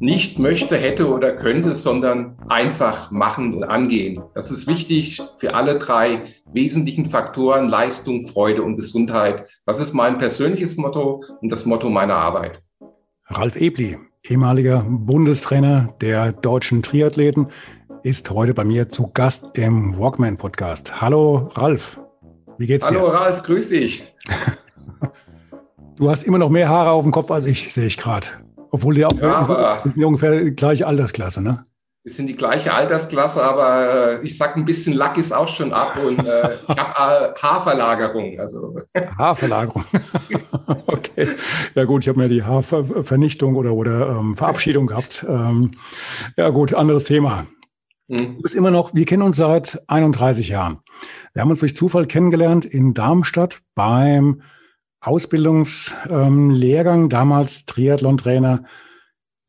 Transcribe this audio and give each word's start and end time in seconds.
Nicht 0.00 0.38
möchte, 0.38 0.76
hätte 0.76 1.12
oder 1.12 1.32
könnte, 1.32 1.74
sondern 1.74 2.36
einfach 2.48 3.10
machen 3.10 3.52
und 3.52 3.64
angehen. 3.64 4.22
Das 4.34 4.50
ist 4.50 4.66
wichtig 4.66 5.22
für 5.38 5.54
alle 5.54 5.78
drei 5.78 6.22
wesentlichen 6.52 7.04
Faktoren, 7.04 7.68
Leistung, 7.68 8.22
Freude 8.26 8.62
und 8.62 8.76
Gesundheit. 8.76 9.44
Das 9.66 9.78
ist 9.78 9.92
mein 9.92 10.18
persönliches 10.18 10.76
Motto 10.78 11.22
und 11.40 11.52
das 11.52 11.66
Motto 11.66 11.90
meiner 11.90 12.16
Arbeit. 12.16 12.62
Ralf 13.26 13.56
Ebli, 13.56 13.98
ehemaliger 14.24 14.84
Bundestrainer 14.88 15.94
der 16.00 16.32
deutschen 16.32 16.82
Triathleten, 16.82 17.48
ist 18.02 18.30
heute 18.30 18.54
bei 18.54 18.64
mir 18.64 18.88
zu 18.88 19.10
Gast 19.12 19.58
im 19.58 19.98
Walkman 19.98 20.38
Podcast. 20.38 21.02
Hallo 21.02 21.50
Ralf, 21.52 22.00
wie 22.56 22.66
geht's 22.66 22.88
dir? 22.88 22.98
Hallo 22.98 23.10
Ralf, 23.10 23.42
grüß 23.42 23.68
dich. 23.68 24.12
Du 25.96 26.08
hast 26.08 26.22
immer 26.22 26.38
noch 26.38 26.48
mehr 26.48 26.66
Haare 26.70 26.92
auf 26.92 27.04
dem 27.04 27.12
Kopf 27.12 27.30
als 27.30 27.44
ich, 27.44 27.74
sehe 27.74 27.84
ich 27.84 27.98
gerade. 27.98 28.28
Obwohl 28.70 28.94
die 28.94 29.04
auch 29.04 29.12
ja, 29.20 29.82
sind 29.82 30.04
ungefähr 30.04 30.44
die 30.44 30.52
gleiche 30.52 30.86
Altersklasse, 30.86 31.42
ne? 31.42 31.66
Wir 32.02 32.12
sind 32.12 32.28
die 32.28 32.36
gleiche 32.36 32.72
Altersklasse, 32.72 33.42
aber 33.42 34.20
äh, 34.22 34.26
ich 34.26 34.38
sag 34.38 34.56
ein 34.56 34.64
bisschen 34.64 34.94
Lack 34.94 35.18
ist 35.18 35.32
auch 35.32 35.48
schon 35.48 35.74
ab 35.74 35.98
und 36.02 36.18
äh, 36.18 36.56
ich 36.66 36.78
habe 36.78 37.34
äh, 37.34 37.38
Haarverlagerung. 37.38 38.40
Also. 38.40 38.80
Haarverlagerung. 39.18 39.84
okay. 40.86 41.28
Ja 41.74 41.84
gut, 41.84 42.04
ich 42.04 42.08
habe 42.08 42.18
mir 42.18 42.30
die 42.30 42.42
Haarvernichtung 42.42 43.54
oder, 43.54 43.74
oder 43.74 44.16
ähm, 44.18 44.34
Verabschiedung 44.34 44.86
gehabt. 44.86 45.26
Ähm, 45.28 45.72
ja 46.38 46.48
gut, 46.48 46.72
anderes 46.72 47.04
Thema. 47.04 47.46
Hm. 48.08 48.36
Du 48.36 48.42
bist 48.42 48.54
immer 48.54 48.70
noch, 48.70 48.94
wir 48.94 49.04
kennen 49.04 49.22
uns 49.22 49.36
seit 49.36 49.82
31 49.86 50.48
Jahren. 50.48 50.78
Wir 51.34 51.42
haben 51.42 51.50
uns 51.50 51.60
durch 51.60 51.76
Zufall 51.76 52.06
kennengelernt 52.06 52.64
in 52.64 52.94
Darmstadt 52.94 53.60
beim 53.74 54.40
Ausbildungslehrgang, 55.00 57.02
ähm, 57.02 57.08
damals 57.08 57.66
Triathlon-Trainer, 57.66 58.64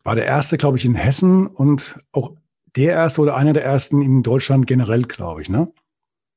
war 0.04 0.16
der 0.16 0.26
erste, 0.26 0.58
glaube 0.58 0.78
ich, 0.78 0.86
in 0.86 0.96
Hessen 0.96 1.48
und 1.48 2.00
auch 2.12 2.36
der 2.76 2.94
erste 2.94 3.22
oder 3.22 3.36
einer 3.36 3.54
der 3.54 3.66
ersten 3.66 4.02
in 4.02 4.24
Deutschland 4.24 4.66
generell, 4.66 5.04
glaube 5.04 5.42
ich, 5.42 5.50
ne? 5.50 5.72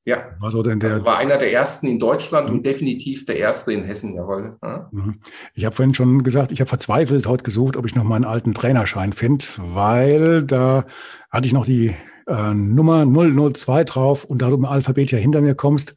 Ja, 0.07 0.35
war, 0.39 0.51
so 0.51 0.61
denn 0.61 0.79
der, 0.79 0.93
also 0.93 1.05
war 1.05 1.17
einer 1.17 1.39
der 1.39 1.51
ersten 1.51 1.87
in 1.87 1.97
Deutschland 1.97 2.49
mhm. 2.49 2.57
und 2.57 2.65
definitiv 2.65 3.25
der 3.25 3.37
erste 3.37 3.73
in 3.73 3.83
Hessen, 3.83 4.15
jawohl. 4.15 4.55
Ja. 4.61 4.87
Mhm. 4.91 5.19
Ich 5.55 5.65
habe 5.65 5.75
vorhin 5.75 5.95
schon 5.95 6.21
gesagt, 6.21 6.51
ich 6.51 6.59
habe 6.59 6.69
verzweifelt 6.69 7.25
heute 7.25 7.43
gesucht, 7.43 7.75
ob 7.75 7.87
ich 7.87 7.95
noch 7.95 8.03
meinen 8.03 8.23
alten 8.23 8.53
Trainerschein 8.53 9.13
finde, 9.13 9.45
weil 9.57 10.43
da 10.43 10.85
hatte 11.31 11.47
ich 11.47 11.53
noch 11.53 11.65
die 11.65 11.95
äh, 12.27 12.53
Nummer 12.53 13.05
002 13.05 13.83
drauf 13.85 14.25
und 14.25 14.43
da 14.43 14.49
du 14.49 14.57
im 14.57 14.65
Alphabet 14.65 15.11
ja 15.11 15.17
hinter 15.17 15.41
mir 15.41 15.55
kommst, 15.55 15.95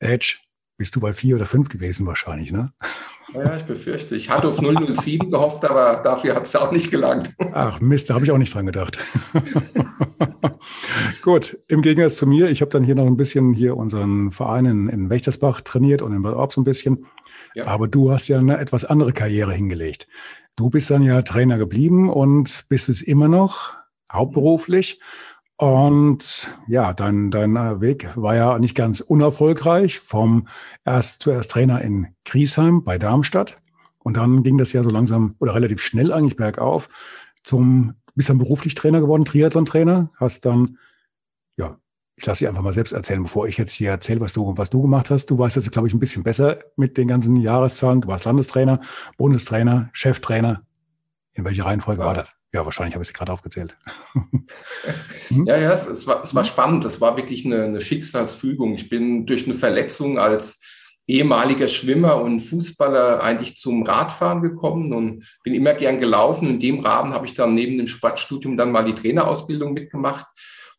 Edge, 0.00 0.38
bist 0.76 0.96
du 0.96 1.00
bei 1.00 1.12
vier 1.12 1.36
oder 1.36 1.46
fünf 1.46 1.68
gewesen 1.68 2.06
wahrscheinlich, 2.06 2.52
ne? 2.52 2.72
Ja, 3.32 3.56
ich 3.56 3.64
befürchte. 3.64 4.14
Ich 4.14 4.30
hatte 4.30 4.48
auf 4.48 4.58
007 4.58 5.30
gehofft, 5.30 5.64
aber 5.64 6.02
dafür 6.02 6.36
hat 6.36 6.44
es 6.44 6.54
auch 6.54 6.70
nicht 6.70 6.90
gelangt. 6.90 7.30
Ach 7.52 7.80
Mist, 7.80 8.10
da 8.10 8.14
habe 8.14 8.24
ich 8.24 8.30
auch 8.30 8.38
nicht 8.38 8.54
dran 8.54 8.66
gedacht. 8.66 8.98
Gut, 11.22 11.58
im 11.68 11.82
Gegensatz 11.82 12.16
zu 12.16 12.26
mir, 12.26 12.48
ich 12.48 12.60
habe 12.60 12.70
dann 12.70 12.84
hier 12.84 12.94
noch 12.94 13.06
ein 13.06 13.16
bisschen 13.16 13.52
hier 13.52 13.76
unseren 13.76 14.30
Verein 14.30 14.66
in, 14.66 14.88
in 14.88 15.10
Wächtersbach 15.10 15.62
trainiert 15.62 16.02
und 16.02 16.14
in 16.14 16.22
Bad 16.22 16.34
Orb 16.34 16.52
so 16.52 16.60
ein 16.60 16.64
bisschen. 16.64 17.06
Ja. 17.54 17.66
Aber 17.66 17.88
du 17.88 18.12
hast 18.12 18.28
ja 18.28 18.38
eine 18.38 18.58
etwas 18.58 18.84
andere 18.84 19.12
Karriere 19.12 19.52
hingelegt. 19.52 20.06
Du 20.56 20.70
bist 20.70 20.90
dann 20.90 21.02
ja 21.02 21.22
Trainer 21.22 21.58
geblieben 21.58 22.10
und 22.10 22.66
bist 22.68 22.88
es 22.88 23.02
immer 23.02 23.26
noch, 23.26 23.74
hauptberuflich. 24.12 25.00
Und 25.56 26.50
ja, 26.66 26.92
dein, 26.92 27.30
dein 27.30 27.54
äh, 27.56 27.80
Weg 27.80 28.08
war 28.16 28.34
ja 28.34 28.58
nicht 28.58 28.74
ganz 28.74 29.00
unerfolgreich. 29.00 30.00
Vom 30.00 30.48
erst 30.84 31.22
zuerst 31.22 31.50
Trainer 31.50 31.80
in 31.80 32.08
Griesheim 32.24 32.82
bei 32.82 32.98
Darmstadt. 32.98 33.60
Und 34.02 34.16
dann 34.16 34.42
ging 34.42 34.58
das 34.58 34.72
ja 34.72 34.82
so 34.82 34.90
langsam 34.90 35.36
oder 35.38 35.54
relativ 35.54 35.80
schnell 35.80 36.12
eigentlich 36.12 36.36
bergauf 36.36 36.88
zum, 37.44 37.94
bist 38.14 38.28
dann 38.28 38.38
beruflich 38.38 38.74
Trainer 38.74 39.00
geworden, 39.00 39.24
Triathlon-Trainer, 39.24 40.10
hast 40.16 40.44
dann, 40.46 40.78
ja, 41.56 41.78
ich 42.16 42.26
lasse 42.26 42.40
dich 42.40 42.48
einfach 42.48 42.62
mal 42.62 42.72
selbst 42.72 42.92
erzählen, 42.92 43.22
bevor 43.22 43.46
ich 43.46 43.58
jetzt 43.58 43.72
hier 43.72 43.90
erzähle, 43.90 44.20
was 44.20 44.32
du, 44.32 44.56
was 44.56 44.70
du 44.70 44.82
gemacht 44.82 45.10
hast. 45.10 45.26
Du 45.26 45.38
weißt 45.38 45.56
jetzt, 45.56 45.70
glaube 45.70 45.88
ich, 45.88 45.94
ein 45.94 46.00
bisschen 46.00 46.22
besser 46.22 46.58
mit 46.76 46.96
den 46.96 47.08
ganzen 47.08 47.36
Jahreszahlen. 47.36 48.00
Du 48.00 48.08
warst 48.08 48.24
Landestrainer, 48.24 48.80
Bundestrainer, 49.16 49.90
Cheftrainer. 49.92 50.62
In 51.34 51.44
welcher 51.44 51.64
Reihenfolge 51.64 52.00
ja. 52.00 52.06
war 52.06 52.14
das? 52.14 52.32
Ja, 52.52 52.64
wahrscheinlich 52.64 52.94
habe 52.94 53.02
ich 53.02 53.08
sie 53.08 53.14
gerade 53.14 53.32
aufgezählt. 53.32 53.76
hm? 55.28 55.46
Ja, 55.46 55.56
ja, 55.56 55.72
es, 55.72 55.86
es, 55.86 56.06
war, 56.06 56.22
es 56.22 56.34
war 56.34 56.44
spannend. 56.44 56.84
Es 56.84 57.00
war 57.00 57.16
wirklich 57.16 57.44
eine, 57.44 57.64
eine 57.64 57.80
Schicksalsfügung. 57.80 58.74
Ich 58.74 58.88
bin 58.88 59.26
durch 59.26 59.44
eine 59.44 59.54
Verletzung 59.54 60.18
als 60.18 60.60
ehemaliger 61.06 61.68
Schwimmer 61.68 62.22
und 62.22 62.40
Fußballer 62.40 63.22
eigentlich 63.22 63.56
zum 63.56 63.82
Radfahren 63.82 64.42
gekommen 64.42 64.92
und 64.92 65.24
bin 65.42 65.54
immer 65.54 65.74
gern 65.74 65.98
gelaufen. 65.98 66.48
In 66.48 66.60
dem 66.60 66.80
Rahmen 66.80 67.12
habe 67.12 67.26
ich 67.26 67.34
dann 67.34 67.54
neben 67.54 67.76
dem 67.76 67.88
Sportstudium 67.88 68.56
dann 68.56 68.72
mal 68.72 68.84
die 68.84 68.94
Trainerausbildung 68.94 69.74
mitgemacht 69.74 70.26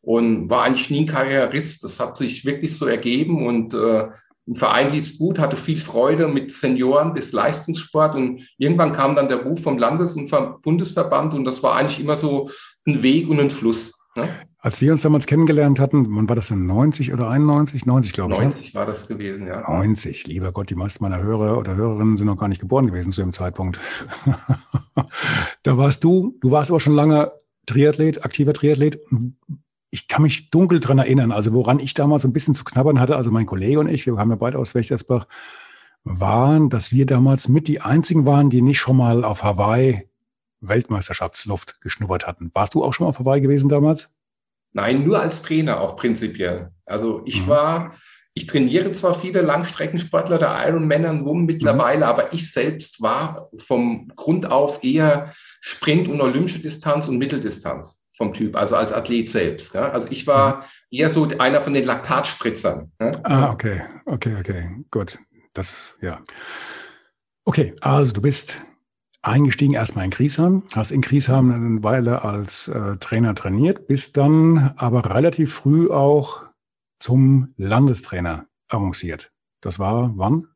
und 0.02 0.50
war 0.50 0.64
eigentlich 0.64 0.90
nie 0.90 1.02
ein 1.02 1.08
Karrierist. 1.08 1.84
Das 1.84 2.00
hat 2.00 2.18
sich 2.18 2.46
wirklich 2.46 2.76
so 2.76 2.86
ergeben 2.88 3.46
und 3.46 3.74
äh, 3.74 4.08
im 4.48 4.56
Verein 4.56 4.92
lief 4.92 5.06
es 5.06 5.18
gut, 5.18 5.40
hatte 5.40 5.58
viel 5.58 5.80
Freude 5.80 6.28
mit 6.28 6.52
Senioren 6.52 7.14
bis 7.14 7.32
Leistungssport 7.32 8.16
und 8.16 8.48
irgendwann 8.58 8.94
kam 8.94 9.16
dann 9.16 9.28
der 9.28 9.44
Ruf 9.44 9.64
vom 9.64 9.78
Landes- 9.78 10.16
und 10.16 10.28
vom 10.28 10.62
Bundesverband 10.62 11.34
und 11.34 11.46
das 11.46 11.64
war 11.64 11.76
eigentlich 11.76 12.00
immer 12.00 12.16
so 12.16 12.50
ein 12.86 13.02
Weg 13.02 13.28
und 13.28 13.40
ein 13.40 13.50
Fluss. 13.50 13.94
Ne? 14.16 14.30
Als 14.60 14.82
wir 14.82 14.92
uns 14.92 15.02
damals 15.02 15.26
kennengelernt 15.26 15.80
hatten, 15.80 16.08
wann 16.16 16.30
war 16.30 16.36
das 16.36 16.48
denn? 16.48 16.66
90 16.66 17.12
oder 17.14 17.30
91? 17.30 17.86
90, 17.86 18.14
glaube 18.14 18.34
ich. 18.34 18.40
90 18.40 18.74
ne? 18.74 18.80
war 18.80 18.86
das 18.86 19.08
gewesen, 19.08 19.48
ja. 19.48 19.62
90, 19.62 20.28
lieber 20.28 20.52
Gott, 20.52 20.70
die 20.70 20.76
meisten 20.76 21.04
meiner 21.04 21.22
Hörer 21.22 21.58
oder 21.58 21.76
Hörerinnen 21.76 22.16
sind 22.16 22.28
noch 22.28 22.38
gar 22.38 22.48
nicht 22.48 22.62
geboren 22.62 22.88
gewesen 22.88 23.12
zu 23.12 23.22
dem 23.22 23.34
Zeitpunkt. 23.34 23.80
da 25.64 25.78
warst 25.78 26.04
du, 26.04 26.38
du 26.42 26.52
warst 26.52 26.72
aber 26.72 26.80
schon 26.80 26.96
lange 26.96 27.32
Triathlet, 27.66 28.24
aktiver 28.24 28.54
Triathlet 28.54 29.00
ich 29.96 30.10
kann 30.10 30.24
mich 30.24 30.50
dunkel 30.50 30.82
dran 30.82 30.98
erinnern, 30.98 31.32
also 31.32 31.54
woran 31.54 31.80
ich 31.80 31.94
damals 31.94 32.26
ein 32.26 32.34
bisschen 32.34 32.54
zu 32.54 32.66
knabbern 32.66 33.00
hatte, 33.00 33.16
also 33.16 33.32
mein 33.32 33.46
Kollege 33.46 33.80
und 33.80 33.88
ich, 33.88 34.06
wir 34.06 34.18
haben 34.18 34.30
ja 34.30 34.36
beide 34.36 34.60
aus 34.60 34.76
Wächtersbach, 34.76 35.26
waren, 36.04 36.70
dass 36.70 36.92
wir 36.92 37.06
damals 37.06 37.48
mit 37.48 37.70
die 37.70 37.80
einzigen 37.80 38.26
waren, 38.26 38.50
die 38.50 38.62
nicht 38.62 38.78
schon 38.78 38.98
mal 38.98 39.24
auf 39.24 39.44
Hawaii 39.44 40.10
Weltmeisterschaftsluft 40.60 41.80
geschnuppert 41.80 42.28
hatten. 42.28 42.52
Warst 42.54 42.74
du 42.74 42.84
auch 42.84 42.94
schon 42.94 43.06
mal 43.06 43.10
auf 43.10 43.20
Hawaii 43.20 43.40
gewesen 43.40 43.70
damals? 43.70 44.14
Nein, 44.74 45.06
nur 45.06 45.22
als 45.22 45.42
Trainer 45.42 45.80
auch 45.80 45.96
prinzipiell. 45.96 46.74
Also 46.86 47.22
ich 47.26 47.44
mhm. 47.44 47.48
war, 47.48 47.96
ich 48.34 48.48
trainiere 48.48 48.92
zwar 48.92 49.14
viele 49.14 49.44
Langstreckensportler 49.44 50.40
der 50.40 50.68
Ironman 50.68 51.06
und 51.06 51.26
Women 51.26 51.46
mittlerweile, 51.46 52.00
mhm. 52.00 52.04
aber 52.04 52.34
ich 52.34 52.52
selbst 52.52 53.02
war 53.02 53.50
vom 53.56 54.12
Grund 54.18 54.52
auf 54.52 54.84
eher 54.84 55.34
Sprint 55.62 56.10
und 56.10 56.20
olympische 56.20 56.60
Distanz 56.60 57.08
und 57.08 57.18
Mitteldistanz 57.18 58.05
vom 58.16 58.34
Typ, 58.34 58.56
also 58.56 58.76
als 58.76 58.94
Athlet 58.94 59.30
selbst. 59.30 59.74
Ja? 59.74 59.90
Also 59.90 60.10
ich 60.12 60.26
war 60.26 60.58
mhm. 60.58 60.64
eher 60.92 61.10
so 61.10 61.28
einer 61.38 61.62
von 61.62 61.74
den 61.74 61.86
Laktatspritzern. 61.86 62.92
Ja? 63.00 63.12
Ah, 63.24 63.52
okay, 63.52 63.82
okay, 64.06 64.36
okay, 64.40 64.70
gut. 64.90 65.20
Das, 65.54 65.96
ja. 66.02 66.22
Okay, 67.46 67.76
also 67.82 68.14
du 68.14 68.22
bist 68.22 68.58
eingestiegen 69.22 69.74
erstmal 69.74 70.06
in 70.06 70.12
Griesheim, 70.12 70.64
hast 70.74 70.92
in 70.92 71.02
Griesheim 71.02 71.52
eine 71.52 71.84
Weile 71.84 72.24
als 72.24 72.68
äh, 72.68 72.98
Trainer 72.98 73.36
trainiert, 73.36 73.88
bist 73.88 74.18
dann 74.18 74.74
aber 74.78 75.16
relativ 75.16 75.54
früh 75.54 75.90
auch 75.90 76.46
zum 77.00 77.54
Landestrainer 77.58 78.48
avanciert. 78.68 79.32
Das 79.62 79.80
war 79.80 80.12
wann? 80.16 80.48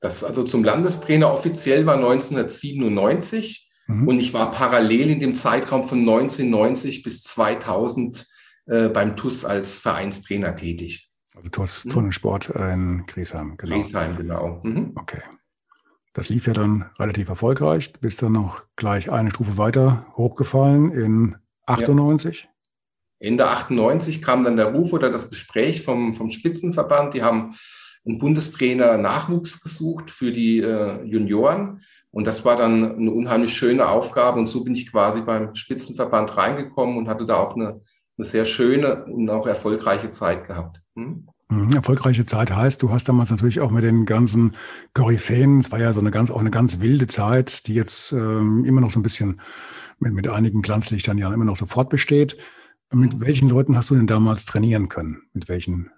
Das 0.00 0.24
also 0.24 0.42
zum 0.44 0.64
Landestrainer 0.64 1.32
offiziell 1.32 1.86
war 1.86 1.96
1997. 1.96 3.65
Mhm. 3.86 4.08
Und 4.08 4.18
ich 4.18 4.34
war 4.34 4.50
parallel 4.50 5.10
in 5.10 5.20
dem 5.20 5.34
Zeitraum 5.34 5.84
von 5.84 6.00
1990 6.00 7.02
bis 7.02 7.22
2000 7.24 8.26
äh, 8.66 8.88
beim 8.88 9.16
TUS 9.16 9.44
als 9.44 9.78
Vereinstrainer 9.78 10.54
tätig. 10.56 11.10
Also 11.34 11.50
TUS 11.50 11.84
mhm. 11.84 11.90
Turnsport 11.90 12.50
in 12.50 13.04
Griesheim, 13.06 13.56
genau. 13.56 13.76
Griesheim, 13.76 14.16
genau. 14.16 14.60
Mhm. 14.62 14.92
Okay. 14.96 15.20
Das 16.14 16.30
lief 16.30 16.46
ja 16.46 16.54
dann 16.54 16.86
relativ 16.98 17.28
erfolgreich. 17.28 17.92
Du 17.92 18.00
bist 18.00 18.22
dann 18.22 18.32
noch 18.32 18.62
gleich 18.74 19.10
eine 19.10 19.30
Stufe 19.30 19.58
weiter 19.58 20.06
hochgefallen 20.16 20.90
in 20.90 21.36
98. 21.66 22.44
Ja. 22.44 22.50
Ende 23.18 23.48
98 23.48 24.22
kam 24.22 24.42
dann 24.42 24.56
der 24.56 24.72
Ruf 24.72 24.92
oder 24.92 25.10
das 25.10 25.30
Gespräch 25.30 25.82
vom, 25.82 26.14
vom 26.14 26.30
Spitzenverband. 26.30 27.14
Die 27.14 27.22
haben 27.22 27.54
einen 28.06 28.18
Bundestrainer 28.18 28.98
Nachwuchs 28.98 29.60
gesucht 29.60 30.10
für 30.10 30.32
die 30.32 30.60
äh, 30.60 31.02
Junioren 31.04 31.82
Und 32.16 32.26
das 32.26 32.46
war 32.46 32.56
dann 32.56 32.96
eine 32.96 33.10
unheimlich 33.10 33.52
schöne 33.52 33.86
Aufgabe. 33.86 34.38
Und 34.38 34.46
so 34.46 34.64
bin 34.64 34.72
ich 34.72 34.90
quasi 34.90 35.20
beim 35.20 35.54
Spitzenverband 35.54 36.34
reingekommen 36.34 36.96
und 36.96 37.08
hatte 37.08 37.26
da 37.26 37.36
auch 37.36 37.54
eine, 37.54 37.78
eine 38.16 38.24
sehr 38.24 38.46
schöne 38.46 39.04
und 39.04 39.28
auch 39.28 39.46
erfolgreiche 39.46 40.10
Zeit 40.12 40.46
gehabt. 40.46 40.80
Hm? 40.94 41.28
Mhm, 41.50 41.72
erfolgreiche 41.74 42.24
Zeit 42.24 42.50
heißt, 42.50 42.82
du 42.82 42.90
hast 42.90 43.06
damals 43.10 43.30
natürlich 43.30 43.60
auch 43.60 43.70
mit 43.70 43.84
den 43.84 44.06
ganzen 44.06 44.52
Koryphäen, 44.94 45.58
es 45.58 45.70
war 45.70 45.78
ja 45.78 45.92
so 45.92 46.00
eine 46.00 46.10
ganz, 46.10 46.30
auch 46.30 46.40
eine 46.40 46.50
ganz 46.50 46.80
wilde 46.80 47.06
Zeit, 47.06 47.66
die 47.66 47.74
jetzt 47.74 48.12
ähm, 48.12 48.64
immer 48.64 48.80
noch 48.80 48.90
so 48.90 48.98
ein 48.98 49.02
bisschen 49.02 49.38
mit, 49.98 50.14
mit 50.14 50.26
einigen 50.26 50.62
Glanzlichtern 50.62 51.18
ja 51.18 51.30
immer 51.34 51.44
noch 51.44 51.56
sofort 51.56 51.90
besteht. 51.90 52.38
Mit 52.90 53.12
mhm. 53.12 53.20
welchen 53.20 53.50
Leuten 53.50 53.76
hast 53.76 53.90
du 53.90 53.94
denn 53.94 54.06
damals 54.06 54.46
trainieren 54.46 54.88
können? 54.88 55.24
Mit 55.34 55.50
welchen? 55.50 55.90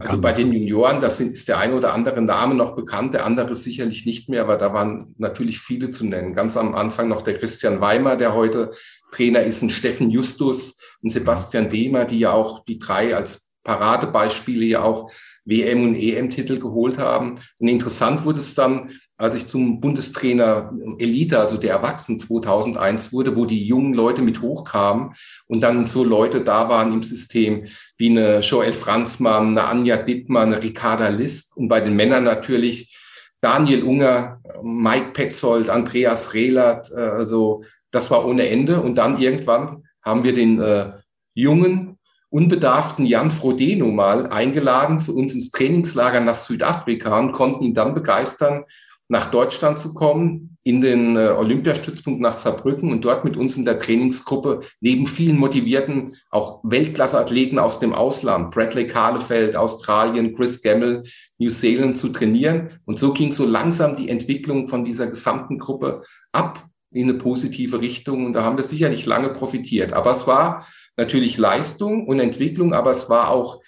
Also 0.00 0.20
bei 0.20 0.32
den 0.32 0.52
Junioren, 0.52 1.00
das 1.00 1.20
ist 1.20 1.48
der 1.48 1.58
ein 1.58 1.74
oder 1.74 1.92
andere 1.92 2.22
Name 2.22 2.54
noch 2.54 2.74
bekannt, 2.74 3.12
der 3.12 3.26
andere 3.26 3.54
sicherlich 3.54 4.06
nicht 4.06 4.28
mehr, 4.30 4.42
aber 4.42 4.56
da 4.56 4.72
waren 4.72 5.14
natürlich 5.18 5.58
viele 5.58 5.90
zu 5.90 6.06
nennen. 6.06 6.34
Ganz 6.34 6.56
am 6.56 6.74
Anfang 6.74 7.08
noch 7.08 7.20
der 7.20 7.38
Christian 7.38 7.82
Weimer, 7.82 8.16
der 8.16 8.34
heute 8.34 8.70
Trainer 9.10 9.42
ist, 9.42 9.60
ein 9.62 9.68
Steffen 9.68 10.10
Justus, 10.10 10.78
ein 11.04 11.10
Sebastian 11.10 11.68
Dehmer, 11.68 12.06
die 12.06 12.20
ja 12.20 12.32
auch 12.32 12.64
die 12.64 12.78
drei 12.78 13.14
als 13.14 13.52
Paradebeispiele 13.64 14.64
ja 14.64 14.82
auch 14.82 15.10
WM- 15.44 15.84
und 15.84 15.94
EM-Titel 15.96 16.58
geholt 16.58 16.98
haben. 16.98 17.38
Und 17.60 17.68
interessant 17.68 18.24
wurde 18.24 18.40
es 18.40 18.54
dann, 18.54 18.90
als 19.18 19.34
ich 19.34 19.46
zum 19.46 19.80
Bundestrainer 19.80 20.72
Elite, 20.98 21.38
also 21.38 21.56
der 21.56 21.70
Erwachsenen 21.70 22.18
2001 22.18 23.12
wurde, 23.12 23.36
wo 23.36 23.46
die 23.46 23.64
jungen 23.64 23.94
Leute 23.94 24.22
mit 24.22 24.42
hochkamen 24.42 25.12
und 25.46 25.62
dann 25.62 25.84
so 25.84 26.02
Leute 26.02 26.40
da 26.40 26.68
waren 26.68 26.92
im 26.92 27.02
System 27.02 27.66
wie 27.98 28.10
eine 28.10 28.40
Joel 28.40 28.72
Franzmann, 28.72 29.56
eine 29.56 29.64
Anja 29.64 29.96
Dittmann, 29.96 30.52
eine 30.52 30.62
Ricarda 30.62 31.08
List 31.08 31.56
und 31.56 31.68
bei 31.68 31.80
den 31.80 31.94
Männern 31.94 32.24
natürlich 32.24 32.96
Daniel 33.40 33.82
Unger, 33.82 34.40
Mike 34.62 35.10
Petzold, 35.12 35.68
Andreas 35.68 36.32
Rehlert, 36.32 36.90
äh, 36.92 37.00
also 37.00 37.64
das 37.90 38.10
war 38.10 38.24
ohne 38.24 38.48
Ende. 38.48 38.80
Und 38.80 38.98
dann 38.98 39.18
irgendwann 39.18 39.84
haben 40.00 40.24
wir 40.24 40.32
den 40.32 40.60
äh, 40.60 40.92
jungen 41.34 41.98
unbedarften 42.30 43.04
Jan 43.04 43.30
Frodeno 43.30 43.90
mal 43.90 44.26
eingeladen 44.28 44.98
zu 44.98 45.14
uns 45.14 45.34
ins 45.34 45.50
Trainingslager 45.50 46.20
nach 46.20 46.34
Südafrika 46.34 47.18
und 47.18 47.32
konnten 47.32 47.64
ihn 47.64 47.74
dann 47.74 47.94
begeistern, 47.94 48.64
nach 49.12 49.26
Deutschland 49.30 49.78
zu 49.78 49.92
kommen, 49.92 50.56
in 50.64 50.80
den 50.80 51.16
äh, 51.16 51.28
Olympiastützpunkt 51.28 52.22
nach 52.22 52.32
Saarbrücken 52.32 52.90
und 52.90 53.04
dort 53.04 53.26
mit 53.26 53.36
uns 53.36 53.58
in 53.58 53.66
der 53.66 53.78
Trainingsgruppe 53.78 54.60
neben 54.80 55.06
vielen 55.06 55.36
motivierten, 55.36 56.16
auch 56.30 56.60
Weltklasse-Athleten 56.62 57.58
aus 57.58 57.78
dem 57.78 57.92
Ausland, 57.92 58.52
Bradley 58.52 58.86
Kahlefeld, 58.86 59.54
Australien, 59.54 60.34
Chris 60.34 60.62
Gemmel, 60.62 61.02
New 61.38 61.50
Zealand 61.50 61.98
zu 61.98 62.08
trainieren. 62.08 62.70
Und 62.86 62.98
so 62.98 63.12
ging 63.12 63.32
so 63.32 63.44
langsam 63.46 63.96
die 63.96 64.08
Entwicklung 64.08 64.66
von 64.66 64.82
dieser 64.82 65.08
gesamten 65.08 65.58
Gruppe 65.58 66.04
ab 66.32 66.66
in 66.90 67.10
eine 67.10 67.18
positive 67.18 67.82
Richtung. 67.82 68.24
Und 68.24 68.32
da 68.32 68.44
haben 68.44 68.56
wir 68.56 68.64
sicherlich 68.64 69.04
lange 69.04 69.28
profitiert. 69.28 69.92
Aber 69.92 70.12
es 70.12 70.26
war 70.26 70.66
natürlich 70.96 71.36
Leistung 71.36 72.06
und 72.06 72.18
Entwicklung, 72.18 72.72
aber 72.72 72.92
es 72.92 73.10
war 73.10 73.28
auch 73.28 73.60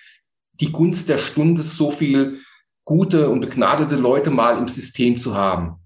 die 0.54 0.72
Gunst 0.72 1.10
der 1.10 1.18
Stunde, 1.18 1.62
so 1.62 1.90
viel 1.90 2.38
gute 2.84 3.30
und 3.30 3.40
begnadete 3.40 3.96
Leute 3.96 4.30
mal 4.30 4.58
im 4.58 4.68
System 4.68 5.16
zu 5.16 5.34
haben. 5.34 5.76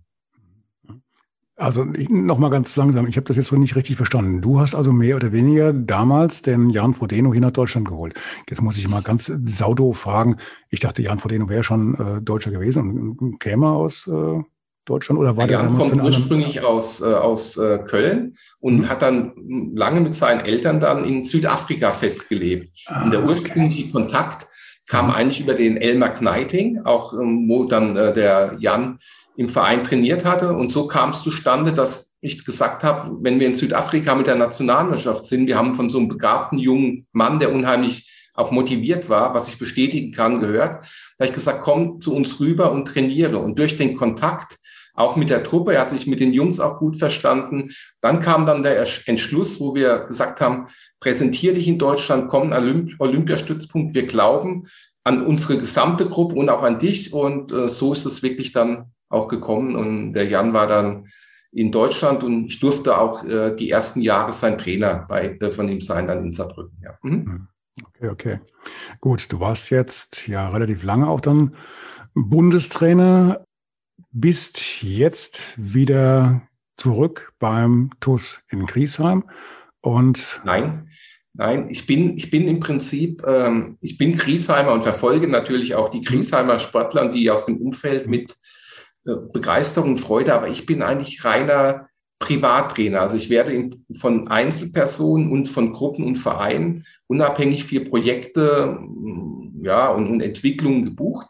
Also 1.58 1.84
nochmal 2.08 2.50
ganz 2.50 2.76
langsam, 2.76 3.08
ich 3.08 3.16
habe 3.16 3.26
das 3.26 3.36
jetzt 3.36 3.50
noch 3.50 3.58
nicht 3.58 3.74
richtig 3.74 3.96
verstanden. 3.96 4.40
Du 4.40 4.60
hast 4.60 4.76
also 4.76 4.92
mehr 4.92 5.16
oder 5.16 5.32
weniger 5.32 5.72
damals 5.72 6.42
den 6.42 6.70
Jan 6.70 6.94
Frodeno 6.94 7.32
hier 7.32 7.40
nach 7.40 7.50
Deutschland 7.50 7.88
geholt. 7.88 8.14
Jetzt 8.48 8.62
muss 8.62 8.78
ich 8.78 8.88
mal 8.88 9.02
ganz 9.02 9.26
saudo 9.44 9.92
fragen. 9.92 10.36
Ich 10.70 10.78
dachte, 10.78 11.02
Jan 11.02 11.18
Frodeno 11.18 11.48
wäre 11.48 11.64
schon 11.64 11.94
äh, 11.96 12.22
Deutscher 12.22 12.52
gewesen 12.52 13.16
und, 13.18 13.40
käme 13.40 13.70
aus 13.70 14.06
äh, 14.06 14.40
Deutschland 14.84 15.18
oder 15.18 15.36
war 15.36 15.50
ja, 15.50 15.62
der 15.62 15.70
kommt 15.70 16.00
ursprünglich 16.00 16.62
aus, 16.62 17.00
äh, 17.00 17.06
aus 17.06 17.56
äh, 17.56 17.78
Köln 17.78 18.34
und 18.60 18.82
mhm. 18.82 18.88
hat 18.88 19.02
dann 19.02 19.32
lange 19.74 20.00
mit 20.00 20.14
seinen 20.14 20.40
Eltern 20.40 20.78
dann 20.78 21.04
in 21.04 21.24
Südafrika 21.24 21.90
festgelebt. 21.90 22.70
Ah, 22.86 23.02
und 23.02 23.10
der 23.10 23.24
ursprüngliche 23.24 23.82
okay. 23.82 23.92
Kontakt 23.92 24.46
kam 24.88 25.06
mhm. 25.06 25.12
eigentlich 25.12 25.40
über 25.40 25.54
den 25.54 25.76
Elmar 25.76 26.10
Kneiting, 26.10 26.84
auch 26.84 27.12
ähm, 27.12 27.48
wo 27.48 27.64
dann 27.64 27.96
äh, 27.96 28.12
der 28.12 28.56
Jan 28.58 28.98
im 29.36 29.48
Verein 29.48 29.84
trainiert 29.84 30.24
hatte. 30.24 30.52
Und 30.54 30.72
so 30.72 30.86
kam 30.86 31.10
es 31.10 31.22
zustande, 31.22 31.72
dass 31.72 32.16
ich 32.20 32.44
gesagt 32.44 32.82
habe, 32.82 33.16
wenn 33.20 33.38
wir 33.38 33.46
in 33.46 33.54
Südafrika 33.54 34.14
mit 34.16 34.26
der 34.26 34.34
Nationalmannschaft 34.34 35.24
sind, 35.26 35.46
wir 35.46 35.56
haben 35.56 35.76
von 35.76 35.88
so 35.88 35.98
einem 35.98 36.08
begabten 36.08 36.58
jungen 36.58 37.06
Mann, 37.12 37.38
der 37.38 37.54
unheimlich 37.54 38.30
auch 38.34 38.50
motiviert 38.50 39.08
war, 39.08 39.34
was 39.34 39.48
ich 39.48 39.58
bestätigen 39.58 40.12
kann, 40.12 40.40
gehört. 40.40 40.84
Da 41.16 41.24
habe 41.24 41.28
ich 41.28 41.32
gesagt, 41.32 41.60
komm 41.60 42.00
zu 42.00 42.14
uns 42.14 42.40
rüber 42.40 42.72
und 42.72 42.86
trainiere. 42.86 43.38
Und 43.38 43.58
durch 43.58 43.76
den 43.76 43.94
Kontakt 43.94 44.58
auch 44.98 45.16
mit 45.16 45.30
der 45.30 45.44
Truppe. 45.44 45.74
Er 45.74 45.82
hat 45.82 45.90
sich 45.90 46.06
mit 46.06 46.20
den 46.20 46.32
Jungs 46.32 46.58
auch 46.58 46.78
gut 46.78 46.96
verstanden. 46.96 47.70
Dann 48.00 48.20
kam 48.20 48.46
dann 48.46 48.62
der 48.62 48.84
Entschluss, 49.06 49.60
wo 49.60 49.74
wir 49.74 50.00
gesagt 50.06 50.40
haben, 50.40 50.66
präsentier 51.00 51.54
dich 51.54 51.68
in 51.68 51.78
Deutschland, 51.78 52.28
komm 52.28 52.52
Olymp 52.52 52.92
Olympiastützpunkt. 52.98 53.94
Wir 53.94 54.06
glauben 54.06 54.66
an 55.04 55.24
unsere 55.24 55.56
gesamte 55.56 56.06
Gruppe 56.06 56.34
und 56.34 56.50
auch 56.50 56.62
an 56.62 56.78
dich. 56.78 57.12
Und 57.12 57.52
äh, 57.52 57.68
so 57.68 57.92
ist 57.92 58.06
es 58.06 58.22
wirklich 58.22 58.52
dann 58.52 58.92
auch 59.08 59.28
gekommen. 59.28 59.76
Und 59.76 60.14
der 60.14 60.26
Jan 60.28 60.52
war 60.52 60.66
dann 60.66 61.06
in 61.52 61.70
Deutschland 61.70 62.24
und 62.24 62.46
ich 62.46 62.60
durfte 62.60 62.98
auch 62.98 63.24
äh, 63.24 63.54
die 63.54 63.70
ersten 63.70 64.00
Jahre 64.02 64.32
sein 64.32 64.58
Trainer 64.58 65.06
bei, 65.08 65.38
äh, 65.40 65.50
von 65.50 65.68
ihm 65.68 65.80
sein, 65.80 66.08
dann 66.08 66.24
in 66.24 66.32
Saarbrücken. 66.32 66.78
Ja. 66.82 66.98
Mhm. 67.02 67.12
mhm. 67.12 67.48
Okay, 67.94 68.08
okay. 68.08 68.40
Gut, 69.00 69.32
du 69.32 69.38
warst 69.38 69.70
jetzt 69.70 70.26
ja 70.26 70.48
relativ 70.48 70.82
lange 70.82 71.08
auch 71.08 71.20
dann 71.20 71.54
Bundestrainer 72.14 73.44
bist 74.10 74.82
jetzt 74.82 75.42
wieder 75.56 76.42
zurück 76.76 77.32
beim 77.38 77.90
TUS 78.00 78.44
in 78.50 78.66
Griesheim 78.66 79.24
und 79.80 80.40
nein, 80.44 80.88
nein, 81.34 81.68
ich 81.70 81.86
bin 81.86 82.16
ich 82.16 82.30
bin 82.30 82.48
im 82.48 82.60
Prinzip 82.60 83.24
ähm, 83.26 83.78
ich 83.80 83.98
bin 83.98 84.16
Griesheimer 84.16 84.72
und 84.72 84.82
verfolge 84.82 85.28
natürlich 85.28 85.74
auch 85.74 85.90
die 85.90 86.00
Griesheimer 86.00 86.58
Sportler, 86.58 87.08
die 87.08 87.30
aus 87.30 87.46
dem 87.46 87.58
Umfeld 87.58 88.06
mit 88.06 88.36
äh, 89.06 89.14
Begeisterung 89.32 89.90
und 89.90 90.00
Freude, 90.00 90.34
aber 90.34 90.48
ich 90.48 90.66
bin 90.66 90.82
eigentlich 90.82 91.24
reiner 91.24 91.88
Privattrainer. 92.18 93.00
Also 93.00 93.16
ich 93.16 93.30
werde 93.30 93.52
in, 93.52 93.84
von 93.96 94.28
Einzelpersonen 94.28 95.30
und 95.30 95.46
von 95.46 95.72
Gruppen 95.72 96.04
und 96.04 96.16
Vereinen 96.16 96.84
unabhängig 97.06 97.64
für 97.64 97.80
Projekte 97.80 98.78
ja, 99.62 99.88
und, 99.88 100.08
und 100.08 100.20
Entwicklungen 100.20 100.84
gebucht 100.84 101.28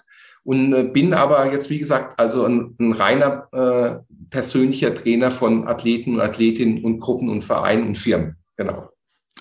und 0.49 0.73
äh, 0.73 0.83
bin 0.83 1.13
aber 1.13 1.53
jetzt, 1.53 1.69
wie 1.69 1.79
gesagt, 1.79 2.19
also 2.19 2.47
ein, 2.47 2.75
ein 2.81 2.93
reiner 2.93 3.49
äh, 3.53 3.99
persönlicher 4.31 4.95
Trainer 4.95 5.31
von 5.31 5.69
Athleten 5.69 6.15
und 6.15 6.23
Athletinnen 6.23 6.83
und 6.83 7.01
Gruppen 7.01 7.29
und 7.29 7.45
Vereinen 7.45 7.87
und 7.87 7.99
Firmen. 7.99 8.39
Genau. 8.57 8.89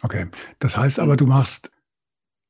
Okay. 0.01 0.27
Das 0.59 0.75
heißt 0.75 0.99
aber, 0.99 1.15
du 1.15 1.25
machst, 1.25 1.71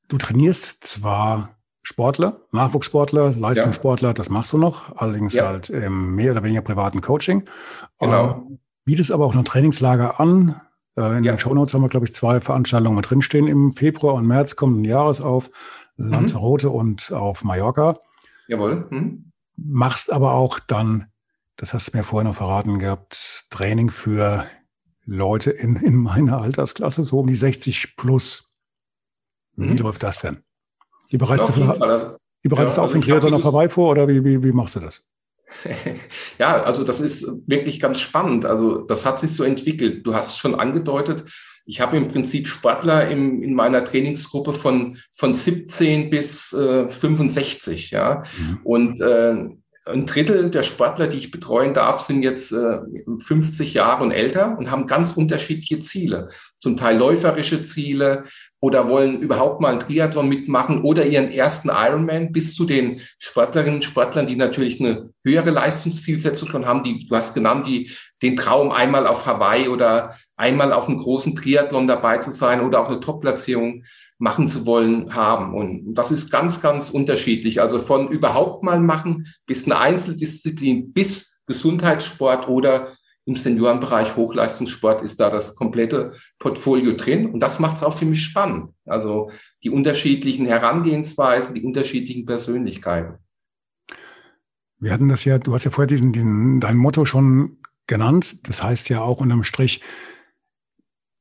du 0.07 0.17
trainierst 0.17 0.87
zwar 0.87 1.55
Sportler, 1.83 2.41
Nachwuchssportler, 2.51 3.35
Leistungssportler, 3.37 4.09
ja. 4.09 4.13
das 4.13 4.31
machst 4.31 4.51
du 4.53 4.57
noch, 4.57 4.97
allerdings 4.97 5.35
ja. 5.35 5.45
halt 5.45 5.69
im 5.69 6.15
mehr 6.15 6.31
oder 6.31 6.41
weniger 6.41 6.61
privaten 6.61 7.01
Coaching. 7.01 7.43
Genau. 7.99 8.31
Ähm, 8.49 8.59
bietest 8.85 9.11
aber 9.11 9.27
auch 9.27 9.35
noch 9.35 9.43
Trainingslager 9.43 10.19
an. 10.19 10.59
Äh, 10.97 11.19
in 11.19 11.23
ja. 11.23 11.33
den 11.33 11.37
Shownotes 11.37 11.75
haben 11.75 11.83
wir, 11.83 11.89
glaube 11.89 12.07
ich, 12.07 12.15
zwei 12.15 12.39
Veranstaltungen 12.39 12.95
mit 12.95 13.07
drinstehen. 13.07 13.47
Im 13.47 13.71
Februar 13.71 14.15
und 14.15 14.25
März 14.25 14.55
kommenden 14.55 14.83
Jahres 14.83 15.21
auf 15.21 15.51
mhm. 15.97 16.09
Lanzarote 16.09 16.71
und 16.71 17.11
auf 17.11 17.43
Mallorca. 17.43 17.93
Jawohl. 18.47 18.87
Hm. 18.89 19.31
Machst 19.55 20.11
aber 20.11 20.33
auch 20.33 20.59
dann, 20.59 21.07
das 21.55 21.73
hast 21.73 21.93
du 21.93 21.97
mir 21.97 22.03
vorhin 22.03 22.27
noch 22.27 22.37
verraten 22.37 22.79
gehabt, 22.79 23.45
Training 23.49 23.89
für 23.89 24.47
Leute 25.05 25.51
in, 25.51 25.75
in 25.77 25.95
meiner 25.95 26.41
Altersklasse, 26.41 27.03
so 27.03 27.19
um 27.19 27.27
die 27.27 27.35
60 27.35 27.95
plus. 27.95 28.53
Wie 29.55 29.69
hm. 29.69 29.77
läuft 29.77 30.03
das 30.03 30.21
denn? 30.21 30.43
Die 31.11 31.17
bereitest 31.17 31.55
du, 31.55 32.17
die 32.43 32.49
bereitest 32.49 32.77
ja, 32.77 32.83
auf 32.83 32.91
den 32.91 33.01
Triathlon 33.01 33.31
noch 33.31 33.41
vorbei 33.41 33.69
vor 33.69 33.91
oder 33.91 34.07
wie, 34.07 34.23
wie, 34.23 34.43
wie 34.43 34.51
machst 34.51 34.75
du 34.75 34.79
das? 34.81 35.03
ja, 36.37 36.61
also 36.63 36.83
das 36.83 36.99
ist 36.99 37.27
wirklich 37.47 37.79
ganz 37.79 37.99
spannend. 37.99 38.45
Also 38.45 38.79
das 38.79 39.05
hat 39.05 39.19
sich 39.19 39.33
so 39.33 39.43
entwickelt. 39.43 40.05
Du 40.05 40.13
hast 40.13 40.31
es 40.31 40.37
schon 40.37 40.55
angedeutet, 40.55 41.23
ich 41.67 41.81
habe 41.81 41.97
im 41.97 42.07
Prinzip 42.07 42.47
Sportler 42.47 43.09
im, 43.09 43.43
in 43.43 43.53
meiner 43.53 43.83
Trainingsgruppe 43.83 44.53
von, 44.53 44.97
von 45.11 45.33
17 45.33 46.09
bis 46.09 46.53
äh, 46.53 46.87
65. 46.87 47.91
Ja? 47.91 48.23
Mhm. 48.37 48.59
Und 48.63 49.01
äh, 49.01 49.49
ein 49.87 50.05
Drittel 50.05 50.49
der 50.49 50.63
Sportler, 50.63 51.07
die 51.07 51.17
ich 51.17 51.31
betreuen 51.31 51.73
darf, 51.73 52.01
sind 52.01 52.23
jetzt 52.23 52.51
äh, 52.51 52.79
50 53.19 53.73
Jahre 53.73 54.03
und 54.03 54.11
älter 54.11 54.57
und 54.57 54.71
haben 54.71 54.87
ganz 54.87 55.13
unterschiedliche 55.13 55.79
Ziele. 55.79 56.29
Zum 56.59 56.77
Teil 56.77 56.97
läuferische 56.97 57.61
Ziele 57.61 58.23
oder 58.59 58.89
wollen 58.89 59.21
überhaupt 59.21 59.61
mal 59.61 59.73
ein 59.73 59.79
Triathlon 59.79 60.27
mitmachen 60.27 60.81
oder 60.81 61.05
ihren 61.05 61.31
ersten 61.31 61.69
Ironman 61.69 62.31
bis 62.31 62.55
zu 62.55 62.65
den 62.65 63.01
Sportlerinnen 63.19 63.75
und 63.75 63.85
Sportlern, 63.85 64.27
die 64.27 64.35
natürlich 64.35 64.79
eine 64.79 65.09
höhere 65.23 65.51
Leistungszielsetzung 65.51 66.49
schon 66.49 66.65
haben. 66.65 66.83
Die, 66.83 67.05
du 67.05 67.15
hast 67.15 67.33
genannt, 67.33 67.67
die 67.67 67.91
den 68.21 68.35
Traum 68.35 68.71
einmal 68.71 69.07
auf 69.07 69.25
Hawaii 69.25 69.67
oder 69.67 70.15
einmal 70.35 70.73
auf 70.73 70.87
einem 70.87 70.97
großen 70.97 71.35
Triathlon 71.35 71.87
dabei 71.87 72.17
zu 72.17 72.31
sein 72.31 72.61
oder 72.61 72.81
auch 72.81 72.89
eine 72.89 72.99
Top-Platzierung 72.99 73.83
machen 74.17 74.49
zu 74.49 74.65
wollen 74.65 75.13
haben. 75.13 75.53
Und 75.53 75.93
das 75.93 76.11
ist 76.11 76.31
ganz, 76.31 76.61
ganz 76.61 76.89
unterschiedlich. 76.89 77.61
Also 77.61 77.79
von 77.79 78.09
überhaupt 78.09 78.63
mal 78.63 78.79
machen 78.79 79.27
bis 79.45 79.65
eine 79.65 79.79
Einzeldisziplin 79.79 80.91
bis 80.93 81.41
Gesundheitssport 81.45 82.47
oder 82.47 82.89
im 83.25 83.35
Seniorenbereich 83.35 84.15
Hochleistungssport 84.15 85.01
ist 85.01 85.19
da 85.19 85.29
das 85.29 85.55
komplette 85.55 86.13
Portfolio 86.39 86.95
drin. 86.95 87.29
Und 87.29 87.41
das 87.41 87.59
macht 87.59 87.75
es 87.75 87.83
auch 87.83 87.93
für 87.93 88.05
mich 88.05 88.23
spannend. 88.23 88.71
Also 88.85 89.29
die 89.63 89.69
unterschiedlichen 89.69 90.45
Herangehensweisen, 90.45 91.53
die 91.53 91.63
unterschiedlichen 91.63 92.25
Persönlichkeiten. 92.25 93.17
Wir 94.79 94.93
hatten 94.93 95.09
das 95.09 95.25
ja, 95.25 95.39
du 95.39 95.53
hast 95.53 95.65
ja 95.65 95.71
vorher 95.71 95.87
diesen, 95.87 96.13
diesen, 96.13 96.61
dein 96.61 96.77
Motto 96.77 97.03
schon 97.03 97.57
genannt. 97.85 98.47
Das 98.47 98.63
heißt 98.63 98.87
ja 98.89 99.01
auch 99.01 99.19
unterm 99.19 99.43
Strich, 99.43 99.81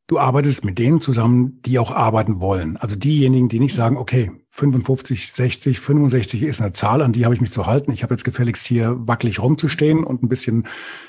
du 0.06 0.18
arbeitest 0.18 0.64
mit 0.64 0.78
denen 0.78 1.00
zusammen, 1.00 1.60
die 1.62 1.78
auch 1.78 1.90
arbeiten 1.90 2.40
wollen. 2.40 2.76
Also 2.76 2.96
diejenigen, 2.96 3.48
die 3.48 3.60
nicht 3.60 3.74
sagen, 3.74 3.96
okay, 3.96 4.30
55, 4.50 5.32
60, 5.32 5.80
65 5.80 6.42
ist 6.42 6.60
eine 6.60 6.72
Zahl, 6.72 7.02
an 7.02 7.12
die 7.12 7.24
habe 7.24 7.34
ich 7.34 7.40
mich 7.40 7.52
zu 7.52 7.66
halten. 7.66 7.92
Ich 7.92 8.02
habe 8.02 8.14
jetzt 8.14 8.24
gefälligst 8.24 8.66
hier 8.66 8.94
wackelig 9.06 9.40
rumzustehen 9.40 10.04
und 10.04 10.22
ein 10.22 10.28
bisschen 10.28 10.66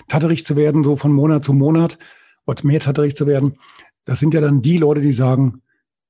tatterig 0.07 0.45
zu 0.45 0.55
werden, 0.55 0.83
so 0.83 0.95
von 0.95 1.13
Monat 1.13 1.43
zu 1.43 1.53
Monat 1.53 1.97
und 2.45 2.63
mehr 2.63 2.79
tatterig 2.79 3.15
zu 3.15 3.27
werden. 3.27 3.57
Das 4.05 4.19
sind 4.19 4.33
ja 4.33 4.41
dann 4.41 4.61
die 4.61 4.77
Leute, 4.77 5.01
die 5.01 5.11
sagen, 5.11 5.61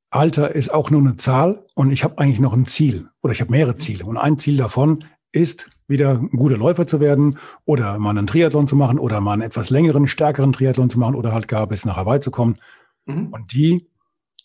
Alter 0.09 0.55
ist 0.55 0.73
auch 0.73 0.89
nur 0.89 1.01
eine 1.01 1.17
Zahl 1.17 1.65
und 1.73 1.91
ich 1.91 2.03
habe 2.03 2.17
eigentlich 2.17 2.39
noch 2.39 2.53
ein 2.53 2.65
Ziel 2.65 3.09
oder 3.21 3.33
ich 3.33 3.41
habe 3.41 3.51
mehrere 3.51 3.75
Ziele. 3.75 4.05
Und 4.05 4.17
ein 4.17 4.39
Ziel 4.39 4.55
davon 4.55 5.03
ist, 5.33 5.69
wieder 5.87 6.11
ein 6.11 6.29
guter 6.29 6.57
Läufer 6.57 6.87
zu 6.87 6.99
werden 6.99 7.37
oder 7.65 7.97
mal 7.97 8.11
einen 8.11 8.27
Triathlon 8.27 8.67
zu 8.67 8.75
machen 8.75 8.99
oder 8.99 9.21
mal 9.21 9.33
einen 9.33 9.41
etwas 9.41 9.69
längeren, 9.69 10.07
stärkeren 10.07 10.53
Triathlon 10.53 10.89
zu 10.89 10.99
machen 10.99 11.15
oder 11.15 11.33
halt 11.33 11.47
gar 11.47 11.67
bis 11.67 11.85
nach 11.85 11.97
Hawaii 11.97 12.19
zu 12.19 12.31
kommen. 12.31 12.57
Mhm. 13.07 13.27
Und 13.31 13.53
die 13.53 13.89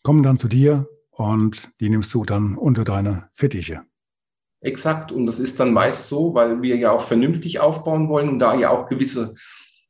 kommen 0.02 0.22
dann 0.22 0.38
zu 0.38 0.48
dir 0.48 0.88
und 1.10 1.70
die 1.80 1.90
nimmst 1.90 2.12
du 2.14 2.24
dann 2.24 2.56
unter 2.56 2.84
deine 2.84 3.28
Fittiche. 3.32 3.82
Exakt. 4.60 5.12
Und 5.12 5.26
das 5.26 5.38
ist 5.38 5.60
dann 5.60 5.72
meist 5.72 6.08
so, 6.08 6.34
weil 6.34 6.62
wir 6.62 6.76
ja 6.76 6.92
auch 6.92 7.00
vernünftig 7.00 7.60
aufbauen 7.60 8.08
wollen 8.08 8.28
und 8.28 8.38
da 8.38 8.54
ja 8.54 8.70
auch 8.70 8.86
gewisse 8.86 9.34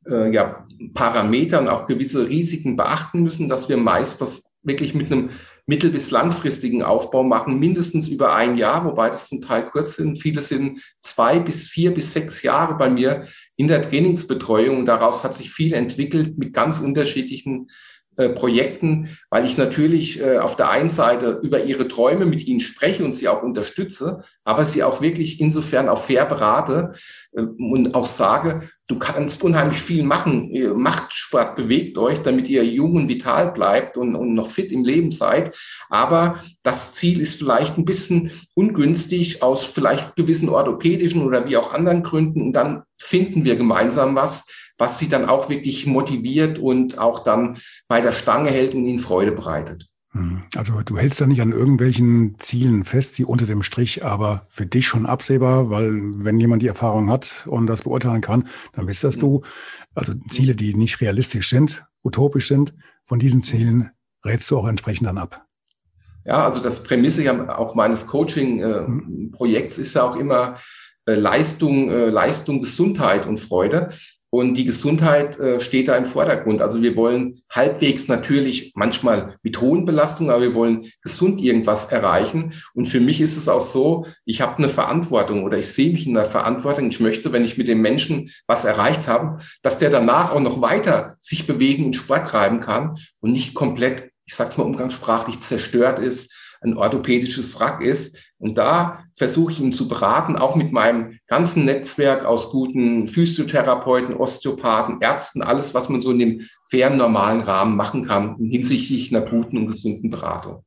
äh, 0.07 0.33
ja, 0.33 0.67
Parameter 0.93 1.61
und 1.61 1.69
auch 1.69 1.87
gewisse 1.87 2.27
Risiken 2.27 2.75
beachten 2.75 3.23
müssen, 3.23 3.47
dass 3.47 3.69
wir 3.69 3.77
meist 3.77 4.19
das 4.21 4.55
wirklich 4.63 4.95
mit 4.95 5.11
einem 5.11 5.29
mittel- 5.65 5.91
bis 5.91 6.11
langfristigen 6.11 6.83
Aufbau 6.83 7.23
machen, 7.23 7.59
mindestens 7.59 8.07
über 8.07 8.33
ein 8.33 8.57
Jahr, 8.57 8.85
wobei 8.85 9.09
das 9.09 9.27
zum 9.27 9.41
Teil 9.41 9.65
kurz 9.65 9.95
sind. 9.95 10.17
Viele 10.21 10.41
sind 10.41 10.81
zwei 11.01 11.39
bis 11.39 11.67
vier 11.67 11.93
bis 11.93 12.13
sechs 12.13 12.41
Jahre 12.43 12.75
bei 12.75 12.89
mir 12.89 13.23
in 13.55 13.67
der 13.67 13.81
Trainingsbetreuung. 13.81 14.85
Daraus 14.85 15.23
hat 15.23 15.33
sich 15.33 15.51
viel 15.51 15.73
entwickelt 15.73 16.37
mit 16.37 16.53
ganz 16.53 16.79
unterschiedlichen 16.79 17.67
äh, 18.15 18.29
Projekten, 18.29 19.17
weil 19.29 19.45
ich 19.45 19.57
natürlich 19.57 20.19
äh, 20.21 20.37
auf 20.37 20.55
der 20.55 20.69
einen 20.69 20.89
Seite 20.89 21.39
über 21.41 21.63
ihre 21.63 21.87
Träume 21.87 22.25
mit 22.25 22.45
ihnen 22.45 22.59
spreche 22.59 23.03
und 23.03 23.15
sie 23.15 23.27
auch 23.27 23.41
unterstütze, 23.41 24.21
aber 24.43 24.65
sie 24.65 24.83
auch 24.83 25.01
wirklich 25.01 25.39
insofern 25.39 25.89
auch 25.89 25.97
fair 25.97 26.25
berate 26.25 26.91
äh, 27.31 27.41
und 27.41 27.95
auch 27.95 28.05
sage, 28.05 28.69
du 28.87 28.99
kannst 28.99 29.43
unheimlich 29.43 29.79
viel 29.79 30.03
machen, 30.03 30.49
ihr 30.51 30.73
macht 30.73 31.13
Sport, 31.13 31.55
bewegt 31.55 31.97
euch, 31.97 32.19
damit 32.19 32.49
ihr 32.49 32.63
jung 32.65 32.95
und 32.95 33.07
vital 33.07 33.51
bleibt 33.51 33.97
und, 33.97 34.15
und 34.15 34.33
noch 34.33 34.47
fit 34.47 34.71
im 34.71 34.83
Leben 34.83 35.11
seid. 35.11 35.55
Aber 35.89 36.37
das 36.63 36.93
Ziel 36.93 37.19
ist 37.19 37.39
vielleicht 37.39 37.77
ein 37.77 37.85
bisschen 37.85 38.31
ungünstig 38.53 39.41
aus 39.41 39.65
vielleicht 39.65 40.15
gewissen 40.15 40.49
orthopädischen 40.49 41.23
oder 41.23 41.47
wie 41.47 41.57
auch 41.57 41.73
anderen 41.73 42.03
Gründen 42.03 42.41
und 42.41 42.53
dann 42.53 42.83
finden 43.03 43.43
wir 43.43 43.55
gemeinsam 43.55 44.15
was, 44.15 44.47
was 44.77 44.99
sie 44.99 45.09
dann 45.09 45.29
auch 45.29 45.49
wirklich 45.49 45.85
motiviert 45.85 46.59
und 46.59 46.97
auch 46.97 47.23
dann 47.23 47.57
bei 47.87 48.01
der 48.01 48.11
Stange 48.11 48.49
hält 48.49 48.73
und 48.75 48.85
ihnen 48.85 48.99
Freude 48.99 49.31
bereitet. 49.31 49.87
Hm. 50.11 50.43
Also 50.55 50.81
du 50.81 50.97
hältst 50.97 51.21
da 51.21 51.25
nicht 51.25 51.41
an 51.41 51.51
irgendwelchen 51.51 52.37
Zielen 52.37 52.83
fest, 52.83 53.17
die 53.17 53.25
unter 53.25 53.45
dem 53.45 53.63
Strich 53.63 54.05
aber 54.05 54.45
für 54.47 54.65
dich 54.65 54.87
schon 54.87 55.05
absehbar, 55.05 55.69
weil 55.69 55.91
wenn 56.23 56.39
jemand 56.39 56.61
die 56.61 56.67
Erfahrung 56.67 57.09
hat 57.09 57.45
und 57.47 57.67
das 57.67 57.83
beurteilen 57.83 58.21
kann, 58.21 58.47
dann 58.73 58.85
bist 58.85 59.03
das 59.03 59.17
du. 59.17 59.41
Also 59.95 60.13
Ziele, 60.29 60.55
die 60.55 60.75
nicht 60.75 61.01
realistisch 61.01 61.49
sind, 61.49 61.85
utopisch 62.03 62.47
sind, 62.47 62.73
von 63.05 63.19
diesen 63.19 63.43
Zielen 63.43 63.89
rätst 64.23 64.49
du 64.51 64.57
auch 64.57 64.67
entsprechend 64.67 65.07
dann 65.07 65.17
ab. 65.17 65.45
Ja, 66.25 66.45
also 66.45 66.61
das 66.61 66.83
Prämisse 66.83 67.23
ja 67.23 67.57
auch 67.57 67.75
meines 67.75 68.07
Coaching-Projekts 68.07 69.77
äh, 69.77 69.81
ist 69.81 69.93
ja 69.95 70.03
auch 70.03 70.15
immer 70.15 70.57
Leistung, 71.05 71.89
äh, 71.89 72.09
Leistung, 72.09 72.59
Gesundheit 72.59 73.25
und 73.25 73.39
Freude. 73.39 73.89
Und 74.33 74.55
die 74.55 74.65
Gesundheit 74.65 75.37
äh, 75.39 75.59
steht 75.59 75.89
da 75.89 75.95
im 75.95 76.07
Vordergrund. 76.07 76.59
Also 76.63 76.81
wir 76.81 76.95
wollen 76.95 77.43
halbwegs 77.51 78.07
natürlich 78.07 78.71
manchmal 78.73 79.35
mit 79.43 79.61
hohen 79.61 79.85
Belastungen, 79.85 80.33
aber 80.33 80.41
wir 80.41 80.55
wollen 80.55 80.89
gesund 81.03 81.39
irgendwas 81.39 81.85
erreichen. 81.91 82.51
Und 82.73 82.85
für 82.85 82.99
mich 82.99 83.21
ist 83.21 83.37
es 83.37 83.47
auch 83.47 83.61
so, 83.61 84.07
ich 84.25 84.41
habe 84.41 84.57
eine 84.57 84.69
Verantwortung 84.69 85.43
oder 85.43 85.59
ich 85.59 85.67
sehe 85.67 85.93
mich 85.93 86.07
in 86.07 86.17
einer 86.17 86.25
Verantwortung. 86.25 86.89
Ich 86.89 86.99
möchte, 86.99 87.31
wenn 87.31 87.45
ich 87.45 87.59
mit 87.59 87.67
dem 87.67 87.81
Menschen 87.81 88.31
was 88.47 88.65
erreicht 88.65 89.07
habe, 89.07 89.37
dass 89.61 89.77
der 89.77 89.91
danach 89.91 90.31
auch 90.31 90.39
noch 90.39 90.61
weiter 90.61 91.15
sich 91.19 91.45
bewegen 91.45 91.85
und 91.85 91.95
Sport 91.95 92.25
treiben 92.25 92.59
kann 92.59 92.95
und 93.19 93.33
nicht 93.33 93.53
komplett, 93.53 94.09
ich 94.25 94.33
sag's 94.33 94.57
mal 94.57 94.63
umgangssprachlich, 94.63 95.41
zerstört 95.41 95.99
ist, 95.99 96.33
ein 96.63 96.75
orthopädisches 96.75 97.59
Wrack 97.59 97.81
ist. 97.81 98.17
Und 98.43 98.57
da 98.57 99.05
versuche 99.13 99.53
ich 99.53 99.61
ihn 99.61 99.71
zu 99.71 99.87
beraten, 99.87 100.35
auch 100.35 100.57
mit 100.57 100.73
meinem 100.73 101.17
ganzen 101.27 101.63
Netzwerk 101.63 102.25
aus 102.25 102.51
guten 102.51 103.07
Physiotherapeuten, 103.07 104.17
Osteopathen, 104.17 104.97
Ärzten, 104.99 105.41
alles, 105.41 105.73
was 105.73 105.87
man 105.87 106.01
so 106.01 106.11
in 106.11 106.19
dem 106.19 106.41
fairen, 106.69 106.97
normalen 106.97 107.39
Rahmen 107.39 107.77
machen 107.77 108.03
kann, 108.03 108.35
hinsichtlich 108.39 109.15
einer 109.15 109.25
guten 109.25 109.57
und 109.57 109.67
gesunden 109.67 110.09
Beratung. 110.09 110.65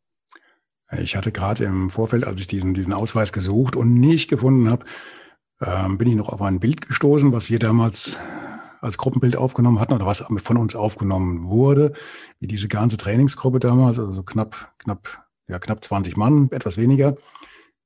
Ich 0.98 1.16
hatte 1.16 1.32
gerade 1.32 1.64
im 1.64 1.90
Vorfeld, 1.90 2.24
als 2.24 2.40
ich 2.40 2.46
diesen, 2.46 2.72
diesen 2.72 2.94
Ausweis 2.94 3.30
gesucht 3.30 3.76
und 3.76 3.92
nicht 3.92 4.30
gefunden 4.30 4.70
habe, 4.70 4.86
ähm, 5.60 5.98
bin 5.98 6.08
ich 6.08 6.14
noch 6.14 6.30
auf 6.30 6.40
ein 6.40 6.60
Bild 6.60 6.80
gestoßen, 6.80 7.32
was 7.32 7.50
wir 7.50 7.58
damals 7.58 8.18
als 8.80 8.96
Gruppenbild 8.96 9.36
aufgenommen 9.36 9.80
hatten 9.80 9.92
oder 9.92 10.06
was 10.06 10.24
von 10.38 10.56
uns 10.56 10.74
aufgenommen 10.74 11.42
wurde, 11.42 11.92
wie 12.40 12.46
diese 12.46 12.68
ganze 12.68 12.96
Trainingsgruppe 12.96 13.58
damals, 13.58 13.98
also 13.98 14.12
so 14.12 14.22
knapp, 14.22 14.72
knapp 14.78 15.26
ja, 15.48 15.58
knapp 15.58 15.82
20 15.82 16.16
Mann, 16.16 16.48
etwas 16.50 16.76
weniger, 16.76 17.16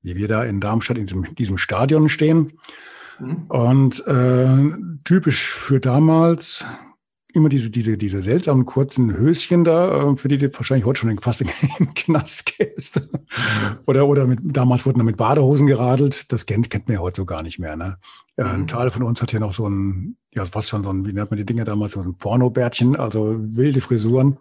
wie 0.03 0.17
wir 0.17 0.29
da 0.29 0.43
in 0.45 0.61
Darmstadt 0.61 0.99
in 0.99 1.07
diesem, 1.07 1.35
diesem 1.35 1.59
Stadion 1.59 2.09
stehen. 2.09 2.53
Mhm. 3.19 3.45
Und 3.49 4.07
äh, 4.07 4.73
typisch 5.05 5.51
für 5.51 5.81
damals 5.81 6.65
immer 7.33 7.49
diese, 7.49 7.71
diese, 7.71 7.97
diese 7.97 8.23
seltsamen 8.23 8.65
kurzen 8.65 9.13
Höschen 9.13 9.65
da, 9.65 10.11
äh, 10.11 10.17
für 10.17 10.29
die 10.29 10.39
du 10.39 10.53
wahrscheinlich 10.53 10.87
heute 10.87 11.01
schon 11.01 11.19
fast 11.19 11.41
in 11.43 11.49
den 11.79 11.95
Knast 11.95 12.57
gehst. 12.57 13.01
oder, 13.87 14.07
oder 14.07 14.27
mit, 14.27 14.41
damals 14.43 14.87
wurden 14.87 14.99
da 14.99 15.05
mit 15.05 15.17
Badehosen 15.17 15.67
geradelt. 15.67 16.33
Das 16.33 16.47
kennt, 16.47 16.71
kennt 16.71 16.89
man 16.89 16.97
ja 16.97 17.01
heute 17.01 17.21
so 17.21 17.27
gar 17.27 17.43
nicht 17.43 17.59
mehr. 17.59 17.77
Ne? 17.77 17.99
Mhm. 18.37 18.45
Ein 18.45 18.67
Teil 18.67 18.91
von 18.91 19.03
uns 19.03 19.23
hat 19.23 19.31
hier 19.31 19.41
noch 19.41 19.53
so 19.53 19.69
ein, 19.69 20.17
ja, 20.33 20.45
was 20.53 20.69
schon 20.69 20.83
so 20.83 20.91
ein, 20.91 21.07
wie 21.07 21.13
nennt 21.13 21.31
man 21.31 21.39
die 21.39 21.47
Dinge 21.47 21.65
damals, 21.65 21.93
so 21.93 22.01
ein 22.01 22.17
Pornobärtchen, 22.17 22.97
also 22.97 23.37
wilde 23.39 23.81
Frisuren. 23.81 24.39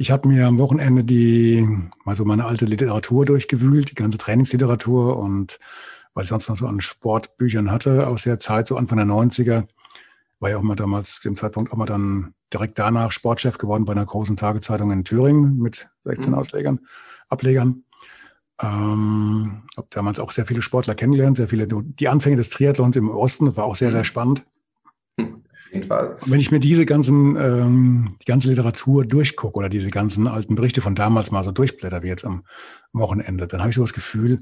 Ich 0.00 0.12
habe 0.12 0.28
mir 0.28 0.46
am 0.46 0.58
Wochenende 0.58 1.02
die, 1.02 1.68
also 2.04 2.24
meine 2.24 2.44
alte 2.44 2.66
Literatur 2.66 3.24
durchgewühlt, 3.24 3.90
die 3.90 3.96
ganze 3.96 4.16
Trainingsliteratur 4.16 5.18
und 5.18 5.58
was 6.14 6.26
ich 6.26 6.28
sonst 6.28 6.48
noch 6.48 6.56
so 6.56 6.68
an 6.68 6.80
Sportbüchern 6.80 7.72
hatte 7.72 8.06
aus 8.06 8.22
der 8.22 8.38
Zeit, 8.38 8.68
so 8.68 8.76
Anfang 8.76 8.98
der 8.98 9.08
90er, 9.08 9.66
war 10.38 10.50
ja 10.50 10.56
auch 10.56 10.62
mal 10.62 10.76
damals, 10.76 11.18
dem 11.18 11.34
Zeitpunkt 11.34 11.72
auch 11.72 11.76
mal 11.76 11.84
dann 11.84 12.32
direkt 12.52 12.78
danach 12.78 13.10
Sportchef 13.10 13.58
geworden 13.58 13.86
bei 13.86 13.92
einer 13.92 14.06
großen 14.06 14.36
Tagezeitung 14.36 14.92
in 14.92 15.04
Thüringen 15.04 15.58
mit 15.58 15.90
16 16.04 16.30
mhm. 16.30 16.38
Auslegern, 16.38 16.80
Ablegern. 17.28 17.82
Ähm, 18.62 19.64
habe 19.76 19.88
damals 19.90 20.20
auch 20.20 20.30
sehr 20.30 20.46
viele 20.46 20.62
Sportler 20.62 20.94
kennengelernt, 20.94 21.38
sehr 21.38 21.48
viele, 21.48 21.66
die 21.66 22.08
Anfänge 22.08 22.36
des 22.36 22.50
Triathlons 22.50 22.94
im 22.94 23.10
Osten, 23.10 23.46
das 23.46 23.56
war 23.56 23.64
auch 23.64 23.74
sehr, 23.74 23.90
sehr 23.90 24.02
mhm. 24.02 24.04
spannend. 24.04 24.44
Jeden 25.72 25.84
Fall. 25.84 26.16
Und 26.20 26.30
wenn 26.30 26.40
ich 26.40 26.50
mir 26.50 26.60
diese 26.60 26.86
ganzen, 26.86 27.36
ähm, 27.36 28.16
die 28.22 28.24
ganze 28.24 28.48
Literatur 28.48 29.04
durchgucke 29.04 29.58
oder 29.58 29.68
diese 29.68 29.90
ganzen 29.90 30.26
alten 30.26 30.54
Berichte 30.54 30.80
von 30.80 30.94
damals 30.94 31.30
mal 31.30 31.44
so 31.44 31.52
durchblätter, 31.52 32.02
wie 32.02 32.08
jetzt 32.08 32.24
am 32.24 32.44
Wochenende, 32.92 33.46
dann 33.46 33.60
habe 33.60 33.70
ich 33.70 33.76
so 33.76 33.82
das 33.82 33.92
Gefühl, 33.92 34.38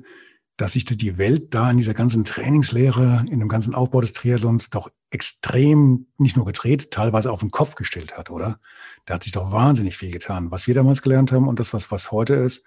dass 0.57 0.73
sich 0.73 0.85
die 0.85 1.19
Welt 1.19 1.55
da 1.55 1.71
in 1.71 1.77
dieser 1.77 1.93
ganzen 1.93 2.25
Trainingslehre, 2.25 3.27
in 3.31 3.41
dem 3.41 3.49
ganzen 3.49 3.75
Aufbau 3.75 4.01
des 4.01 4.15
Triathlons 4.15 4.71
doch 4.71 4.91
extrem 5.11 6.07
nicht 6.17 6.37
nur 6.37 6.47
gedreht, 6.47 6.91
teilweise 6.91 7.31
auf 7.31 7.41
den 7.41 7.51
Kopf 7.51 7.75
gestellt 7.75 8.17
hat, 8.17 8.31
oder? 8.31 8.59
Da 9.05 9.15
hat 9.15 9.23
sich 9.23 9.33
doch 9.33 9.53
wahnsinnig 9.53 9.97
viel 9.97 10.11
getan. 10.11 10.51
Was 10.51 10.67
wir 10.67 10.75
damals 10.75 11.03
gelernt 11.03 11.31
haben 11.33 11.47
und 11.47 11.61
das, 11.61 11.75
was, 11.75 11.91
was 11.91 12.11
heute 12.11 12.35
ist, 12.35 12.67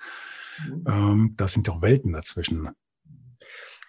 mhm. 0.68 0.84
ähm, 0.88 1.34
das 1.36 1.54
sind 1.54 1.68
doch 1.68 1.82
Welten 1.82 2.14
dazwischen. 2.14 2.70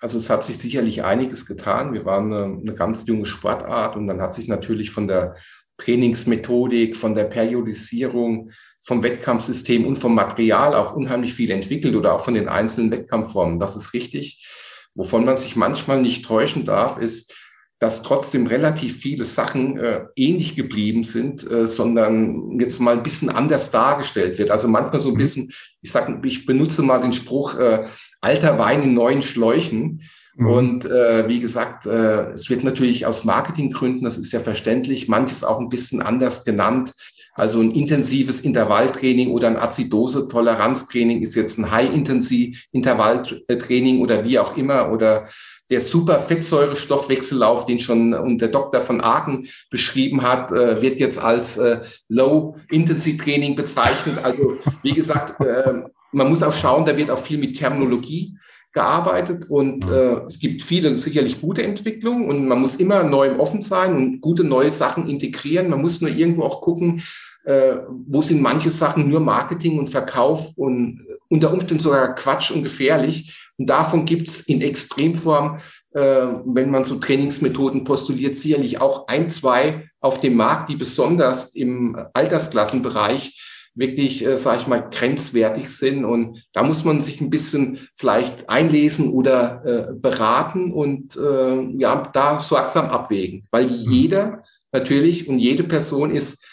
Also 0.00 0.18
es 0.18 0.30
hat 0.30 0.42
sich 0.42 0.58
sicherlich 0.58 1.04
einiges 1.04 1.46
getan. 1.46 1.92
Wir 1.92 2.04
waren 2.04 2.32
eine, 2.32 2.44
eine 2.44 2.74
ganz 2.74 3.06
junge 3.06 3.26
Sportart 3.26 3.96
und 3.96 4.06
dann 4.06 4.20
hat 4.20 4.34
sich 4.34 4.48
natürlich 4.48 4.90
von 4.90 5.06
der 5.06 5.34
Trainingsmethodik, 5.76 6.96
von 6.96 7.14
der 7.14 7.24
Periodisierung, 7.24 8.50
vom 8.82 9.02
Wettkampfsystem 9.02 9.86
und 9.86 9.96
vom 9.96 10.14
Material 10.14 10.74
auch 10.74 10.94
unheimlich 10.94 11.34
viel 11.34 11.50
entwickelt 11.50 11.94
oder 11.94 12.14
auch 12.14 12.24
von 12.24 12.34
den 12.34 12.48
einzelnen 12.48 12.90
Wettkampfformen. 12.90 13.60
Das 13.60 13.76
ist 13.76 13.92
richtig. 13.92 14.46
Wovon 14.94 15.24
man 15.24 15.36
sich 15.36 15.54
manchmal 15.54 16.00
nicht 16.00 16.24
täuschen 16.24 16.64
darf, 16.64 16.98
ist, 16.98 17.34
dass 17.78 18.02
trotzdem 18.02 18.46
relativ 18.46 18.98
viele 18.98 19.24
Sachen 19.24 19.78
äh, 19.78 20.04
ähnlich 20.14 20.54
geblieben 20.54 21.02
sind, 21.02 21.50
äh, 21.50 21.66
sondern 21.66 22.60
jetzt 22.60 22.78
mal 22.78 22.96
ein 22.96 23.02
bisschen 23.02 23.30
anders 23.30 23.70
dargestellt 23.70 24.38
wird. 24.38 24.50
Also 24.50 24.68
manchmal 24.68 25.00
so 25.00 25.08
ein 25.08 25.14
mhm. 25.14 25.18
bisschen, 25.18 25.52
ich 25.80 25.90
sag, 25.90 26.24
ich 26.24 26.44
benutze 26.44 26.82
mal 26.82 27.00
den 27.00 27.14
Spruch, 27.14 27.54
äh, 27.54 27.86
alter 28.20 28.58
Wein 28.58 28.82
in 28.82 28.94
neuen 28.94 29.22
Schläuchen. 29.22 30.02
Mhm. 30.36 30.46
Und 30.46 30.84
äh, 30.86 31.28
wie 31.28 31.40
gesagt, 31.40 31.86
äh, 31.86 32.32
es 32.32 32.50
wird 32.50 32.64
natürlich 32.64 33.06
aus 33.06 33.24
Marketinggründen, 33.24 34.04
das 34.04 34.18
ist 34.18 34.32
ja 34.32 34.40
verständlich, 34.40 35.08
manches 35.08 35.44
auch 35.44 35.60
ein 35.60 35.68
bisschen 35.68 36.02
anders 36.02 36.44
genannt. 36.44 36.92
Also 37.34 37.60
ein 37.60 37.70
intensives 37.70 38.40
Intervalltraining 38.40 39.30
oder 39.30 39.46
ein 39.48 39.56
Azidose-Toleranztraining 39.56 41.22
ist 41.22 41.36
jetzt 41.36 41.58
ein 41.58 41.70
High-Intensity-Intervalltraining 41.70 44.00
oder 44.00 44.24
wie 44.24 44.38
auch 44.38 44.56
immer 44.56 44.90
oder 44.90 45.28
der 45.70 45.80
super 45.80 46.18
Fettsäurestoffwechsellauf, 46.18 47.64
den 47.64 47.78
schon 47.78 48.38
der 48.38 48.48
Dr. 48.48 48.80
von 48.80 49.00
Aken 49.00 49.46
beschrieben 49.70 50.22
hat, 50.22 50.50
äh, 50.50 50.82
wird 50.82 50.98
jetzt 50.98 51.18
als 51.18 51.58
äh, 51.58 51.80
Low-Intensity-Training 52.08 53.54
bezeichnet. 53.54 54.18
Also 54.22 54.58
wie 54.82 54.92
gesagt, 54.92 55.40
äh, 55.40 55.82
man 56.12 56.28
muss 56.28 56.42
auch 56.42 56.52
schauen, 56.52 56.84
da 56.84 56.96
wird 56.96 57.10
auch 57.10 57.18
viel 57.18 57.38
mit 57.38 57.56
Terminologie 57.56 58.36
gearbeitet 58.72 59.50
und 59.50 59.88
äh, 59.88 60.26
es 60.26 60.38
gibt 60.38 60.62
viele 60.62 60.96
sicherlich 60.96 61.40
gute 61.40 61.62
Entwicklungen 61.64 62.28
und 62.28 62.46
man 62.46 62.60
muss 62.60 62.76
immer 62.76 63.02
neu 63.02 63.36
offen 63.38 63.60
sein 63.60 63.96
und 63.96 64.20
gute 64.20 64.44
neue 64.44 64.70
Sachen 64.70 65.08
integrieren. 65.08 65.70
Man 65.70 65.80
muss 65.80 66.00
nur 66.00 66.10
irgendwo 66.10 66.44
auch 66.44 66.60
gucken, 66.60 67.02
äh, 67.44 67.78
wo 68.06 68.22
sind 68.22 68.40
manche 68.40 68.70
Sachen 68.70 69.08
nur 69.08 69.20
Marketing 69.20 69.78
und 69.78 69.88
Verkauf 69.88 70.56
und 70.56 71.04
unter 71.28 71.52
Umständen 71.52 71.82
sogar 71.82 72.14
Quatsch 72.14 72.52
und 72.52 72.62
gefährlich. 72.62 73.50
Und 73.58 73.68
davon 73.68 74.04
gibt 74.04 74.28
es 74.28 74.40
in 74.42 74.60
Extremform, 74.60 75.58
äh, 75.92 76.26
wenn 76.44 76.70
man 76.70 76.84
so 76.84 76.96
Trainingsmethoden 76.96 77.82
postuliert, 77.84 78.36
sicherlich 78.36 78.80
auch 78.80 79.08
ein, 79.08 79.28
zwei 79.30 79.90
auf 80.00 80.20
dem 80.20 80.36
Markt, 80.36 80.68
die 80.68 80.76
besonders 80.76 81.54
im 81.56 81.96
Altersklassenbereich 82.12 83.49
wirklich, 83.74 84.24
äh, 84.24 84.36
sage 84.36 84.58
ich 84.60 84.66
mal, 84.66 84.88
grenzwertig 84.90 85.68
sind. 85.68 86.04
Und 86.04 86.44
da 86.52 86.62
muss 86.62 86.84
man 86.84 87.00
sich 87.00 87.20
ein 87.20 87.30
bisschen 87.30 87.78
vielleicht 87.94 88.48
einlesen 88.48 89.12
oder 89.12 89.64
äh, 89.64 89.92
beraten 89.94 90.72
und 90.72 91.16
äh, 91.16 91.60
ja, 91.78 92.10
da 92.12 92.38
sorgsam 92.38 92.86
abwägen. 92.86 93.46
Weil 93.50 93.66
mhm. 93.66 93.90
jeder 93.90 94.42
natürlich 94.72 95.28
und 95.28 95.38
jede 95.38 95.64
Person 95.64 96.14
ist 96.14 96.46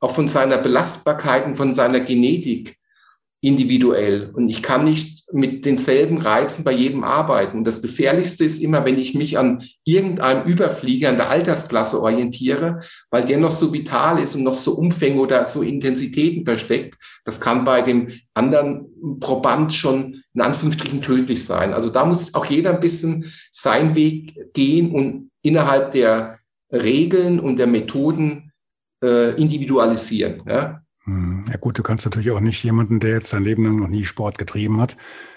auch 0.00 0.14
von 0.14 0.28
seiner 0.28 0.58
Belastbarkeit 0.58 1.46
und 1.46 1.56
von 1.56 1.72
seiner 1.72 2.00
Genetik 2.00 2.76
individuell. 3.40 4.30
Und 4.34 4.48
ich 4.48 4.62
kann 4.62 4.84
nicht 4.84 5.13
mit 5.34 5.66
denselben 5.66 6.18
Reizen 6.18 6.62
bei 6.62 6.70
jedem 6.70 7.02
arbeiten. 7.02 7.58
Und 7.58 7.64
das 7.64 7.82
Gefährlichste 7.82 8.44
ist 8.44 8.62
immer, 8.62 8.84
wenn 8.84 9.00
ich 9.00 9.16
mich 9.16 9.36
an 9.36 9.64
irgendeinem 9.82 10.46
Überflieger 10.46 11.10
in 11.10 11.16
der 11.16 11.28
Altersklasse 11.28 12.00
orientiere, 12.00 12.78
weil 13.10 13.24
der 13.24 13.38
noch 13.38 13.50
so 13.50 13.72
vital 13.72 14.22
ist 14.22 14.36
und 14.36 14.44
noch 14.44 14.54
so 14.54 14.74
Umfänge 14.74 15.20
oder 15.20 15.44
so 15.46 15.62
Intensitäten 15.62 16.44
versteckt. 16.44 16.94
Das 17.24 17.40
kann 17.40 17.64
bei 17.64 17.82
dem 17.82 18.08
anderen 18.32 18.86
Proband 19.18 19.72
schon 19.72 20.22
in 20.34 20.40
Anführungsstrichen 20.40 21.02
tödlich 21.02 21.44
sein. 21.44 21.74
Also 21.74 21.90
da 21.90 22.04
muss 22.04 22.32
auch 22.34 22.46
jeder 22.46 22.70
ein 22.70 22.80
bisschen 22.80 23.32
seinen 23.50 23.96
Weg 23.96 24.52
gehen 24.52 24.92
und 24.92 25.32
innerhalb 25.42 25.90
der 25.90 26.38
Regeln 26.70 27.40
und 27.40 27.58
der 27.58 27.66
Methoden 27.66 28.52
äh, 29.02 29.34
individualisieren. 29.34 30.42
Ja? 30.46 30.83
Hm, 31.04 31.44
ja 31.50 31.56
gut, 31.56 31.78
du 31.78 31.82
kannst 31.82 32.04
natürlich 32.04 32.30
auch 32.30 32.40
nicht 32.40 32.62
jemanden, 32.64 33.00
der 33.00 33.10
jetzt 33.10 33.28
sein 33.28 33.44
Leben 33.44 33.64
lang 33.64 33.76
noch 33.76 33.88
nie 33.88 34.04
Sport 34.04 34.38
getrieben 34.38 34.80
hat, 34.80 34.96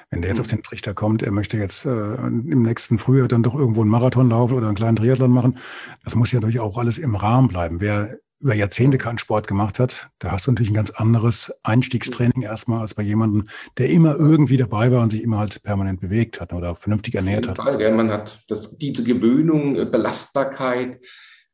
wenn 0.10 0.22
der 0.22 0.30
jetzt 0.30 0.40
auf 0.40 0.50
hm. 0.50 0.58
den 0.58 0.64
Trichter 0.64 0.94
kommt, 0.94 1.24
er 1.24 1.32
möchte 1.32 1.58
jetzt 1.58 1.86
äh, 1.86 1.90
im 1.90 2.62
nächsten 2.62 2.98
Frühjahr 2.98 3.28
dann 3.28 3.44
doch 3.44 3.56
irgendwo 3.56 3.82
einen 3.82 3.90
Marathon 3.90 4.30
laufen 4.30 4.56
oder 4.56 4.68
einen 4.68 4.76
kleinen 4.76 4.96
Triathlon 4.96 5.32
machen, 5.32 5.60
das 6.04 6.16
muss 6.16 6.32
ja 6.32 6.40
natürlich 6.40 6.60
auch 6.60 6.78
alles 6.78 6.98
im 6.98 7.16
Rahmen 7.16 7.50
bleiben. 7.50 7.82
Wer 7.82 8.18
über 8.40 8.54
Jahrzehnte 8.54 8.98
keinen 8.98 9.18
Sport 9.18 9.48
gemacht 9.48 9.80
hat, 9.80 10.10
da 10.20 10.32
hast 10.32 10.46
du 10.46 10.52
natürlich 10.52 10.72
ein 10.72 10.76
ganz 10.76 10.92
anderes 10.92 11.52
Einstiegstraining 11.64 12.44
erstmal 12.44 12.82
als 12.82 12.94
bei 12.94 13.02
jemandem, 13.02 13.48
der 13.78 13.90
immer 13.90 14.16
irgendwie 14.16 14.58
dabei 14.58 14.92
war 14.92 15.02
und 15.02 15.12
sich 15.12 15.24
immer 15.24 15.40
halt 15.40 15.64
permanent 15.64 16.00
bewegt 16.00 16.40
hat 16.40 16.54
oder 16.54 16.76
vernünftig 16.76 17.16
ernährt 17.16 17.48
hat. 17.48 17.58
Ja, 17.80 17.92
man 17.92 18.12
hat 18.12 18.44
das, 18.48 18.78
diese 18.78 19.04
Gewöhnung, 19.04 19.76
äh, 19.76 19.86
Belastbarkeit, 19.86 21.00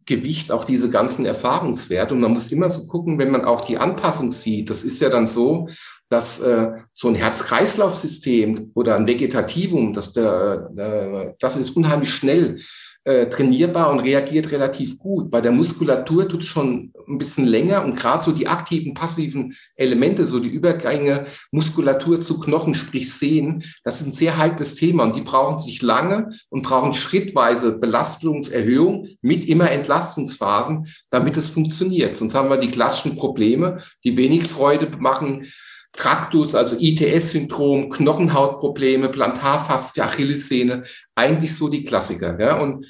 Gewicht 0.06 0.52
auch 0.52 0.66
diese 0.66 0.90
ganzen 0.90 1.26
Erfahrungswerte. 1.26 2.14
Und 2.14 2.22
man 2.22 2.34
muss 2.34 2.52
immer 2.52 2.70
so 2.70 2.88
gucken, 2.88 3.20
wenn 3.20 3.32
man 3.32 3.46
auch 3.46 3.62
die 3.62 3.78
Anpassung 3.78 4.32
sieht. 4.32 4.70
Das 4.70 4.84
ist 4.84 5.00
ja 5.00 5.10
dann 5.10 5.28
so, 5.28 5.68
dass 6.10 6.40
äh, 6.42 6.72
so 6.92 7.08
ein 7.08 7.16
Herz-Kreislauf-System 7.16 8.72
oder 8.76 8.96
ein 8.96 9.08
Vegetativum, 9.08 9.94
dass 9.94 10.14
der, 10.14 10.70
äh, 10.78 11.34
das 11.40 11.58
ist 11.58 11.72
unheimlich 11.72 12.14
schnell 12.14 12.60
äh, 13.06 13.28
trainierbar 13.28 13.92
und 13.92 14.00
reagiert 14.00 14.52
relativ 14.52 14.98
gut. 14.98 15.30
Bei 15.30 15.42
der 15.42 15.52
Muskulatur 15.52 16.28
tut 16.28 16.42
es 16.42 16.48
schon 16.48 16.94
ein 17.08 17.18
bisschen 17.18 17.46
länger 17.46 17.84
und 17.84 17.96
gerade 17.96 18.24
so 18.24 18.32
die 18.32 18.48
aktiven, 18.48 18.94
passiven 18.94 19.54
Elemente, 19.76 20.26
so 20.26 20.40
die 20.40 20.50
Übergänge 20.50 21.26
Muskulatur 21.52 22.22
zu 22.22 22.40
Knochen, 22.40 22.74
sprich 22.74 23.14
Sehnen, 23.14 23.64
das 23.84 24.00
ist 24.00 24.08
ein 24.08 24.12
sehr 24.12 24.38
heikles 24.38 24.76
Thema 24.76 25.04
und 25.04 25.16
die 25.16 25.22
brauchen 25.22 25.58
sich 25.58 25.82
lange 25.82 26.30
und 26.50 26.64
brauchen 26.64 26.94
schrittweise 26.94 27.78
Belastungserhöhung 27.78 29.08
mit 29.22 29.46
immer 29.46 29.70
Entlastungsphasen, 29.70 30.88
damit 31.10 31.36
es 31.36 31.50
funktioniert. 31.50 32.16
Sonst 32.16 32.36
haben 32.36 32.50
wir 32.50 32.58
die 32.58 32.72
klassischen 32.72 33.18
Probleme, 33.18 33.80
die 34.04 34.16
wenig 34.16 34.48
Freude 34.48 34.90
machen, 34.98 35.46
Traktus, 35.94 36.56
also 36.56 36.76
ITS-Syndrom, 36.78 37.90
Knochenhautprobleme, 37.90 39.10
Plantarfaszie, 39.10 40.02
Achillessehne, 40.02 40.84
eigentlich 41.16 41.56
so 41.56 41.70
die 41.70 41.84
Klassiker. 41.84 42.40
Ja? 42.40 42.60
Und, 42.60 42.86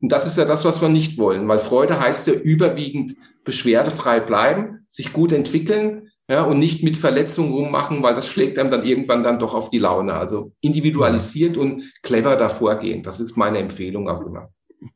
und 0.00 0.12
das 0.12 0.26
ist 0.26 0.36
ja 0.36 0.44
das, 0.44 0.64
was 0.64 0.82
wir 0.82 0.88
nicht 0.88 1.18
wollen, 1.18 1.48
weil 1.48 1.60
Freude 1.60 2.00
heißt 2.00 2.26
ja 2.26 2.34
überwiegend 2.34 3.14
beschwerdefrei 3.44 4.20
bleiben, 4.20 4.84
sich 4.88 5.12
gut 5.12 5.32
entwickeln 5.32 6.10
ja, 6.28 6.44
und 6.44 6.58
nicht 6.58 6.82
mit 6.82 6.96
Verletzungen 6.96 7.52
rummachen, 7.52 8.02
weil 8.02 8.14
das 8.14 8.26
schlägt 8.26 8.58
einem 8.58 8.70
dann 8.70 8.84
irgendwann 8.84 9.22
dann 9.22 9.38
doch 9.38 9.54
auf 9.54 9.70
die 9.70 9.78
Laune. 9.78 10.14
Also 10.14 10.52
individualisiert 10.60 11.56
und 11.56 11.92
clever 12.02 12.36
davor 12.36 12.76
gehen. 12.76 13.02
Das 13.02 13.20
ist 13.20 13.36
meine 13.36 13.58
Empfehlung 13.58 14.08
auch 14.08 14.24
immer. 14.24 14.50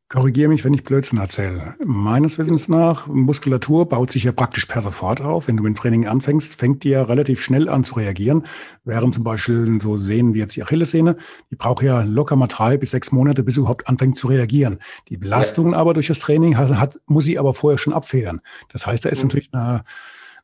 Korrigiere 0.08 0.48
mich, 0.48 0.64
wenn 0.64 0.74
ich 0.74 0.84
Blödsinn 0.84 1.18
erzähle. 1.18 1.74
Meines 1.84 2.38
Wissens 2.38 2.68
nach, 2.68 3.06
Muskulatur 3.08 3.88
baut 3.88 4.12
sich 4.12 4.24
ja 4.24 4.32
praktisch 4.32 4.66
per 4.66 4.80
sofort 4.80 5.20
auf. 5.20 5.48
Wenn 5.48 5.56
du 5.56 5.64
mit 5.64 5.74
dem 5.74 5.76
Training 5.76 6.06
anfängst, 6.06 6.54
fängt 6.54 6.84
die 6.84 6.90
ja 6.90 7.02
relativ 7.02 7.42
schnell 7.42 7.68
an 7.68 7.84
zu 7.84 7.94
reagieren. 7.94 8.44
Während 8.84 9.14
zum 9.14 9.24
Beispiel 9.24 9.80
so 9.80 9.96
Sehnen 9.96 10.34
wie 10.34 10.38
jetzt 10.38 10.54
die 10.54 10.62
Achillessehne, 10.62 11.16
die 11.50 11.56
braucht 11.56 11.82
ja 11.82 12.02
locker 12.02 12.36
mal 12.36 12.46
drei 12.46 12.76
bis 12.76 12.92
sechs 12.92 13.10
Monate, 13.10 13.42
bis 13.42 13.54
sie 13.54 13.60
überhaupt 13.60 13.88
anfängt 13.88 14.16
zu 14.16 14.28
reagieren. 14.28 14.78
Die 15.08 15.16
Belastung 15.16 15.72
ja. 15.72 15.78
aber 15.78 15.94
durch 15.94 16.06
das 16.06 16.18
Training 16.18 16.56
hat, 16.56 16.70
hat, 16.78 17.00
muss 17.06 17.24
sie 17.24 17.38
aber 17.38 17.54
vorher 17.54 17.78
schon 17.78 17.92
abfedern. 17.92 18.40
Das 18.72 18.86
heißt, 18.86 19.04
da 19.04 19.08
ist 19.08 19.22
mhm. 19.22 19.28
natürlich 19.28 19.50
eine, 19.52 19.84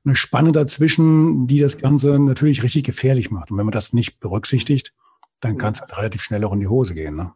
eine 0.05 0.17
Spanne 0.17 0.53
dazwischen, 0.53 1.47
die 1.47 1.61
das 1.61 1.79
Ganze 1.79 2.19
natürlich 2.19 2.63
richtig 2.63 2.85
gefährlich 2.85 3.31
macht. 3.31 3.51
Und 3.51 3.59
wenn 3.59 3.67
man 3.67 3.73
das 3.73 3.93
nicht 3.93 4.19
berücksichtigt, 4.19 4.93
dann 5.41 5.59
kann 5.59 5.73
es 5.73 5.81
halt 5.81 5.97
relativ 5.99 6.23
schnell 6.23 6.45
auch 6.45 6.53
in 6.53 6.61
die 6.61 6.69
Hose 6.69 6.95
gehen. 6.95 7.17
Ne? 7.17 7.33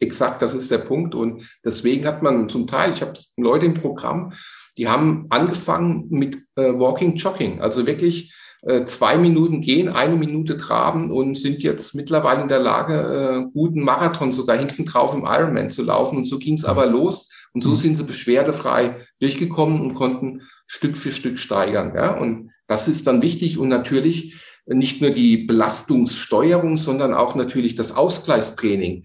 Exakt, 0.00 0.42
das 0.42 0.54
ist 0.54 0.70
der 0.70 0.78
Punkt. 0.78 1.14
Und 1.14 1.42
deswegen 1.64 2.04
hat 2.04 2.22
man 2.22 2.48
zum 2.48 2.66
Teil, 2.66 2.92
ich 2.92 3.02
habe 3.02 3.14
Leute 3.36 3.66
im 3.66 3.74
Programm, 3.74 4.32
die 4.76 4.88
haben 4.88 5.26
angefangen 5.30 6.06
mit 6.10 6.36
äh, 6.56 6.72
Walking 6.78 7.16
Jogging, 7.16 7.60
also 7.60 7.86
wirklich 7.86 8.34
äh, 8.62 8.84
zwei 8.84 9.18
Minuten 9.18 9.60
gehen, 9.60 9.88
eine 9.88 10.16
Minute 10.16 10.56
traben 10.56 11.10
und 11.10 11.36
sind 11.36 11.62
jetzt 11.62 11.94
mittlerweile 11.94 12.42
in 12.42 12.48
der 12.48 12.60
Lage, 12.60 12.94
äh, 12.94 13.50
guten 13.52 13.82
Marathon 13.82 14.30
sogar 14.30 14.58
hinten 14.58 14.84
drauf 14.84 15.14
im 15.14 15.24
Ironman 15.24 15.70
zu 15.70 15.82
laufen. 15.82 16.18
Und 16.18 16.24
so 16.24 16.38
ging 16.38 16.54
es 16.54 16.64
aber 16.64 16.86
los. 16.86 17.30
Und 17.54 17.62
so 17.62 17.70
mhm. 17.70 17.76
sind 17.76 17.96
sie 17.96 18.04
beschwerdefrei 18.04 19.06
durchgekommen 19.20 19.80
und 19.80 19.94
konnten 19.94 20.42
Stück 20.66 20.96
für 20.96 21.12
Stück 21.12 21.38
steigern. 21.38 21.92
Ja? 21.94 22.16
Und 22.16 22.50
das 22.66 22.88
ist 22.88 23.06
dann 23.06 23.20
wichtig 23.20 23.58
und 23.58 23.68
natürlich 23.68 24.40
nicht 24.66 25.00
nur 25.00 25.10
die 25.10 25.38
Belastungssteuerung, 25.38 26.76
sondern 26.76 27.14
auch 27.14 27.34
natürlich 27.34 27.74
das 27.74 27.92
Ausgleichstraining. 27.92 29.04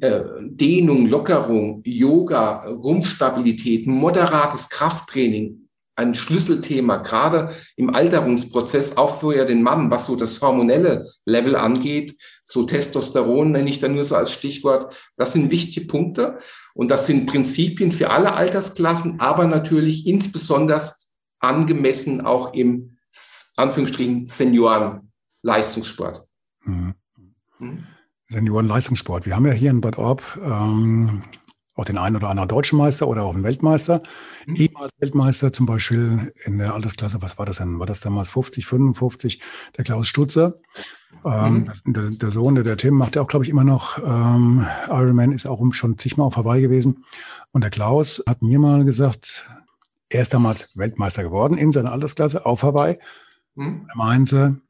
Äh, 0.00 0.22
Dehnung, 0.42 1.06
Lockerung, 1.06 1.82
Yoga, 1.84 2.66
Rumpfstabilität, 2.66 3.86
moderates 3.86 4.68
Krafttraining, 4.68 5.68
ein 5.96 6.14
Schlüsselthema, 6.14 6.98
gerade 6.98 7.52
im 7.74 7.94
Alterungsprozess, 7.94 8.96
auch 8.96 9.18
für 9.18 9.36
ja 9.36 9.44
den 9.44 9.62
Mann, 9.62 9.90
was 9.90 10.06
so 10.06 10.14
das 10.14 10.40
hormonelle 10.40 11.04
Level 11.24 11.56
angeht, 11.56 12.14
so 12.44 12.62
Testosteron 12.62 13.50
nenne 13.50 13.68
ich 13.68 13.80
da 13.80 13.88
nur 13.88 14.04
so 14.04 14.14
als 14.14 14.32
Stichwort. 14.32 14.94
Das 15.16 15.32
sind 15.32 15.50
wichtige 15.50 15.86
Punkte 15.86 16.38
und 16.74 16.92
das 16.92 17.06
sind 17.06 17.26
Prinzipien 17.26 17.90
für 17.90 18.10
alle 18.10 18.34
Altersklassen, 18.34 19.18
aber 19.18 19.46
natürlich 19.46 20.06
insbesondere 20.06 20.80
angemessen 21.40 22.20
auch 22.20 22.54
im 22.54 22.96
Anführungsstrichen 23.56 24.28
Senioren-Leistungssport. 24.28 26.24
Mhm. 26.62 26.94
Mhm. 27.58 27.87
Seniorenleistungssport. 28.28 29.26
Wir 29.26 29.34
haben 29.34 29.46
ja 29.46 29.52
hier 29.52 29.70
in 29.70 29.80
Bad 29.80 29.98
Orb 29.98 30.38
ähm, 30.42 31.22
auch 31.74 31.84
den 31.84 31.96
einen 31.96 32.16
oder 32.16 32.28
anderen 32.28 32.48
deutschen 32.48 32.76
Meister 32.76 33.06
oder 33.06 33.22
auch 33.22 33.34
einen 33.34 33.44
Weltmeister. 33.44 34.02
Mhm. 34.46 34.56
Ehemals 34.56 34.92
Weltmeister 34.98 35.52
zum 35.52 35.66
Beispiel 35.66 36.32
in 36.44 36.58
der 36.58 36.74
Altersklasse, 36.74 37.22
was 37.22 37.38
war 37.38 37.46
das 37.46 37.58
denn? 37.58 37.78
War 37.78 37.86
das 37.86 38.00
damals 38.00 38.30
50, 38.30 38.66
55? 38.66 39.40
Der 39.76 39.84
Klaus 39.84 40.08
Stutzer. 40.08 40.60
Ähm, 41.24 41.70
mhm. 41.84 41.92
der, 41.92 42.10
der, 42.10 42.30
Sohn, 42.30 42.54
der, 42.56 42.64
der 42.64 42.76
Tim, 42.76 42.94
macht 42.94 43.16
ja 43.16 43.22
auch, 43.22 43.28
glaube 43.28 43.44
ich, 43.44 43.50
immer 43.50 43.64
noch 43.64 43.98
ähm, 43.98 44.66
Ironman, 44.88 45.32
ist 45.32 45.46
auch 45.46 45.62
schon 45.72 45.98
zigmal 45.98 46.26
auf 46.26 46.36
Hawaii 46.36 46.60
gewesen. 46.60 47.04
Und 47.52 47.62
der 47.62 47.70
Klaus 47.70 48.22
hat 48.26 48.42
mir 48.42 48.58
mal 48.58 48.84
gesagt, 48.84 49.48
er 50.10 50.22
ist 50.22 50.34
damals 50.34 50.76
Weltmeister 50.76 51.22
geworden 51.22 51.56
in 51.56 51.72
seiner 51.72 51.92
Altersklasse 51.92 52.44
auf 52.44 52.62
Hawaii. 52.62 52.98
Mhm. 53.54 53.86
Er 53.88 53.96
meinte, 53.96 54.60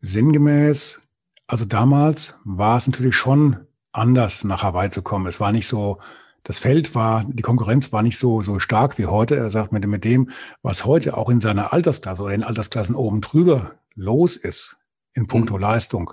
sinngemäß, 0.00 1.05
also 1.46 1.64
damals 1.64 2.40
war 2.44 2.76
es 2.76 2.86
natürlich 2.86 3.16
schon 3.16 3.66
anders 3.92 4.44
nach 4.44 4.62
Hawaii 4.62 4.90
zu 4.90 5.02
kommen. 5.02 5.26
Es 5.26 5.40
war 5.40 5.52
nicht 5.52 5.68
so, 5.68 5.98
das 6.42 6.58
Feld 6.58 6.94
war, 6.94 7.24
die 7.24 7.42
Konkurrenz 7.42 7.92
war 7.92 8.02
nicht 8.02 8.18
so, 8.18 8.42
so 8.42 8.58
stark 8.58 8.98
wie 8.98 9.06
heute. 9.06 9.36
Er 9.36 9.50
sagt, 9.50 9.72
mit, 9.72 9.86
mit 9.86 10.04
dem, 10.04 10.30
was 10.62 10.84
heute 10.84 11.16
auch 11.16 11.30
in 11.30 11.40
seiner 11.40 11.72
Altersklasse 11.72 12.22
oder 12.22 12.34
in 12.34 12.44
Altersklassen 12.44 12.94
oben 12.94 13.20
drüber 13.20 13.76
los 13.94 14.36
ist, 14.36 14.76
in 15.14 15.26
puncto 15.26 15.54
mhm. 15.54 15.60
Leistung, 15.60 16.12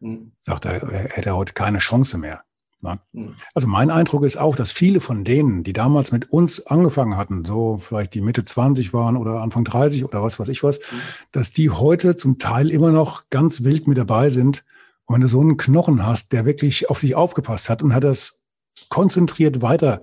mhm. 0.00 0.32
sagt 0.40 0.64
er, 0.64 0.82
er 0.82 1.10
hätte 1.10 1.36
heute 1.36 1.52
keine 1.52 1.78
Chance 1.78 2.18
mehr. 2.18 2.42
Ne? 2.82 2.98
Mhm. 3.12 3.34
Also 3.54 3.68
mein 3.68 3.90
Eindruck 3.90 4.24
ist 4.24 4.36
auch, 4.36 4.56
dass 4.56 4.70
viele 4.70 5.00
von 5.00 5.24
denen, 5.24 5.64
die 5.64 5.72
damals 5.72 6.12
mit 6.12 6.30
uns 6.30 6.66
angefangen 6.66 7.16
hatten, 7.16 7.44
so 7.44 7.78
vielleicht 7.78 8.14
die 8.14 8.20
Mitte 8.20 8.44
20 8.44 8.92
waren 8.92 9.16
oder 9.16 9.40
Anfang 9.42 9.64
30 9.64 10.04
oder 10.04 10.22
was 10.22 10.38
weiß 10.38 10.48
ich 10.48 10.62
was, 10.62 10.80
mhm. 10.80 11.00
dass 11.32 11.52
die 11.52 11.70
heute 11.70 12.16
zum 12.16 12.38
Teil 12.38 12.70
immer 12.70 12.90
noch 12.90 13.28
ganz 13.30 13.64
wild 13.64 13.86
mit 13.86 13.98
dabei 13.98 14.30
sind. 14.30 14.64
Und 15.04 15.14
wenn 15.14 15.22
du 15.22 15.28
so 15.28 15.40
einen 15.40 15.56
Knochen 15.56 16.06
hast, 16.06 16.32
der 16.32 16.44
wirklich 16.44 16.88
auf 16.88 17.00
sich 17.00 17.14
aufgepasst 17.14 17.68
hat 17.68 17.82
und 17.82 17.94
hat 17.94 18.04
das 18.04 18.42
konzentriert 18.88 19.60
weiter 19.60 20.02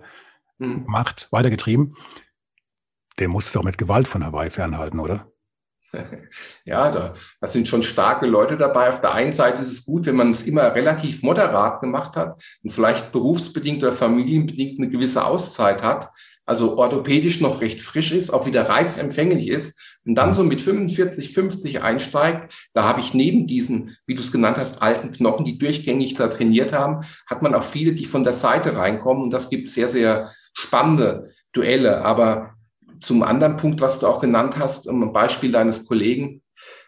mhm. 0.60 0.86
gemacht, 0.86 1.28
weitergetrieben, 1.32 1.96
der 3.18 3.30
muss 3.30 3.52
doch 3.52 3.64
mit 3.64 3.78
Gewalt 3.78 4.08
von 4.08 4.24
Hawaii 4.24 4.50
fernhalten, 4.50 5.00
oder? 5.00 5.32
Ja, 6.66 6.92
da, 6.92 7.14
da 7.40 7.48
sind 7.48 7.68
schon 7.68 7.84
starke 7.84 8.26
Leute 8.26 8.58
dabei. 8.58 8.90
Auf 8.90 9.02
der 9.02 9.14
einen 9.14 9.32
Seite 9.32 9.62
ist 9.62 9.72
es 9.72 9.86
gut, 9.86 10.06
wenn 10.06 10.16
man 10.16 10.32
es 10.32 10.44
immer 10.44 10.76
relativ 10.76 11.24
moderat 11.24 11.80
gemacht 11.80 12.16
hat 12.16 12.42
und 12.64 12.72
vielleicht 12.72 13.12
berufsbedingt 13.12 13.84
oder 13.84 13.94
familienbedingt 13.94 14.80
eine 14.80 14.90
gewisse 14.90 15.26
Auszeit 15.26 15.84
hat, 15.84 16.10
also 16.46 16.78
orthopädisch 16.78 17.42
noch 17.42 17.62
recht 17.62 17.82
frisch 17.82 18.12
ist, 18.12 18.30
auch 18.30 18.46
wieder 18.46 18.68
reizempfänglich 18.68 19.50
ist 19.50 20.00
und 20.06 20.16
dann 20.16 20.34
so 20.34 20.44
mit 20.44 20.62
45, 20.62 21.34
50 21.34 21.82
einsteigt, 21.82 22.54
da 22.74 22.84
habe 22.84 23.02
ich 23.02 23.14
neben 23.14 23.46
diesen, 23.46 23.98
wie 24.06 24.16
du 24.16 24.22
es 24.22 24.32
genannt 24.32 24.58
hast, 24.58 24.82
alten 24.82 25.12
Knochen, 25.12 25.44
die 25.44 25.58
durchgängig 25.58 26.16
da 26.16 26.30
trainiert 26.30 26.72
haben, 26.72 27.06
hat 27.28 27.42
man 27.42 27.54
auch 27.54 27.64
viele, 27.64 27.94
die 27.94 28.06
von 28.06 28.24
der 28.24 28.34
Seite 28.34 28.78
reinkommen 28.78 29.24
und 29.24 29.34
das 29.34 29.50
gibt 29.50 29.70
sehr, 29.70 29.90
sehr 29.90 30.32
spannende 30.54 31.30
Duelle. 31.52 32.06
Aber 32.06 32.57
zum 33.00 33.24
anderen 33.24 33.58
Punkt, 33.58 33.82
was 33.82 34.00
du 34.00 34.08
auch 34.08 34.22
genannt 34.22 34.58
hast, 34.58 34.88
ein 34.88 35.14
Beispiel 35.14 35.52
deines 35.52 35.88
Kollegen, 35.88 36.42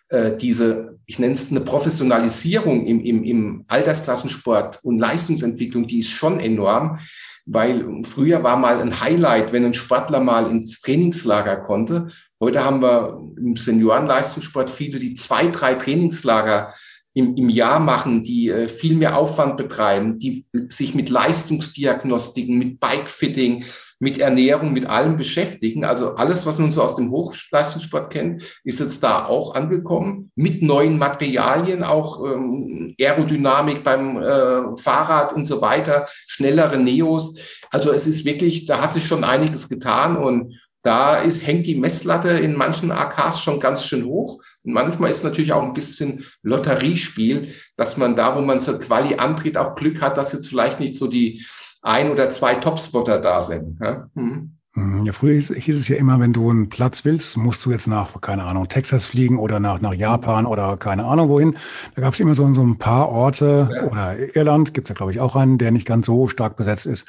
äh, 0.09 0.35
diese, 0.37 0.99
ich 1.05 1.19
nenne 1.19 1.33
es 1.33 1.51
eine 1.51 1.61
Professionalisierung 1.61 2.85
im, 2.85 3.01
im, 3.01 3.23
im 3.23 3.65
Altersklassensport 3.67 4.79
und 4.83 4.99
Leistungsentwicklung, 4.99 5.87
die 5.87 5.99
ist 5.99 6.09
schon 6.09 6.39
enorm, 6.39 6.99
weil 7.45 7.85
früher 8.03 8.43
war 8.43 8.57
mal 8.57 8.79
ein 8.79 9.01
Highlight, 9.01 9.53
wenn 9.53 9.65
ein 9.65 9.73
Sportler 9.73 10.19
mal 10.19 10.49
ins 10.49 10.81
Trainingslager 10.81 11.61
konnte. 11.61 12.09
Heute 12.39 12.63
haben 12.63 12.81
wir 12.81 13.19
im 13.37 13.55
Seniorenleistungssport 13.55 14.69
viele, 14.69 14.99
die 14.99 15.13
zwei, 15.15 15.47
drei 15.47 15.75
Trainingslager 15.75 16.73
im, 17.13 17.35
im 17.35 17.49
Jahr 17.49 17.79
machen, 17.79 18.23
die 18.23 18.49
äh, 18.49 18.67
viel 18.67 18.95
mehr 18.95 19.17
Aufwand 19.17 19.57
betreiben, 19.57 20.17
die 20.17 20.45
sich 20.69 20.93
mit 20.93 21.09
Leistungsdiagnostiken, 21.09 22.57
mit 22.57 22.79
Bikefitting, 22.79 23.65
mit 23.99 24.19
Ernährung, 24.19 24.71
mit 24.71 24.85
allem 24.85 25.17
beschäftigen. 25.17 25.83
Also 25.83 26.15
alles, 26.15 26.45
was 26.45 26.59
man 26.59 26.71
so 26.71 26.81
aus 26.81 26.95
dem 26.95 27.11
Hochleistungssport 27.11 28.11
kennt, 28.11 28.43
ist 28.63 28.79
jetzt 28.79 29.03
da 29.03 29.25
auch 29.25 29.55
angekommen. 29.55 30.31
Mit 30.35 30.61
neuen 30.61 30.97
Materialien, 30.97 31.83
auch 31.83 32.23
ähm, 32.23 32.95
Aerodynamik 32.99 33.83
beim 33.83 34.17
äh, 34.17 34.77
Fahrrad 34.77 35.33
und 35.33 35.45
so 35.45 35.61
weiter, 35.61 36.05
schnellere 36.07 36.77
Neos. 36.77 37.37
Also 37.71 37.91
es 37.91 38.07
ist 38.07 38.23
wirklich, 38.23 38.65
da 38.65 38.81
hat 38.81 38.93
sich 38.93 39.05
schon 39.05 39.23
einiges 39.23 39.67
getan 39.67 40.15
und 40.15 40.53
da 40.81 41.17
ist, 41.17 41.45
hängt 41.45 41.67
die 41.67 41.75
Messlatte 41.75 42.29
in 42.29 42.55
manchen 42.55 42.91
AKs 42.91 43.41
schon 43.41 43.59
ganz 43.59 43.85
schön 43.85 44.05
hoch. 44.05 44.41
Und 44.63 44.73
manchmal 44.73 45.09
ist 45.09 45.17
es 45.17 45.23
natürlich 45.23 45.53
auch 45.53 45.63
ein 45.63 45.73
bisschen 45.73 46.23
Lotteriespiel, 46.41 47.53
dass 47.75 47.97
man 47.97 48.15
da, 48.15 48.35
wo 48.35 48.41
man 48.41 48.61
zur 48.61 48.79
Quali 48.79 49.15
antritt, 49.15 49.57
auch 49.57 49.75
Glück 49.75 50.01
hat, 50.01 50.17
dass 50.17 50.33
jetzt 50.33 50.47
vielleicht 50.47 50.79
nicht 50.79 50.97
so 50.97 51.07
die 51.07 51.45
ein 51.81 52.11
oder 52.11 52.29
zwei 52.29 52.55
Topspotter 52.55 53.19
da 53.19 53.41
sind. 53.41 53.77
Ja? 53.81 54.09
Hm. 54.15 54.55
hm. 54.73 55.05
Ja, 55.05 55.11
früher 55.11 55.33
hieß, 55.33 55.53
hieß, 55.57 55.79
es 55.79 55.87
ja 55.89 55.97
immer, 55.97 56.19
wenn 56.21 56.31
du 56.31 56.49
einen 56.49 56.69
Platz 56.69 57.03
willst, 57.03 57.35
musst 57.35 57.65
du 57.65 57.71
jetzt 57.71 57.87
nach, 57.87 58.19
keine 58.21 58.45
Ahnung, 58.45 58.69
Texas 58.69 59.05
fliegen 59.05 59.37
oder 59.37 59.59
nach, 59.59 59.81
nach 59.81 59.93
Japan 59.93 60.45
oder 60.45 60.77
keine 60.77 61.05
Ahnung 61.05 61.27
wohin. 61.27 61.57
Da 61.95 62.01
gab 62.03 62.13
es 62.13 62.21
immer 62.21 62.35
so, 62.35 62.53
so 62.53 62.63
ein 62.63 62.77
paar 62.77 63.09
Orte 63.09 63.69
ja. 63.73 63.83
oder 63.83 64.35
Irland, 64.35 64.73
gibt 64.73 64.87
es 64.87 64.89
ja, 64.89 64.95
glaube 64.95 65.11
ich, 65.11 65.19
auch 65.19 65.35
einen, 65.35 65.57
der 65.57 65.71
nicht 65.71 65.87
ganz 65.87 66.05
so 66.05 66.27
stark 66.27 66.55
besetzt 66.55 66.85
ist 66.85 67.05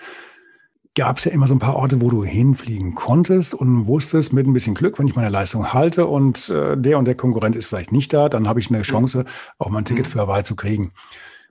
gab 1.01 1.17
es 1.17 1.25
ja 1.25 1.33
immer 1.33 1.47
so 1.47 1.55
ein 1.55 1.61
paar 1.61 1.77
Orte, 1.77 2.03
wo 2.03 2.11
du 2.11 2.25
hinfliegen 2.25 2.95
konntest 2.95 3.55
und 3.55 3.87
wusstest, 3.87 4.35
mit 4.35 4.47
ein 4.47 4.53
bisschen 4.53 4.75
Glück, 4.75 4.99
wenn 4.99 5.09
ich 5.09 5.17
meine 5.17 5.31
Leistung 5.31 5.73
halte 5.73 6.05
und 6.05 6.51
äh, 6.51 6.77
der 6.77 6.99
und 6.99 7.07
der 7.07 7.15
Konkurrent 7.15 7.57
ist 7.57 7.69
vielleicht 7.69 7.91
nicht 7.91 8.13
da, 8.13 8.29
dann 8.29 8.47
habe 8.47 8.61
ich 8.61 8.69
eine 8.69 8.83
Chance, 8.83 9.25
auch 9.57 9.71
mal 9.71 9.79
ein 9.79 9.87
Ticket 9.87 10.05
mhm. 10.05 10.11
für 10.11 10.21
Hawaii 10.21 10.45
zu 10.45 10.57
kriegen. 10.57 10.93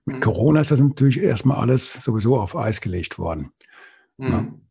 Mit 0.05 0.17
mhm. 0.17 0.21
Corona 0.21 0.59
ist 0.59 0.69
das 0.69 0.79
natürlich 0.79 1.19
erstmal 1.19 1.57
alles 1.57 1.91
sowieso 1.91 2.39
auf 2.39 2.55
Eis 2.55 2.79
gelegt 2.79 3.17
worden. 3.17 3.51
Mhm 4.17 4.61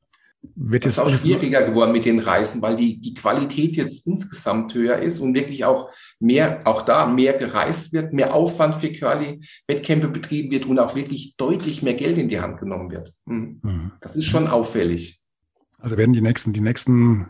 wird 0.55 0.85
jetzt 0.85 1.01
auch 1.01 1.09
schwieriger 1.09 1.63
geworden 1.63 1.93
mit 1.93 2.05
den 2.05 2.21
Reisen, 2.21 2.63
weil 2.63 2.77
die, 2.77 3.01
die 3.01 3.15
Qualität 3.15 3.77
jetzt 3.77 4.07
insgesamt 4.07 4.73
höher 4.75 4.99
ist 4.99 5.21
und 5.21 5.35
wirklich 5.35 5.65
auch 5.65 5.91
mehr, 6.21 6.63
auch 6.65 6.83
da 6.83 7.07
mehr 7.07 7.33
gereist 7.33 7.93
wird, 7.93 8.13
mehr 8.13 8.35
Aufwand 8.35 8.77
für 8.77 8.93
Quali-Wettkämpfe 8.93 10.09
betrieben 10.09 10.51
wird 10.51 10.67
und 10.67 10.79
auch 10.79 10.95
wirklich 10.95 11.37
deutlich 11.37 11.83
mehr 11.83 11.95
Geld 11.95 12.19
in 12.19 12.29
die 12.29 12.41
Hand 12.41 12.59
genommen 12.59 12.91
wird. 12.91 13.13
Mhm. 13.27 13.61
Mhm. 13.63 13.93
Das 14.01 14.17
ist 14.17 14.27
schon 14.27 14.49
auffällig. 14.49 15.21
Also 15.79 15.97
werden 15.97 16.13
die 16.13 16.21
nächsten, 16.21 16.53
die 16.53 16.61
nächsten 16.61 17.29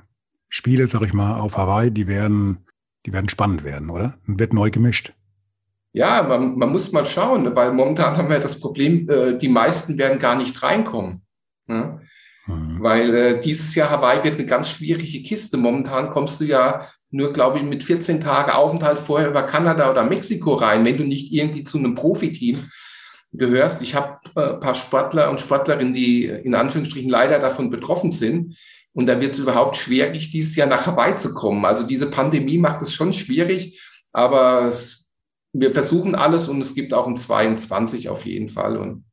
Spiele, 0.48 0.86
sag 0.86 1.02
ich 1.02 1.12
mal, 1.12 1.38
auf 1.38 1.56
Hawaii, 1.56 1.90
die 1.90 2.06
werden, 2.06 2.66
die 3.06 3.12
werden 3.12 3.28
spannend 3.28 3.64
werden, 3.64 3.90
oder? 3.90 4.18
Und 4.26 4.38
wird 4.38 4.52
neu 4.52 4.70
gemischt. 4.70 5.14
Ja, 5.92 6.22
man, 6.22 6.58
man 6.58 6.70
muss 6.70 6.92
mal 6.92 7.06
schauen, 7.06 7.54
weil 7.56 7.72
momentan 7.72 8.16
haben 8.16 8.28
wir 8.28 8.38
das 8.38 8.60
Problem, 8.60 9.08
äh, 9.08 9.38
die 9.38 9.48
meisten 9.48 9.98
werden 9.98 10.18
gar 10.18 10.36
nicht 10.36 10.62
reinkommen. 10.62 11.22
Ja? 11.68 12.00
Mhm. 12.48 12.82
Weil 12.82 13.14
äh, 13.14 13.40
dieses 13.40 13.74
Jahr 13.74 13.90
Hawaii 13.90 14.24
wird 14.24 14.34
eine 14.34 14.46
ganz 14.46 14.70
schwierige 14.70 15.22
Kiste. 15.22 15.56
Momentan 15.56 16.10
kommst 16.10 16.40
du 16.40 16.44
ja 16.44 16.86
nur, 17.10 17.32
glaube 17.32 17.58
ich, 17.58 17.64
mit 17.64 17.84
14 17.84 18.20
Tagen 18.20 18.50
Aufenthalt 18.50 18.98
vorher 18.98 19.28
über 19.28 19.42
Kanada 19.42 19.90
oder 19.90 20.04
Mexiko 20.04 20.54
rein, 20.54 20.84
wenn 20.84 20.98
du 20.98 21.04
nicht 21.04 21.32
irgendwie 21.32 21.64
zu 21.64 21.78
einem 21.78 21.94
Profiteam 21.94 22.58
gehörst. 23.32 23.82
Ich 23.82 23.94
habe 23.94 24.18
äh, 24.36 24.54
paar 24.54 24.74
Sportler 24.74 25.30
und 25.30 25.40
Sportlerinnen, 25.40 25.94
die 25.94 26.24
in 26.24 26.54
Anführungsstrichen 26.54 27.10
leider 27.10 27.38
davon 27.38 27.70
betroffen 27.70 28.10
sind. 28.10 28.56
Und 28.94 29.06
da 29.06 29.20
wird 29.20 29.32
es 29.32 29.38
überhaupt 29.38 29.76
schwierig, 29.76 30.30
dieses 30.30 30.56
Jahr 30.56 30.66
nach 30.66 30.86
Hawaii 30.86 31.16
zu 31.16 31.34
kommen. 31.34 31.64
Also 31.64 31.84
diese 31.84 32.10
Pandemie 32.10 32.58
macht 32.58 32.82
es 32.82 32.92
schon 32.92 33.12
schwierig, 33.12 33.80
aber 34.12 34.62
es, 34.62 35.10
wir 35.52 35.72
versuchen 35.72 36.14
alles 36.14 36.48
und 36.48 36.60
es 36.60 36.74
gibt 36.74 36.92
auch 36.94 37.06
ein 37.06 37.16
22 37.16 38.08
auf 38.08 38.24
jeden 38.24 38.48
Fall. 38.48 38.76
Und 38.76 39.04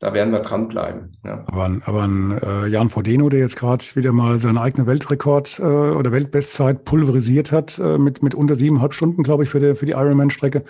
da 0.00 0.14
werden 0.14 0.32
wir 0.32 0.40
dranbleiben. 0.40 1.16
Ja. 1.24 1.44
Aber, 1.46 1.76
aber 1.84 2.02
ein 2.02 2.38
äh, 2.40 2.66
Jan 2.66 2.90
Frodeno, 2.90 3.28
der 3.28 3.40
jetzt 3.40 3.56
gerade 3.56 3.84
wieder 3.94 4.12
mal 4.12 4.38
seinen 4.38 4.58
eigenen 4.58 4.86
Weltrekord 4.86 5.58
äh, 5.58 5.62
oder 5.62 6.12
Weltbestzeit 6.12 6.84
pulverisiert 6.84 7.50
hat, 7.50 7.78
äh, 7.78 7.98
mit, 7.98 8.22
mit 8.22 8.34
unter 8.34 8.54
siebeneinhalb 8.54 8.94
Stunden, 8.94 9.22
glaube 9.22 9.42
ich, 9.42 9.50
für 9.50 9.58
die, 9.58 9.74
für 9.74 9.86
die 9.86 9.92
Ironman-Strecke, 9.92 10.64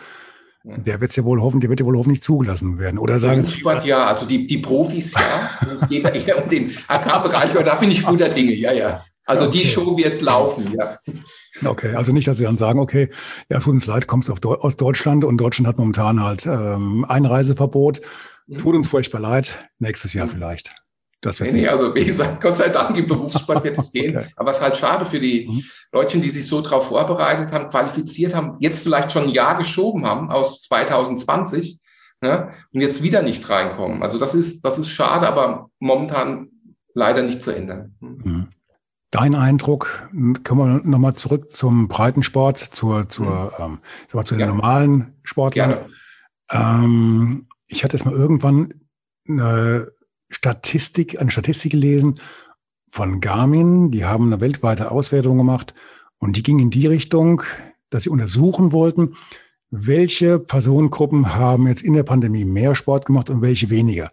ja. 0.64 0.78
der 0.78 1.00
wird 1.02 1.14
ja 1.14 1.24
wohl 1.24 1.42
hoffen, 1.42 1.60
der 1.60 1.68
wird 1.68 1.80
ja 1.80 1.86
wohl 1.86 1.96
hoffentlich 1.96 2.22
zugelassen 2.22 2.78
werden. 2.78 2.98
Oder 2.98 3.18
sagen 3.18 3.42
Sie? 3.42 3.62
Ja, 3.84 4.06
also 4.06 4.24
die, 4.24 4.46
die 4.46 4.58
Profis, 4.58 5.12
ja. 5.12 5.50
es 5.74 5.86
geht 5.88 6.04
ja 6.04 6.10
eher 6.10 6.42
um 6.42 6.48
den 6.48 6.72
AK-Bereich, 6.88 7.50
aber 7.50 7.64
da 7.64 7.74
bin 7.74 7.90
ich 7.90 8.04
guter 8.04 8.30
Dinge, 8.30 8.54
ja, 8.54 8.72
ja. 8.72 9.04
Also 9.26 9.48
okay. 9.48 9.58
die 9.58 9.64
Show 9.64 9.94
wird 9.94 10.22
laufen, 10.22 10.72
ja. 10.74 10.96
Okay, 11.66 11.94
also 11.94 12.12
nicht, 12.12 12.26
dass 12.26 12.38
Sie 12.38 12.44
dann 12.44 12.56
sagen, 12.56 12.78
okay, 12.78 13.10
ja, 13.50 13.58
tut 13.58 13.74
uns 13.74 13.84
leid, 13.84 14.06
kommst 14.06 14.30
du 14.30 14.54
aus 14.54 14.76
Deutschland 14.76 15.22
und 15.22 15.36
Deutschland 15.38 15.68
hat 15.68 15.76
momentan 15.76 16.22
halt 16.22 16.46
ähm, 16.46 17.04
Einreiseverbot. 17.06 18.00
Tut 18.56 18.74
uns 18.74 18.88
furchtbar 18.88 19.20
leid. 19.20 19.70
Nächstes 19.78 20.14
Jahr 20.14 20.26
mhm. 20.26 20.30
vielleicht. 20.30 20.72
Das 21.20 21.40
nee, 21.40 21.50
nee, 21.50 21.68
also 21.68 21.92
wie 21.96 22.04
gesagt, 22.04 22.40
Gott 22.40 22.56
sei 22.56 22.68
Dank 22.68 22.96
im 22.96 23.06
Berufssport 23.08 23.64
wird 23.64 23.76
es 23.76 23.90
gehen. 23.90 24.16
okay. 24.16 24.28
Aber 24.36 24.50
es 24.50 24.58
ist 24.58 24.62
halt 24.62 24.76
schade 24.76 25.04
für 25.04 25.18
die 25.18 25.48
mhm. 25.48 25.64
Leute, 25.90 26.18
die 26.18 26.30
sich 26.30 26.46
so 26.46 26.60
darauf 26.60 26.88
vorbereitet 26.88 27.52
haben, 27.52 27.68
qualifiziert 27.68 28.36
haben, 28.36 28.56
jetzt 28.60 28.84
vielleicht 28.84 29.10
schon 29.10 29.24
ein 29.24 29.30
Jahr 29.30 29.56
geschoben 29.56 30.06
haben 30.06 30.30
aus 30.30 30.62
2020 30.62 31.80
ne, 32.20 32.50
und 32.72 32.80
jetzt 32.80 33.02
wieder 33.02 33.22
nicht 33.22 33.48
reinkommen. 33.50 34.04
Also 34.04 34.18
das 34.18 34.36
ist, 34.36 34.64
das 34.64 34.78
ist 34.78 34.90
schade, 34.90 35.26
aber 35.26 35.70
momentan 35.80 36.50
leider 36.94 37.22
nicht 37.22 37.42
zu 37.42 37.50
ändern. 37.50 37.96
Mhm. 38.00 38.18
mhm. 38.24 38.48
Dein 39.10 39.34
Eindruck, 39.34 40.10
kommen 40.44 40.82
wir 40.84 40.86
nochmal 40.86 41.14
zurück 41.14 41.50
zum 41.50 41.88
Breitensport, 41.88 42.58
zur, 42.58 43.08
zur, 43.08 43.54
mhm. 43.58 43.78
ähm, 44.12 44.24
zu 44.24 44.34
den 44.34 44.40
ja. 44.40 44.46
normalen 44.46 45.14
Sportlern. 45.22 45.86
Ähm, 46.50 47.47
ich 47.68 47.84
hatte 47.84 47.96
es 47.96 48.04
mal 48.04 48.14
irgendwann 48.14 48.74
eine 49.28 49.92
Statistik, 50.30 51.20
eine 51.20 51.30
Statistik 51.30 51.72
gelesen 51.72 52.20
von 52.90 53.20
Garmin. 53.20 53.90
Die 53.90 54.04
haben 54.04 54.26
eine 54.26 54.40
weltweite 54.40 54.90
Auswertung 54.90 55.36
gemacht 55.38 55.74
und 56.18 56.36
die 56.36 56.42
ging 56.42 56.58
in 56.58 56.70
die 56.70 56.86
Richtung, 56.86 57.42
dass 57.90 58.04
sie 58.04 58.10
untersuchen 58.10 58.72
wollten, 58.72 59.14
welche 59.70 60.38
Personengruppen 60.38 61.34
haben 61.34 61.66
jetzt 61.66 61.82
in 61.82 61.92
der 61.92 62.02
Pandemie 62.02 62.44
mehr 62.44 62.74
Sport 62.74 63.06
gemacht 63.06 63.28
und 63.30 63.42
welche 63.42 63.70
weniger. 63.70 64.10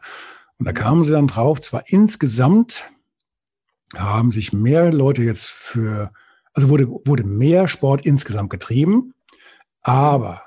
Und 0.58 0.66
da 0.66 0.74
kamen 0.74 1.04
sie 1.04 1.12
dann 1.12 1.28
drauf, 1.28 1.62
zwar 1.62 1.84
insgesamt 1.88 2.86
haben 3.96 4.32
sich 4.32 4.52
mehr 4.52 4.92
Leute 4.92 5.24
jetzt 5.24 5.48
für, 5.48 6.12
also 6.54 6.70
wurde, 6.70 6.88
wurde 6.90 7.24
mehr 7.24 7.68
Sport 7.68 8.06
insgesamt 8.06 8.50
getrieben, 8.50 9.14
aber 9.82 10.45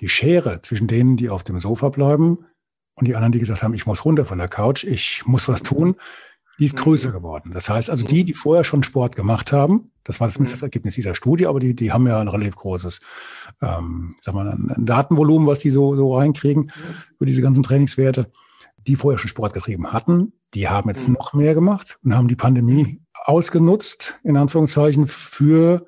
die 0.00 0.08
Schere 0.08 0.60
zwischen 0.62 0.86
denen, 0.86 1.16
die 1.16 1.30
auf 1.30 1.44
dem 1.44 1.60
Sofa 1.60 1.88
bleiben 1.88 2.46
Und 2.94 3.08
die 3.08 3.16
anderen, 3.16 3.32
die 3.32 3.38
gesagt 3.40 3.62
haben, 3.62 3.74
ich 3.74 3.86
muss 3.86 4.04
runter 4.04 4.24
von 4.24 4.38
der 4.38 4.48
Couch, 4.48 4.84
ich 4.84 5.22
muss 5.26 5.48
was 5.48 5.62
tun, 5.62 5.96
die 6.58 6.66
ist 6.66 6.74
mhm. 6.74 6.80
größer 6.80 7.12
geworden. 7.12 7.50
Das 7.52 7.68
heißt 7.68 7.90
also, 7.90 8.06
die, 8.06 8.24
die 8.24 8.34
vorher 8.34 8.64
schon 8.64 8.84
Sport 8.84 9.16
gemacht 9.16 9.52
haben, 9.52 9.90
das 10.04 10.20
war 10.20 10.28
zumindest 10.28 10.56
mhm. 10.56 10.58
das 10.58 10.62
Ergebnis 10.62 10.94
dieser 10.94 11.14
Studie, 11.14 11.46
aber 11.46 11.60
die, 11.60 11.74
die 11.74 11.92
haben 11.92 12.06
ja 12.06 12.20
ein 12.20 12.28
relativ 12.28 12.56
großes 12.56 13.00
ähm, 13.60 14.16
sag 14.22 14.34
mal, 14.34 14.48
ein 14.48 14.86
Datenvolumen, 14.86 15.48
was 15.48 15.60
die 15.60 15.70
so, 15.70 15.96
so 15.96 16.16
reinkriegen 16.16 16.70
für 17.18 17.26
diese 17.26 17.42
ganzen 17.42 17.62
Trainingswerte, 17.62 18.30
die 18.86 18.96
vorher 18.96 19.18
schon 19.18 19.28
Sport 19.28 19.54
getrieben 19.54 19.92
hatten, 19.92 20.32
die 20.54 20.68
haben 20.68 20.88
jetzt 20.88 21.08
mhm. 21.08 21.14
noch 21.14 21.32
mehr 21.34 21.54
gemacht 21.54 21.98
und 22.04 22.14
haben 22.14 22.28
die 22.28 22.36
Pandemie 22.36 23.00
ausgenutzt, 23.24 24.20
in 24.22 24.36
Anführungszeichen, 24.36 25.06
für 25.08 25.86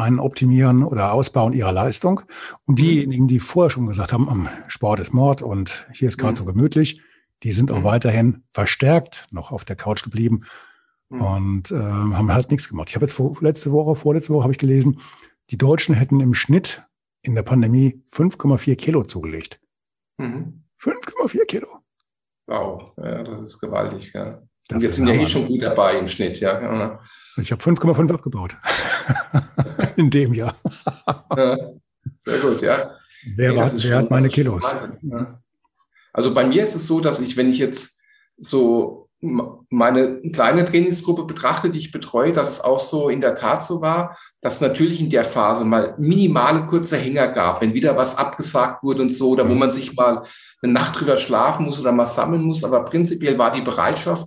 ein 0.00 0.18
Optimieren 0.18 0.82
oder 0.82 1.12
Ausbauen 1.12 1.52
ihrer 1.52 1.72
Leistung. 1.72 2.22
Und 2.66 2.80
diejenigen, 2.80 3.28
die 3.28 3.40
vorher 3.40 3.70
schon 3.70 3.86
gesagt 3.86 4.12
haben, 4.12 4.48
Sport 4.68 5.00
ist 5.00 5.12
Mord 5.12 5.42
und 5.42 5.86
hier 5.92 6.08
ist 6.08 6.18
gerade 6.18 6.32
mhm. 6.32 6.36
so 6.36 6.44
gemütlich, 6.44 7.00
die 7.42 7.52
sind 7.52 7.70
auch 7.70 7.80
mhm. 7.80 7.84
weiterhin 7.84 8.42
verstärkt 8.52 9.26
noch 9.30 9.50
auf 9.50 9.64
der 9.64 9.76
Couch 9.76 10.02
geblieben 10.02 10.40
mhm. 11.08 11.20
und 11.20 11.70
äh, 11.70 11.80
haben 11.80 12.32
halt 12.32 12.50
nichts 12.50 12.68
gemacht. 12.68 12.88
Ich 12.90 12.94
habe 12.94 13.04
jetzt 13.04 13.14
vor, 13.14 13.36
letzte 13.40 13.72
Woche, 13.72 13.94
vorletzte 13.94 14.32
Woche 14.32 14.42
habe 14.44 14.52
ich 14.52 14.58
gelesen, 14.58 15.00
die 15.50 15.58
Deutschen 15.58 15.94
hätten 15.94 16.20
im 16.20 16.34
Schnitt 16.34 16.82
in 17.22 17.34
der 17.34 17.42
Pandemie 17.42 18.02
5,4 18.10 18.76
Kilo 18.76 19.04
zugelegt. 19.04 19.60
Mhm. 20.18 20.64
5,4 20.80 21.44
Kilo. 21.46 21.68
Wow, 22.46 22.92
ja, 22.96 23.22
das 23.22 23.42
ist 23.42 23.60
gewaltig, 23.60 24.12
ja. 24.12 24.42
Und 24.72 24.82
wir 24.82 24.88
sind 24.88 25.08
ja 25.08 25.14
eh 25.14 25.28
schon 25.28 25.46
gut 25.46 25.62
dabei 25.62 25.98
im 25.98 26.08
Schnitt, 26.08 26.40
ja. 26.40 27.00
Ich 27.36 27.52
habe 27.52 27.62
5,5 27.62 28.12
abgebaut. 28.12 28.56
in 29.96 30.10
dem 30.10 30.34
Jahr. 30.34 30.54
ja, 31.36 31.56
sehr 32.24 32.38
gut, 32.38 32.62
ja. 32.62 32.96
Wer, 33.36 33.56
war, 33.56 33.70
wer 33.72 33.98
hat 33.98 34.10
meine 34.10 34.28
Kilos? 34.28 34.64
Ja. 35.02 35.40
Also 36.12 36.34
bei 36.34 36.46
mir 36.46 36.62
ist 36.62 36.74
es 36.74 36.86
so, 36.86 37.00
dass 37.00 37.20
ich, 37.20 37.36
wenn 37.36 37.50
ich 37.50 37.58
jetzt 37.58 38.00
so 38.38 39.08
meine 39.22 40.20
kleine 40.32 40.64
Trainingsgruppe 40.64 41.24
betrachte, 41.24 41.68
die 41.68 41.78
ich 41.78 41.92
betreue, 41.92 42.32
dass 42.32 42.52
es 42.52 42.60
auch 42.62 42.78
so 42.78 43.10
in 43.10 43.20
der 43.20 43.34
Tat 43.34 43.62
so 43.62 43.82
war, 43.82 44.16
dass 44.40 44.62
natürlich 44.62 44.98
in 44.98 45.10
der 45.10 45.24
Phase 45.24 45.64
mal 45.64 45.94
minimale 45.98 46.64
kurze 46.64 46.96
Hänger 46.96 47.28
gab, 47.28 47.60
wenn 47.60 47.74
wieder 47.74 47.96
was 47.98 48.16
abgesagt 48.16 48.82
wurde 48.82 49.02
und 49.02 49.10
so, 49.10 49.30
oder 49.30 49.46
wo 49.46 49.54
man 49.54 49.70
sich 49.70 49.94
mal 49.94 50.22
eine 50.62 50.72
Nacht 50.72 50.98
drüber 50.98 51.18
schlafen 51.18 51.66
muss 51.66 51.78
oder 51.78 51.92
mal 51.92 52.06
sammeln 52.06 52.42
muss. 52.42 52.64
Aber 52.64 52.82
prinzipiell 52.84 53.36
war 53.36 53.52
die 53.52 53.60
Bereitschaft, 53.60 54.26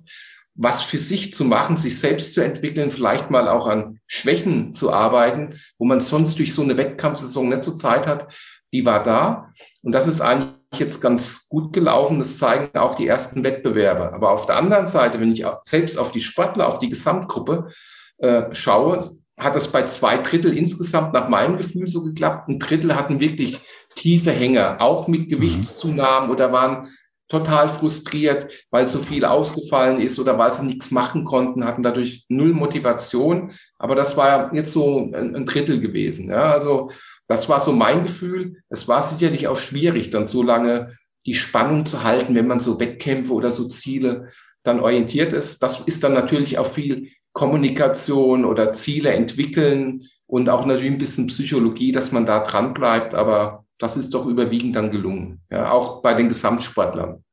was 0.56 0.84
für 0.84 1.00
sich 1.00 1.34
zu 1.34 1.46
machen, 1.46 1.78
sich 1.78 2.00
selbst 2.00 2.34
zu 2.34 2.44
entwickeln, 2.44 2.92
vielleicht 2.92 3.32
mal 3.32 3.48
auch 3.48 3.68
an 3.68 4.00
Schwächen 4.06 4.72
zu 4.72 4.92
arbeiten, 4.92 5.56
wo 5.78 5.86
man 5.86 6.00
sonst 6.00 6.38
durch 6.38 6.54
so 6.54 6.62
eine 6.62 6.78
Wettkampfsaison 6.78 7.50
nicht 7.50 7.64
so 7.64 7.76
Zeit 7.76 8.06
hat, 8.06 8.34
die 8.72 8.86
war 8.86 9.02
da. 9.02 9.52
Und 9.82 9.94
das 9.94 10.08
ist 10.08 10.22
eigentlich 10.22 10.54
jetzt 10.78 11.02
ganz 11.02 11.48
gut 11.50 11.74
gelaufen. 11.74 12.20
Das 12.20 12.38
zeigen 12.38 12.78
auch 12.78 12.96
die 12.96 13.08
ersten 13.08 13.44
Wettbewerbe. 13.44 14.14
Aber 14.14 14.32
auf 14.32 14.46
der 14.46 14.58
anderen 14.58 14.88
Seite, 14.88 15.20
wenn 15.20 15.32
ich 15.32 15.46
selbst 15.64 15.98
auf 15.98 16.12
die 16.12 16.20
Sportler, 16.20 16.68
auf 16.68 16.80
die 16.80 16.90
Gesamtgruppe 16.90 17.70
äh, 18.18 18.54
schaue, 18.54 19.18
hat 19.38 19.56
das 19.56 19.72
bei 19.72 19.84
zwei 19.84 20.18
Drittel 20.18 20.56
insgesamt 20.56 21.14
nach 21.14 21.30
meinem 21.30 21.58
Gefühl 21.58 21.88
so 21.88 22.04
geklappt. 22.04 22.50
Ein 22.50 22.60
Drittel 22.60 22.96
hatten 22.96 23.20
wirklich 23.20 23.60
tiefe 23.96 24.32
Hänger, 24.32 24.78
auch 24.80 25.08
mit 25.08 25.22
mhm. 25.22 25.30
Gewichtszunahmen 25.30 26.30
oder 26.30 26.52
waren 26.52 26.90
total 27.34 27.68
frustriert, 27.68 28.52
weil 28.70 28.88
so 28.88 29.00
viel 29.00 29.26
ausgefallen 29.26 30.00
ist 30.00 30.20
oder 30.20 30.38
weil 30.38 30.54
sie 30.54 30.66
nichts 30.66 30.92
machen 30.92 31.24
konnten, 31.24 31.66
hatten 31.66 31.82
dadurch 31.82 32.26
null 32.30 32.54
Motivation. 32.54 33.52
Aber 33.80 33.96
das 33.96 34.16
war 34.16 34.54
jetzt 34.54 34.72
so 34.72 35.12
ein, 35.12 35.46
Drittel 35.46 35.80
gewesen. 35.80 36.30
Ja, 36.30 36.52
also 36.52 36.92
das 37.28 37.50
war 37.50 37.60
so 37.60 37.72
mein 37.72 38.04
Gefühl. 38.04 38.62
Es 38.70 38.88
war 38.88 39.02
sicherlich 39.02 39.48
auch 39.48 39.58
schwierig, 39.58 40.12
dann 40.12 40.28
so 40.28 40.44
lange 40.44 40.96
die 41.26 41.34
Spannung 41.34 41.88
zu 41.88 42.04
halten, 42.04 42.36
wenn 42.36 42.48
man 42.48 42.60
so 42.60 42.80
Wettkämpfe 42.80 43.34
oder 43.34 43.50
so 43.50 43.68
Ziele 43.68 44.30
dann 44.62 44.80
orientiert 44.80 45.34
ist. 45.34 45.64
Das 45.64 45.80
ist 45.82 46.04
dann 46.04 46.14
natürlich 46.14 46.60
auch 46.60 46.68
viel 46.68 47.10
Kommunikation 47.32 48.46
oder 48.46 48.74
Ziele 48.74 49.10
entwickeln 49.10 50.04
und 50.28 50.50
auch 50.50 50.68
natürlich 50.68 50.92
ein 50.92 51.00
bisschen 51.00 51.28
Psychologie, 51.28 51.92
dass 51.92 52.12
man 52.12 52.28
da 52.28 52.42
dran 52.42 52.76
bleibt. 52.76 53.16
Aber 53.16 53.63
das 53.84 53.98
ist 53.98 54.14
doch 54.14 54.26
überwiegend 54.26 54.76
dann 54.76 54.92
gelungen. 54.92 55.42
Ja, 55.52 55.72
auch 55.72 56.02
bei 56.02 56.14
den 56.14 56.30
Gesamtsportlern. 56.30 57.24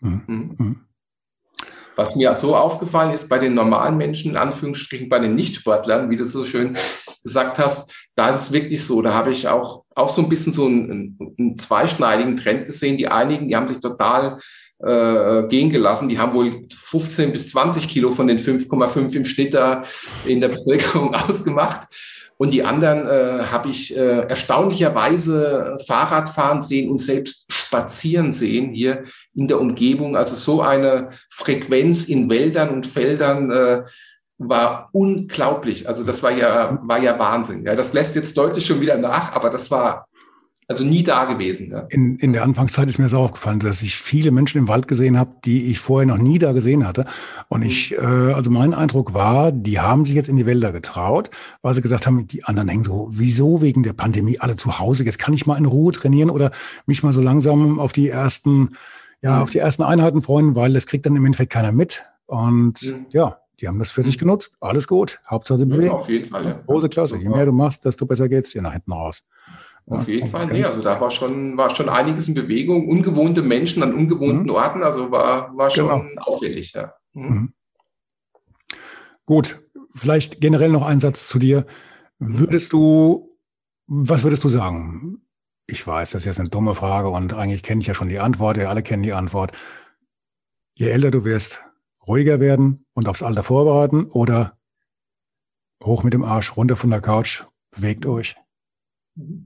Mhm. 0.00 0.22
Mhm. 0.58 0.80
Was 1.96 2.14
mir 2.14 2.34
so 2.34 2.54
aufgefallen 2.54 3.14
ist 3.14 3.28
bei 3.30 3.38
den 3.38 3.54
normalen 3.54 3.96
Menschen, 3.96 4.32
in 4.32 4.36
Anführungsstrichen 4.36 5.08
bei 5.08 5.18
den 5.18 5.34
Nichtsportlern, 5.34 6.10
wie 6.10 6.16
du 6.16 6.24
so 6.24 6.44
schön 6.44 6.76
gesagt 7.22 7.58
hast, 7.58 8.10
da 8.14 8.28
ist 8.28 8.36
es 8.36 8.52
wirklich 8.52 8.84
so, 8.84 9.00
da 9.00 9.14
habe 9.14 9.30
ich 9.30 9.48
auch, 9.48 9.84
auch 9.94 10.10
so 10.10 10.20
ein 10.20 10.28
bisschen 10.28 10.52
so 10.52 10.66
einen, 10.66 11.18
einen 11.38 11.58
zweischneidigen 11.58 12.36
Trend 12.36 12.66
gesehen. 12.66 12.98
Die 12.98 13.08
einigen, 13.08 13.48
die 13.48 13.56
haben 13.56 13.66
sich 13.66 13.80
total 13.80 14.38
äh, 14.78 15.48
gehen 15.48 15.70
gelassen. 15.70 16.10
Die 16.10 16.18
haben 16.18 16.34
wohl 16.34 16.66
15 16.70 17.32
bis 17.32 17.48
20 17.48 17.88
Kilo 17.88 18.12
von 18.12 18.26
den 18.26 18.38
5,5 18.38 19.16
im 19.16 19.24
Schnitt 19.24 19.54
da 19.54 19.82
in 20.26 20.42
der 20.42 20.48
Bevölkerung 20.48 21.14
ausgemacht. 21.28 21.88
Und 22.38 22.50
die 22.52 22.64
anderen 22.64 23.06
äh, 23.06 23.44
habe 23.50 23.70
ich 23.70 23.96
äh, 23.96 24.26
erstaunlicherweise 24.28 25.76
Fahrrad 25.86 26.28
fahren 26.28 26.60
sehen 26.60 26.90
und 26.90 27.00
selbst 27.00 27.46
spazieren 27.50 28.30
sehen 28.30 28.72
hier 28.72 29.02
in 29.34 29.48
der 29.48 29.60
Umgebung. 29.60 30.16
Also 30.16 30.36
so 30.36 30.60
eine 30.60 31.10
Frequenz 31.30 32.08
in 32.08 32.28
Wäldern 32.28 32.70
und 32.70 32.86
Feldern 32.86 33.50
äh, 33.50 33.82
war 34.38 34.90
unglaublich. 34.92 35.88
Also 35.88 36.04
das 36.04 36.22
war 36.22 36.30
ja, 36.30 36.78
war 36.82 36.98
ja 36.98 37.18
Wahnsinn. 37.18 37.64
Ja, 37.64 37.74
das 37.74 37.94
lässt 37.94 38.16
jetzt 38.16 38.36
deutlich 38.36 38.66
schon 38.66 38.80
wieder 38.80 38.98
nach, 38.98 39.32
aber 39.32 39.48
das 39.48 39.70
war 39.70 40.05
also 40.68 40.84
nie 40.84 41.04
da 41.04 41.26
gewesen. 41.26 41.70
Ja. 41.70 41.86
In, 41.90 42.16
in 42.16 42.32
der 42.32 42.42
Anfangszeit 42.42 42.88
ist 42.88 42.98
mir 42.98 43.08
so 43.08 43.18
aufgefallen, 43.18 43.60
dass 43.60 43.82
ich 43.82 43.96
viele 43.96 44.32
Menschen 44.32 44.58
im 44.58 44.66
Wald 44.66 44.88
gesehen 44.88 45.16
habe, 45.16 45.30
die 45.44 45.66
ich 45.66 45.78
vorher 45.78 46.08
noch 46.08 46.18
nie 46.18 46.38
da 46.38 46.52
gesehen 46.52 46.86
hatte. 46.86 47.04
Und 47.48 47.62
ich, 47.62 47.92
mhm. 47.92 48.30
äh, 48.30 48.32
also 48.32 48.50
mein 48.50 48.74
Eindruck 48.74 49.14
war, 49.14 49.52
die 49.52 49.78
haben 49.78 50.04
sich 50.04 50.16
jetzt 50.16 50.28
in 50.28 50.36
die 50.36 50.46
Wälder 50.46 50.72
getraut, 50.72 51.30
weil 51.62 51.74
sie 51.76 51.82
gesagt 51.82 52.06
haben, 52.06 52.26
die 52.26 52.44
anderen 52.44 52.68
hängen 52.68 52.84
so, 52.84 53.08
wieso 53.12 53.62
wegen 53.62 53.84
der 53.84 53.92
Pandemie 53.92 54.40
alle 54.40 54.56
zu 54.56 54.80
Hause? 54.80 55.04
Jetzt 55.04 55.20
kann 55.20 55.34
ich 55.34 55.46
mal 55.46 55.56
in 55.56 55.66
Ruhe 55.66 55.92
trainieren 55.92 56.30
oder 56.30 56.50
mich 56.86 57.02
mal 57.04 57.12
so 57.12 57.20
langsam 57.20 57.78
auf 57.78 57.92
die 57.92 58.08
ersten, 58.08 58.70
ja, 59.22 59.36
mhm. 59.36 59.42
auf 59.42 59.50
die 59.50 59.58
ersten 59.58 59.84
Einheiten 59.84 60.20
freuen, 60.22 60.56
weil 60.56 60.72
das 60.72 60.86
kriegt 60.86 61.06
dann 61.06 61.14
im 61.14 61.24
Endeffekt 61.24 61.52
keiner 61.52 61.70
mit. 61.70 62.04
Und 62.26 62.82
mhm. 62.82 63.06
ja, 63.10 63.38
die 63.60 63.68
haben 63.68 63.78
das 63.78 63.92
für 63.92 64.02
sich 64.02 64.16
mhm. 64.16 64.20
genutzt. 64.20 64.56
Alles 64.60 64.88
gut. 64.88 65.20
Hauptsache 65.30 65.60
sie 65.60 65.66
bewegen. 65.66 65.86
Ja, 65.86 65.92
auf 65.92 66.08
jeden 66.08 66.26
Fall. 66.26 66.44
Ja. 66.44 66.60
Große 66.66 66.88
Klasse. 66.88 67.18
Je 67.18 67.28
mehr 67.28 67.46
du 67.46 67.52
machst, 67.52 67.84
desto 67.84 68.04
besser 68.04 68.28
geht's 68.28 68.50
dir 68.50 68.62
nach 68.62 68.72
hinten 68.72 68.92
raus. 68.92 69.24
Auf 69.88 70.08
jeden 70.08 70.28
Fall, 70.28 70.46
nee, 70.48 70.64
also 70.64 70.82
da 70.82 71.00
war 71.00 71.12
schon, 71.12 71.56
war 71.56 71.70
schon 71.74 71.88
einiges 71.88 72.26
in 72.26 72.34
Bewegung, 72.34 72.88
ungewohnte 72.88 73.42
Menschen 73.42 73.84
an 73.84 73.94
ungewohnten 73.94 74.44
mhm. 74.44 74.50
Orten, 74.50 74.82
also 74.82 75.12
war, 75.12 75.56
war 75.56 75.70
schon 75.70 76.08
genau. 76.08 76.22
auffällig, 76.22 76.72
ja. 76.72 76.92
Mhm. 77.12 77.28
mhm. 77.28 77.52
Gut, 79.24 79.60
vielleicht 79.90 80.40
generell 80.40 80.70
noch 80.70 80.86
ein 80.86 81.00
Satz 81.00 81.26
zu 81.26 81.38
dir. 81.38 81.66
Würdest 82.18 82.72
du, 82.72 83.36
was 83.86 84.22
würdest 84.22 84.44
du 84.44 84.48
sagen? 84.48 85.22
Ich 85.66 85.84
weiß, 85.84 86.12
das 86.12 86.22
ist 86.22 86.26
jetzt 86.26 86.40
eine 86.40 86.48
dumme 86.48 86.76
Frage 86.76 87.08
und 87.08 87.34
eigentlich 87.34 87.64
kenne 87.64 87.80
ich 87.80 87.88
ja 87.88 87.94
schon 87.94 88.08
die 88.08 88.20
Antwort, 88.20 88.56
wir 88.56 88.70
alle 88.70 88.82
kennen 88.82 89.02
die 89.02 89.12
Antwort. 89.12 89.52
Je 90.74 90.88
älter 90.88 91.10
du 91.10 91.24
wirst, 91.24 91.64
ruhiger 92.06 92.38
werden 92.38 92.86
und 92.94 93.08
aufs 93.08 93.22
Alter 93.22 93.42
vorbereiten 93.42 94.04
oder 94.04 94.58
hoch 95.82 96.04
mit 96.04 96.12
dem 96.12 96.22
Arsch, 96.22 96.56
runter 96.56 96.76
von 96.76 96.90
der 96.90 97.00
Couch, 97.00 97.44
bewegt 97.72 98.06
euch? 98.06 98.36
Mhm. 99.16 99.45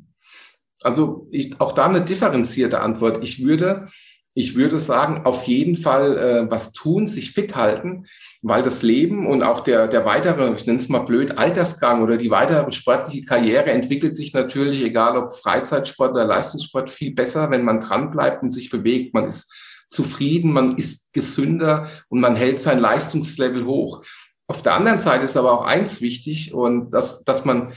Also 0.83 1.29
ich, 1.31 1.61
auch 1.61 1.73
da 1.73 1.87
eine 1.87 2.03
differenzierte 2.03 2.81
Antwort. 2.81 3.23
Ich 3.23 3.45
würde, 3.45 3.89
ich 4.35 4.55
würde 4.55 4.79
sagen, 4.79 5.27
auf 5.27 5.45
jeden 5.45 5.77
Fall 5.77 6.17
äh, 6.19 6.51
was 6.51 6.73
tun, 6.73 7.07
sich 7.07 7.33
fit 7.33 7.57
halten, 7.57 8.07
weil 8.43 8.63
das 8.63 8.83
Leben 8.83 9.27
und 9.27 9.43
auch 9.43 9.61
der, 9.61 9.89
der 9.89 10.05
weitere, 10.05 10.55
ich 10.55 10.67
nenne 10.67 10.79
es 10.79 10.89
mal 10.89 11.01
blöd, 11.01 11.37
Altersgang 11.37 12.03
oder 12.03 12.17
die 12.17 12.31
weitere 12.31 12.71
sportliche 12.73 13.27
Karriere 13.27 13.71
entwickelt 13.71 14.17
sich 14.17 14.33
natürlich, 14.33 14.83
egal 14.83 15.17
ob 15.17 15.35
Freizeitsport 15.35 16.13
oder 16.13 16.25
Leistungssport, 16.25 16.91
viel 16.91 17.13
besser, 17.13 17.51
wenn 17.51 17.65
man 17.65 17.81
dranbleibt 17.81 18.43
und 18.43 18.51
sich 18.51 18.71
bewegt. 18.71 19.13
Man 19.13 19.27
ist 19.27 19.53
zufrieden, 19.89 20.53
man 20.53 20.79
ist 20.79 21.13
gesünder 21.13 21.89
und 22.09 22.21
man 22.21 22.37
hält 22.37 22.61
sein 22.61 22.79
Leistungslevel 22.79 23.67
hoch. 23.67 24.05
Auf 24.47 24.63
der 24.63 24.75
anderen 24.75 25.01
Seite 25.01 25.25
ist 25.25 25.37
aber 25.37 25.53
auch 25.53 25.65
eins 25.65 26.01
wichtig 26.01 26.55
und 26.55 26.93
das, 26.93 27.25
dass 27.25 27.45
man 27.45 27.75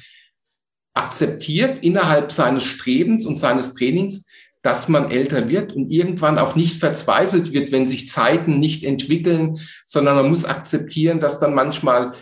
akzeptiert 0.94 1.80
innerhalb 1.80 2.32
seines 2.32 2.64
Strebens 2.64 3.26
und 3.26 3.38
seines 3.38 3.74
Trainings, 3.74 4.28
dass 4.62 4.88
man 4.88 5.12
älter 5.12 5.50
wird 5.50 5.74
und 5.74 5.90
irgendwann 5.90 6.40
auch 6.40 6.56
nicht 6.56 6.80
verzweifelt 6.80 7.52
wird, 7.52 7.72
wenn 7.72 7.86
sich 7.86 8.08
Zeiten 8.08 8.60
nicht 8.60 8.84
entwickeln, 8.86 9.60
sondern 9.86 10.16
man 10.16 10.30
muss 10.30 10.46
akzeptieren, 10.46 11.20
dass 11.20 11.40
dann 11.40 11.54
manchmal 11.54 12.14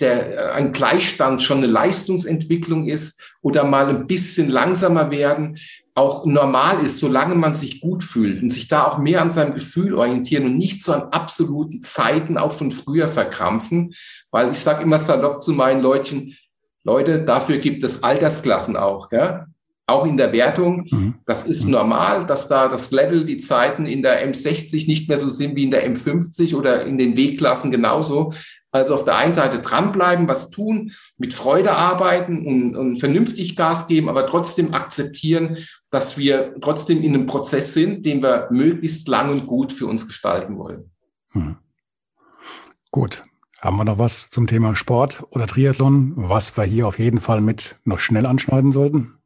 der, 0.00 0.34
äh, 0.34 0.52
ein 0.52 0.72
Gleichstand 0.72 1.42
schon 1.42 1.58
eine 1.58 1.66
Leistungsentwicklung 1.66 2.88
ist 2.88 3.36
oder 3.42 3.64
mal 3.64 3.88
ein 3.88 4.06
bisschen 4.06 4.48
langsamer 4.48 5.10
werden 5.10 5.58
auch 5.94 6.24
normal 6.24 6.82
ist, 6.84 6.98
solange 6.98 7.34
man 7.34 7.52
sich 7.52 7.80
gut 7.80 8.02
fühlt 8.02 8.42
und 8.42 8.50
sich 8.50 8.68
da 8.68 8.84
auch 8.84 8.98
mehr 8.98 9.20
an 9.20 9.30
seinem 9.30 9.54
Gefühl 9.54 9.94
orientieren 9.94 10.46
und 10.46 10.56
nicht 10.56 10.82
so 10.82 10.92
an 10.92 11.10
absoluten 11.10 11.82
Zeiten 11.82 12.38
auch 12.38 12.52
von 12.52 12.70
früher 12.70 13.08
verkrampfen, 13.08 13.92
weil 14.30 14.50
ich 14.50 14.58
sage 14.58 14.82
immer 14.82 14.98
salopp 14.98 15.42
zu 15.42 15.52
meinen 15.52 15.82
Leuten, 15.82 16.36
Leute, 16.84 17.24
dafür 17.24 17.58
gibt 17.58 17.84
es 17.84 18.02
Altersklassen 18.02 18.76
auch. 18.76 19.08
Gell? 19.08 19.46
auch 19.90 20.06
in 20.06 20.16
der 20.16 20.32
Wertung. 20.32 20.86
Mhm. 20.90 21.14
Das 21.26 21.44
ist 21.44 21.64
mhm. 21.64 21.72
normal, 21.72 22.26
dass 22.26 22.48
da 22.48 22.68
das 22.68 22.90
Level, 22.90 23.26
die 23.26 23.36
Zeiten 23.36 23.86
in 23.86 24.02
der 24.02 24.26
M60 24.26 24.86
nicht 24.86 25.08
mehr 25.08 25.18
so 25.18 25.28
sind 25.28 25.56
wie 25.56 25.64
in 25.64 25.70
der 25.70 25.88
M50 25.90 26.54
oder 26.54 26.86
in 26.86 26.96
den 26.96 27.16
W-Klassen 27.16 27.70
genauso. 27.70 28.32
Also 28.72 28.94
auf 28.94 29.04
der 29.04 29.16
einen 29.16 29.32
Seite 29.32 29.58
dranbleiben, 29.58 30.28
was 30.28 30.50
tun, 30.50 30.92
mit 31.18 31.34
Freude 31.34 31.72
arbeiten 31.72 32.46
und, 32.46 32.76
und 32.76 32.96
vernünftig 33.00 33.56
Gas 33.56 33.88
geben, 33.88 34.08
aber 34.08 34.28
trotzdem 34.28 34.72
akzeptieren, 34.74 35.58
dass 35.90 36.16
wir 36.16 36.54
trotzdem 36.60 37.02
in 37.02 37.14
einem 37.14 37.26
Prozess 37.26 37.74
sind, 37.74 38.06
den 38.06 38.22
wir 38.22 38.46
möglichst 38.52 39.08
lang 39.08 39.30
und 39.30 39.48
gut 39.48 39.72
für 39.72 39.88
uns 39.88 40.06
gestalten 40.06 40.56
wollen. 40.56 40.92
Hm. 41.32 41.56
Gut. 42.92 43.24
Haben 43.60 43.76
wir 43.76 43.84
noch 43.84 43.98
was 43.98 44.30
zum 44.30 44.46
Thema 44.46 44.74
Sport 44.74 45.22
oder 45.30 45.46
Triathlon, 45.46 46.14
was 46.16 46.56
wir 46.56 46.64
hier 46.64 46.88
auf 46.88 46.98
jeden 46.98 47.20
Fall 47.20 47.40
mit 47.40 47.76
noch 47.84 47.98
schnell 47.98 48.26
anschneiden 48.26 48.72
sollten? 48.72 49.20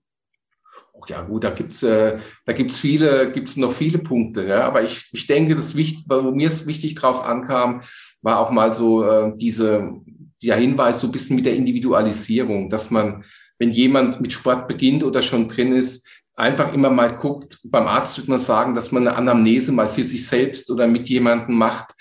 ja 1.09 1.21
gut, 1.23 1.45
da 1.45 1.51
gibt's 1.51 1.83
äh, 1.83 2.19
da 2.45 2.53
gibt's 2.53 2.79
viele, 2.79 3.31
gibt's 3.33 3.57
noch 3.57 3.73
viele 3.73 3.99
Punkte. 3.99 4.47
Ja? 4.47 4.65
Aber 4.65 4.83
ich, 4.83 5.09
ich 5.13 5.27
denke, 5.27 5.55
das 5.55 5.75
wichtig, 5.75 6.05
wo 6.09 6.31
mir 6.31 6.49
es 6.49 6.67
wichtig 6.67 6.95
drauf 6.95 7.25
ankam, 7.25 7.83
war 8.23 8.39
auch 8.39 8.51
mal 8.51 8.73
so 8.73 9.05
äh, 9.05 9.33
diese, 9.37 10.01
der 10.43 10.57
Hinweis 10.57 11.01
so 11.01 11.09
ein 11.09 11.13
bisschen 11.13 11.37
mit 11.37 11.47
der 11.47 11.57
Individualisierung, 11.57 12.69
dass 12.69 12.91
man, 12.91 13.25
wenn 13.59 13.71
jemand 13.71 14.21
mit 14.21 14.33
Sport 14.33 14.69
beginnt 14.69 15.05
oder 15.05 15.23
schon 15.23 15.49
drin 15.49 15.73
ist, 15.73 16.09
einfach 16.37 16.73
immer 16.73 16.91
mal 16.91 17.15
guckt, 17.15 17.59
beim 17.65 17.87
Arzt 17.87 18.19
würde 18.19 18.31
man 18.31 18.41
sagen, 18.41 18.75
dass 18.75 18.91
man 18.91 19.07
eine 19.07 19.17
Anamnese 19.17 19.73
mal 19.73 19.89
für 19.89 20.03
sich 20.03 20.27
selbst 20.27 20.71
oder 20.71 20.89
mit 20.89 21.09
jemandem 21.09 21.57
macht, 21.57 21.95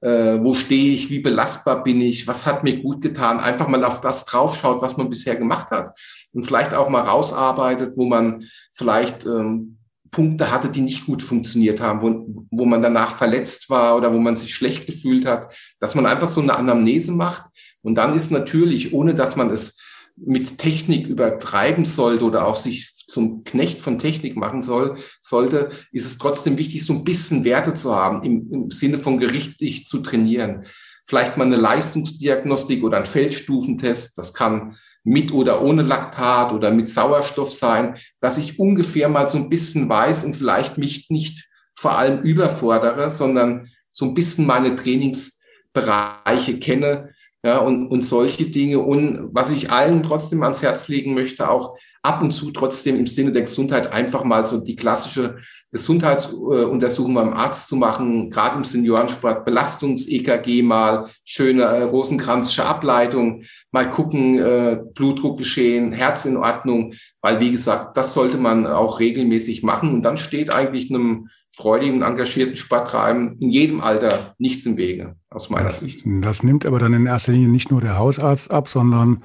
äh, 0.00 0.38
wo 0.40 0.54
stehe 0.54 0.94
ich, 0.94 1.10
wie 1.10 1.20
belastbar 1.20 1.82
bin 1.82 2.00
ich, 2.00 2.26
was 2.26 2.46
hat 2.46 2.64
mir 2.64 2.80
gut 2.80 3.00
getan, 3.00 3.40
einfach 3.40 3.68
mal 3.68 3.84
auf 3.84 4.00
das 4.00 4.24
draufschaut, 4.24 4.82
was 4.82 4.96
man 4.96 5.10
bisher 5.10 5.36
gemacht 5.36 5.70
hat 5.70 5.98
und 6.32 6.44
vielleicht 6.44 6.74
auch 6.74 6.88
mal 6.88 7.02
rausarbeitet, 7.02 7.96
wo 7.96 8.06
man 8.06 8.44
vielleicht 8.72 9.26
ähm, 9.26 9.78
Punkte 10.10 10.50
hatte, 10.50 10.68
die 10.68 10.80
nicht 10.80 11.06
gut 11.06 11.22
funktioniert 11.22 11.80
haben, 11.80 12.02
wo, 12.02 12.26
wo 12.50 12.64
man 12.64 12.82
danach 12.82 13.10
verletzt 13.10 13.68
war 13.70 13.96
oder 13.96 14.12
wo 14.12 14.18
man 14.18 14.36
sich 14.36 14.54
schlecht 14.54 14.86
gefühlt 14.86 15.26
hat, 15.26 15.54
dass 15.80 15.94
man 15.94 16.06
einfach 16.06 16.28
so 16.28 16.40
eine 16.40 16.56
Anamnese 16.56 17.12
macht. 17.12 17.50
Und 17.82 17.96
dann 17.96 18.14
ist 18.14 18.30
natürlich, 18.30 18.92
ohne 18.92 19.14
dass 19.14 19.36
man 19.36 19.50
es 19.50 19.78
mit 20.16 20.58
Technik 20.58 21.06
übertreiben 21.06 21.84
sollte 21.84 22.24
oder 22.24 22.46
auch 22.46 22.56
sich 22.56 22.90
zum 23.08 23.42
Knecht 23.42 23.80
von 23.80 23.98
Technik 23.98 24.36
machen 24.36 24.62
soll, 24.62 24.98
sollte, 25.20 25.70
ist 25.90 26.06
es 26.06 26.18
trotzdem 26.18 26.56
wichtig, 26.58 26.84
so 26.84 26.92
ein 26.92 27.04
bisschen 27.04 27.44
Werte 27.44 27.74
zu 27.74 27.94
haben, 27.94 28.22
im, 28.22 28.52
im 28.52 28.70
Sinne 28.70 28.98
von 28.98 29.18
gerichtlich 29.18 29.86
zu 29.86 30.00
trainieren. 30.00 30.64
Vielleicht 31.04 31.38
mal 31.38 31.46
eine 31.46 31.56
Leistungsdiagnostik 31.56 32.84
oder 32.84 32.98
ein 32.98 33.06
Feldstufentest. 33.06 34.18
Das 34.18 34.34
kann 34.34 34.76
mit 35.04 35.32
oder 35.32 35.62
ohne 35.62 35.82
Laktat 35.82 36.52
oder 36.52 36.70
mit 36.70 36.88
Sauerstoff 36.88 37.50
sein, 37.50 37.96
dass 38.20 38.36
ich 38.36 38.58
ungefähr 38.58 39.08
mal 39.08 39.26
so 39.26 39.38
ein 39.38 39.48
bisschen 39.48 39.88
weiß 39.88 40.24
und 40.24 40.34
vielleicht 40.34 40.76
mich 40.76 41.08
nicht 41.08 41.48
vor 41.74 41.96
allem 41.96 42.20
überfordere, 42.20 43.08
sondern 43.08 43.70
so 43.90 44.04
ein 44.04 44.14
bisschen 44.14 44.46
meine 44.46 44.76
Trainingsbereiche 44.76 46.58
kenne, 46.58 47.14
ja, 47.42 47.58
und, 47.58 47.86
und 47.88 48.02
solche 48.02 48.50
Dinge. 48.50 48.80
Und 48.80 49.30
was 49.32 49.50
ich 49.50 49.70
allen 49.70 50.02
trotzdem 50.02 50.42
ans 50.42 50.62
Herz 50.62 50.88
legen 50.88 51.14
möchte, 51.14 51.48
auch 51.48 51.78
ab 52.02 52.22
und 52.22 52.30
zu 52.30 52.50
trotzdem 52.50 52.96
im 52.96 53.06
Sinne 53.06 53.32
der 53.32 53.42
Gesundheit 53.42 53.92
einfach 53.92 54.24
mal 54.24 54.46
so 54.46 54.60
die 54.60 54.76
klassische 54.76 55.38
Gesundheitsuntersuchung 55.70 57.14
beim 57.14 57.32
Arzt 57.32 57.68
zu 57.68 57.76
machen, 57.76 58.30
gerade 58.30 58.56
im 58.56 58.64
Seniorensport, 58.64 59.44
Belastungs-EKG 59.44 60.62
mal, 60.62 61.08
schöne 61.24 61.62
äh, 61.62 61.82
Rosenkranzsche 61.82 62.64
Ableitung, 62.64 63.42
mal 63.72 63.88
gucken, 63.90 64.38
äh, 64.38 64.78
Blutdruck 64.94 65.38
geschehen, 65.38 65.92
Herz 65.92 66.24
in 66.24 66.36
Ordnung, 66.36 66.94
weil 67.20 67.40
wie 67.40 67.50
gesagt, 67.50 67.96
das 67.96 68.14
sollte 68.14 68.38
man 68.38 68.66
auch 68.66 69.00
regelmäßig 69.00 69.62
machen 69.62 69.94
und 69.94 70.02
dann 70.02 70.16
steht 70.16 70.52
eigentlich 70.52 70.90
einem 70.90 71.28
freudigen, 71.58 72.02
engagierten 72.02 72.56
Sporttreiben 72.56 73.36
in 73.40 73.50
jedem 73.50 73.80
Alter 73.80 74.34
nichts 74.38 74.64
im 74.64 74.76
Wege, 74.76 75.16
aus 75.28 75.50
meiner 75.50 75.64
das, 75.64 75.80
Sicht. 75.80 76.02
Das 76.04 76.44
nimmt 76.44 76.64
aber 76.64 76.78
dann 76.78 76.94
in 76.94 77.06
erster 77.06 77.32
Linie 77.32 77.48
nicht 77.48 77.70
nur 77.70 77.80
der 77.80 77.98
Hausarzt 77.98 78.52
ab, 78.52 78.68
sondern 78.68 79.24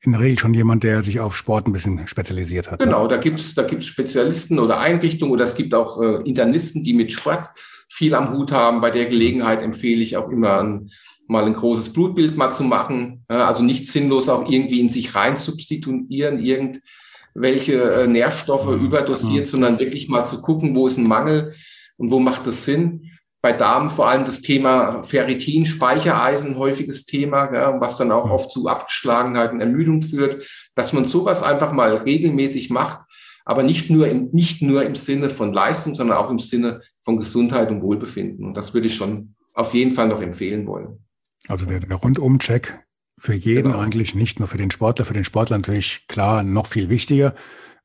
in 0.00 0.12
der 0.12 0.20
Regel 0.20 0.38
schon 0.38 0.54
jemand, 0.54 0.84
der 0.84 1.02
sich 1.02 1.20
auf 1.20 1.36
Sport 1.36 1.66
ein 1.66 1.72
bisschen 1.72 2.06
spezialisiert 2.06 2.70
hat. 2.70 2.78
Genau, 2.78 3.08
da 3.08 3.16
gibt's 3.16 3.54
da 3.54 3.62
gibt's 3.62 3.86
Spezialisten 3.86 4.58
oder 4.58 4.78
Einrichtungen 4.78 5.32
oder 5.32 5.44
es 5.44 5.56
gibt 5.56 5.74
auch 5.74 6.00
äh, 6.00 6.22
Internisten, 6.22 6.84
die 6.84 6.92
mit 6.92 7.12
Sport 7.12 7.48
viel 7.88 8.14
am 8.14 8.32
Hut 8.32 8.52
haben. 8.52 8.80
Bei 8.80 8.90
der 8.90 9.06
Gelegenheit 9.06 9.62
empfehle 9.62 10.02
ich 10.02 10.16
auch 10.16 10.28
immer 10.28 10.60
ein, 10.60 10.90
mal 11.26 11.44
ein 11.44 11.54
großes 11.54 11.92
Blutbild 11.92 12.36
mal 12.36 12.50
zu 12.50 12.62
machen. 12.62 13.24
Ja, 13.28 13.48
also 13.48 13.64
nicht 13.64 13.86
sinnlos 13.86 14.28
auch 14.28 14.48
irgendwie 14.48 14.80
in 14.80 14.88
sich 14.88 15.16
rein 15.16 15.36
substituieren, 15.36 16.38
irgendwelche 16.38 17.82
äh, 17.82 18.06
Nährstoffe 18.06 18.70
mhm. 18.70 18.84
überdosiert, 18.84 19.46
mhm. 19.46 19.50
sondern 19.50 19.78
wirklich 19.80 20.08
mal 20.08 20.24
zu 20.24 20.40
gucken, 20.40 20.76
wo 20.76 20.86
ist 20.86 20.98
ein 20.98 21.08
Mangel 21.08 21.54
und 21.96 22.12
wo 22.12 22.20
macht 22.20 22.46
es 22.46 22.64
Sinn 22.64 23.07
bei 23.40 23.52
Damen 23.52 23.90
vor 23.90 24.08
allem 24.08 24.24
das 24.24 24.42
Thema 24.42 25.02
Ferritin, 25.02 25.64
Speichereisen, 25.64 26.56
häufiges 26.56 27.04
Thema, 27.04 27.52
ja, 27.52 27.80
was 27.80 27.96
dann 27.96 28.10
auch 28.10 28.26
mhm. 28.26 28.32
oft 28.32 28.50
zu 28.50 28.66
Abgeschlagenheiten, 28.66 29.60
Ermüdung 29.60 30.02
führt, 30.02 30.44
dass 30.74 30.92
man 30.92 31.04
sowas 31.04 31.42
einfach 31.42 31.72
mal 31.72 31.96
regelmäßig 31.96 32.70
macht, 32.70 33.04
aber 33.44 33.62
nicht 33.62 33.90
nur 33.90 34.08
im, 34.08 34.30
nicht 34.32 34.60
nur 34.60 34.84
im 34.84 34.94
Sinne 34.94 35.30
von 35.30 35.52
Leistung, 35.52 35.94
sondern 35.94 36.18
auch 36.18 36.30
im 36.30 36.38
Sinne 36.38 36.80
von 37.00 37.16
Gesundheit 37.16 37.70
und 37.70 37.82
Wohlbefinden. 37.82 38.44
Und 38.44 38.56
das 38.56 38.74
würde 38.74 38.88
ich 38.88 38.96
schon 38.96 39.34
auf 39.54 39.72
jeden 39.72 39.92
Fall 39.92 40.08
noch 40.08 40.20
empfehlen 40.20 40.66
wollen. 40.66 41.04
Also 41.46 41.66
der, 41.66 41.80
der 41.80 41.96
Rundum-Check 41.96 42.84
für 43.18 43.34
jeden 43.34 43.70
genau. 43.70 43.82
eigentlich, 43.82 44.14
nicht 44.14 44.38
nur 44.38 44.48
für 44.48 44.58
den 44.58 44.70
Sportler, 44.70 45.04
für 45.04 45.14
den 45.14 45.24
Sportler 45.24 45.58
natürlich 45.58 46.06
klar 46.08 46.42
noch 46.42 46.66
viel 46.66 46.88
wichtiger, 46.88 47.34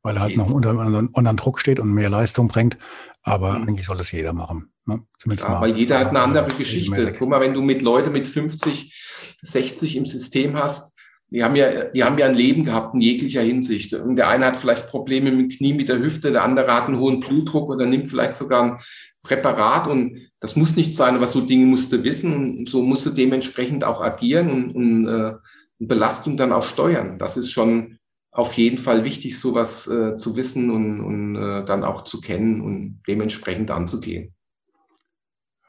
weil 0.02 0.18
er 0.18 0.22
halt 0.22 0.38
noch 0.38 0.52
unter, 0.52 0.72
unter 0.72 1.34
Druck 1.34 1.60
steht 1.60 1.80
und 1.80 1.94
mehr 1.94 2.10
Leistung 2.10 2.48
bringt. 2.48 2.78
Aber 3.22 3.58
mhm. 3.58 3.68
eigentlich 3.68 3.86
soll 3.86 3.98
das 3.98 4.12
jeder 4.12 4.34
machen. 4.34 4.73
Ne? 4.86 5.02
Zumindest 5.18 5.48
ja. 5.48 5.62
Weil 5.62 5.78
jeder 5.78 6.00
hat 6.00 6.10
eine 6.10 6.22
andere 6.22 6.48
Geschichte. 6.48 7.14
Guck 7.18 7.30
mal, 7.30 7.42
wenn 7.42 7.54
du 7.54 7.62
mit 7.62 7.82
Leuten 7.82 8.12
mit 8.12 8.28
50, 8.28 9.38
60 9.42 9.96
im 9.96 10.06
System 10.06 10.56
hast, 10.58 10.98
die 11.30 11.44
haben 11.44 11.56
ja, 11.56 11.86
die 11.86 12.04
haben 12.04 12.18
ja 12.20 12.28
ein 12.28 12.36
Leben 12.36 12.64
gehabt 12.64 12.94
in 12.94 13.02
jeglicher 13.02 13.42
Hinsicht. 13.42 13.94
Und 13.94 14.18
der 14.18 14.28
eine 14.28 14.46
hat 14.46 14.58
vielleicht 14.58 14.88
Probleme 14.88 15.32
mit 15.32 15.52
dem 15.52 15.58
Knie, 15.58 15.74
mit 15.74 15.90
der 15.90 16.00
Hüfte, 16.00 16.32
der 16.32 16.44
andere 16.44 16.72
hat 16.74 16.88
einen 16.88 17.00
hohen 17.00 17.20
Blutdruck 17.20 17.70
oder 17.70 17.88
nimmt 17.88 18.08
vielleicht 18.08 18.36
sogar 18.36 18.64
ein 18.64 18.78
Präparat. 19.24 19.88
Und 19.88 20.30
das 20.40 20.56
muss 20.56 20.76
nicht 20.76 20.96
sein, 20.96 21.16
aber 21.16 21.26
so 21.26 21.42
Dinge 21.42 21.66
musst 21.66 21.92
du 21.92 22.04
wissen 22.04 22.60
und 22.60 22.70
so 22.70 22.84
musst 22.84 23.06
du 23.08 23.10
dementsprechend 23.10 23.84
auch 23.84 24.02
agieren 24.02 24.52
und, 24.52 24.76
und 24.76 25.08
äh, 25.08 25.34
Belastung 25.80 26.38
dann 26.38 26.54
auch 26.54 26.64
steuern. 26.64 27.18
Das 27.18 27.36
ist 27.36 27.52
schon 27.52 27.98
auf 28.32 28.54
jeden 28.54 28.78
Fall 28.78 29.04
wichtig, 29.04 29.40
sowas 29.40 29.88
äh, 29.88 30.16
zu 30.16 30.36
wissen 30.36 30.70
und, 30.70 31.02
und 31.02 31.36
äh, 31.36 31.66
dann 31.66 31.84
auch 31.84 32.04
zu 32.04 32.22
kennen 32.22 32.62
und 32.62 33.02
dementsprechend 33.08 33.72
anzugehen. 33.72 34.34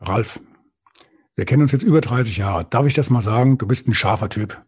Ralf, 0.09 0.41
wir 1.37 1.45
kennen 1.45 1.63
uns 1.63 1.73
jetzt 1.73 1.83
über 1.83 2.01
30 2.01 2.37
Jahre. 2.37 2.65
Darf 2.65 2.87
ich 2.87 2.95
das 2.95 3.11
mal 3.11 3.21
sagen? 3.21 3.59
Du 3.59 3.67
bist 3.67 3.89
ein 3.89 3.95
scharfer 3.95 4.29
Typ. 4.29 4.63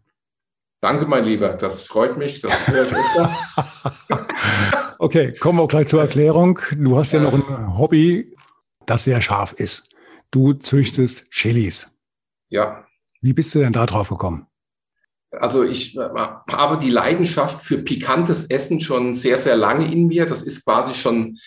Danke, 0.80 1.06
mein 1.06 1.24
Lieber. 1.24 1.54
Das 1.54 1.82
freut 1.82 2.18
mich. 2.18 2.40
Das 2.40 2.52
okay, 4.98 5.32
kommen 5.32 5.58
wir 5.58 5.62
auch 5.62 5.68
gleich 5.68 5.88
zur 5.88 6.00
Erklärung. 6.00 6.60
Du 6.76 6.98
hast 6.98 7.12
ja 7.12 7.20
noch 7.20 7.32
ein 7.32 7.78
Hobby, 7.78 8.34
das 8.84 9.04
sehr 9.04 9.22
scharf 9.22 9.52
ist. 9.52 9.94
Du 10.30 10.52
züchtest 10.52 11.30
Chilis. 11.30 11.90
Ja. 12.48 12.84
Wie 13.20 13.32
bist 13.32 13.54
du 13.54 13.60
denn 13.60 13.72
da 13.72 13.86
drauf 13.86 14.08
gekommen? 14.08 14.46
Also 15.32 15.64
ich 15.64 15.96
äh, 15.96 16.00
habe 16.00 16.78
die 16.78 16.90
Leidenschaft 16.90 17.62
für 17.62 17.78
pikantes 17.78 18.46
Essen 18.46 18.80
schon 18.80 19.14
sehr, 19.14 19.38
sehr 19.38 19.56
lange 19.56 19.90
in 19.90 20.06
mir. 20.06 20.26
Das 20.26 20.42
ist 20.42 20.64
quasi 20.64 20.94
schon 20.94 21.38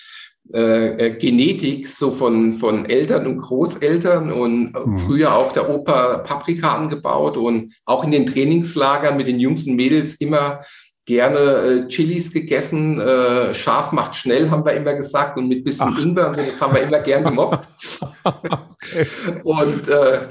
äh, 0.53 1.07
äh 1.07 1.17
Genetik 1.17 1.87
so 1.87 2.11
von, 2.11 2.53
von 2.53 2.85
Eltern 2.85 3.27
und 3.27 3.37
Großeltern 3.37 4.31
und 4.31 4.73
mhm. 4.73 4.97
früher 4.97 5.35
auch 5.35 5.51
der 5.51 5.69
Opa 5.69 6.19
Paprika 6.19 6.75
angebaut 6.75 7.37
und 7.37 7.73
auch 7.85 8.03
in 8.03 8.11
den 8.11 8.25
Trainingslagern 8.25 9.17
mit 9.17 9.27
den 9.27 9.39
Jungs 9.39 9.67
und 9.67 9.75
Mädels 9.75 10.15
immer 10.15 10.61
gerne 11.09 11.39
äh, 11.39 11.87
Chilis 11.87 12.31
gegessen. 12.31 13.01
Äh, 13.01 13.53
scharf 13.53 13.91
macht 13.91 14.15
schnell, 14.15 14.51
haben 14.51 14.63
wir 14.63 14.73
immer 14.73 14.93
gesagt, 14.93 15.37
und 15.37 15.47
mit 15.47 15.63
bisschen 15.63 15.93
Ach. 15.95 15.99
Ingwer 15.99 16.31
das 16.31 16.61
haben 16.61 16.75
wir 16.75 16.83
immer 16.83 16.99
gern 16.99 17.23
gemobbt. 17.25 17.67
okay. 18.23 19.07
Und 19.43 19.87
äh, 19.87 20.27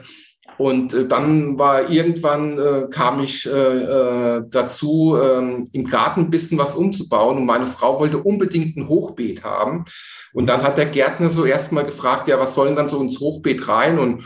und 0.59 0.93
äh, 0.93 1.07
dann 1.07 1.57
war 1.57 1.89
irgendwann 1.89 2.59
äh, 2.59 2.89
kam 2.91 3.21
ich 3.21 3.47
äh, 3.47 3.51
äh, 3.51 4.43
dazu, 4.51 5.17
ähm, 5.17 5.69
im 5.73 5.85
Garten 5.85 6.23
ein 6.23 6.31
bisschen 6.31 6.59
was 6.59 6.75
umzubauen. 6.75 7.39
Und 7.39 7.47
meine 7.47 7.69
Frau 7.69 8.01
wollte 8.01 8.19
unbedingt 8.19 8.77
ein 8.77 8.89
Hochbeet 8.89 9.45
haben. 9.45 9.85
Und 10.33 10.49
dann 10.49 10.63
hat 10.63 10.77
der 10.77 10.87
Gärtner 10.87 11.31
so 11.31 11.45
erstmal 11.45 11.85
gefragt, 11.85 12.27
ja, 12.27 12.41
was 12.41 12.57
sollen 12.57 12.75
dann 12.75 12.89
so 12.89 13.01
ins 13.01 13.21
Hochbeet 13.21 13.69
rein? 13.69 14.01
Und 14.01 14.25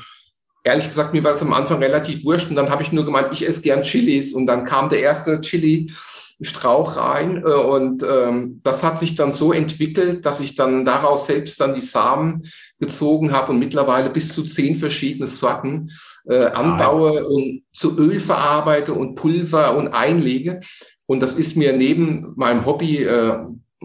ehrlich 0.65 0.87
gesagt, 0.87 1.13
mir 1.13 1.23
war 1.23 1.33
das 1.33 1.43
am 1.43 1.53
Anfang 1.53 1.83
relativ 1.83 2.25
wurscht. 2.25 2.49
Und 2.49 2.57
dann 2.57 2.71
habe 2.71 2.83
ich 2.83 2.93
nur 2.93 3.05
gemeint, 3.05 3.29
ich 3.33 3.47
esse 3.47 3.61
gern 3.61 3.83
Chilis. 3.83 4.33
Und 4.33 4.47
dann 4.47 4.65
kam 4.65 4.89
der 4.89 5.01
erste 5.01 5.39
Chili. 5.43 5.93
Strauch 6.45 6.97
rein 6.97 7.43
äh, 7.45 7.51
und 7.51 8.03
ähm, 8.03 8.61
das 8.63 8.83
hat 8.83 8.99
sich 8.99 9.15
dann 9.15 9.33
so 9.33 9.53
entwickelt, 9.53 10.27
dass 10.27 10.41
ich 10.41 10.55
dann 10.55 10.85
daraus 10.85 11.27
selbst 11.27 11.61
dann 11.61 11.75
die 11.75 11.81
Samen 11.81 12.43
gezogen 12.79 13.33
habe 13.33 13.53
und 13.53 13.59
mittlerweile 13.59 14.11
bis 14.11 14.33
zu 14.33 14.43
zehn 14.43 14.75
verschiedene 14.75 15.27
Sorten 15.27 15.91
äh, 16.27 16.47
anbaue 16.47 17.15
Nein. 17.15 17.25
und 17.25 17.63
zu 17.73 17.99
Öl 17.99 18.21
verarbeite 18.21 18.95
und 18.95 19.15
Pulver 19.15 19.77
und 19.77 19.89
einlege. 19.89 20.61
Und 21.07 21.21
das 21.21 21.35
ist 21.35 21.57
mir 21.57 21.77
neben 21.77 22.33
meinem 22.37 22.65
Hobby 22.65 23.03
äh, 23.03 23.39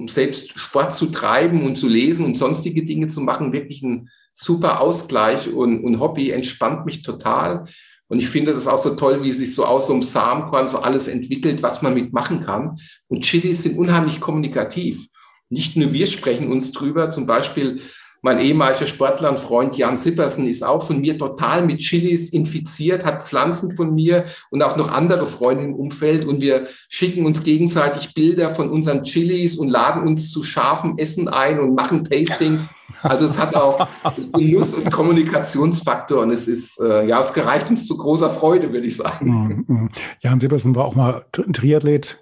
selbst 0.07 0.57
Sport 0.59 0.93
zu 0.93 1.07
treiben 1.07 1.65
und 1.65 1.75
zu 1.75 1.87
lesen 1.87 2.25
und 2.25 2.37
sonstige 2.37 2.85
Dinge 2.85 3.07
zu 3.07 3.21
machen, 3.21 3.53
wirklich 3.53 3.81
ein 3.81 4.09
super 4.31 4.81
Ausgleich 4.81 5.51
und, 5.51 5.83
und 5.83 5.99
Hobby, 5.99 6.29
entspannt 6.29 6.85
mich 6.85 7.01
total. 7.01 7.65
Und 8.07 8.19
ich 8.19 8.29
finde 8.29 8.53
das 8.53 8.67
auch 8.67 8.81
so 8.81 8.95
toll, 8.95 9.23
wie 9.23 9.33
sich 9.33 9.53
so 9.53 9.65
aus 9.65 9.87
so 9.87 9.93
einem 9.93 10.03
Samenkorn 10.03 10.67
so 10.67 10.79
alles 10.79 11.07
entwickelt, 11.07 11.61
was 11.61 11.81
man 11.81 11.93
mitmachen 11.93 12.39
kann. 12.39 12.77
Und 13.07 13.23
Chilis 13.23 13.63
sind 13.63 13.77
unheimlich 13.77 14.19
kommunikativ. 14.19 15.07
Nicht 15.49 15.75
nur 15.75 15.93
wir 15.93 16.07
sprechen 16.07 16.51
uns 16.51 16.71
drüber, 16.71 17.09
zum 17.09 17.25
Beispiel 17.25 17.81
mein 18.21 18.39
ehemaliger 18.39 18.85
Sportler 18.85 19.29
und 19.29 19.39
Freund 19.39 19.77
Jan 19.77 19.97
Sippersen 19.97 20.47
ist 20.47 20.63
auch 20.63 20.83
von 20.83 20.99
mir 20.99 21.17
total 21.17 21.65
mit 21.65 21.79
Chilis 21.79 22.31
infiziert, 22.31 23.05
hat 23.05 23.23
Pflanzen 23.23 23.71
von 23.71 23.93
mir 23.93 24.25
und 24.49 24.63
auch 24.63 24.75
noch 24.75 24.91
andere 24.91 25.27
Freunde 25.27 25.63
im 25.63 25.75
Umfeld. 25.75 26.25
Und 26.25 26.41
wir 26.41 26.67
schicken 26.89 27.25
uns 27.25 27.43
gegenseitig 27.43 28.13
Bilder 28.13 28.49
von 28.49 28.69
unseren 28.69 29.03
Chilis 29.03 29.57
und 29.57 29.69
laden 29.69 30.07
uns 30.07 30.31
zu 30.31 30.43
scharfem 30.43 30.97
Essen 30.97 31.27
ein 31.27 31.59
und 31.59 31.75
machen 31.75 32.03
Tastings. 32.03 32.69
Also 33.03 33.25
es 33.25 33.37
hat 33.37 33.53
auch 33.53 33.85
Genuss- 34.33 34.73
und 34.73 34.89
Kommunikationsfaktor 34.89 36.21
und 36.23 36.31
es 36.31 36.47
ist, 36.47 36.79
äh, 36.79 37.05
ja, 37.05 37.19
es 37.19 37.33
gereicht 37.33 37.69
uns 37.69 37.85
zu 37.85 37.97
großer 37.97 38.29
Freude, 38.29 38.71
würde 38.71 38.87
ich 38.87 38.95
sagen. 38.95 39.29
Mhm, 39.29 39.65
mhm. 39.67 39.89
Jan 40.21 40.39
Sippersen 40.39 40.73
war 40.73 40.85
auch 40.85 40.95
mal 40.95 41.25
ein 41.45 41.51
Triathlet, 41.51 42.17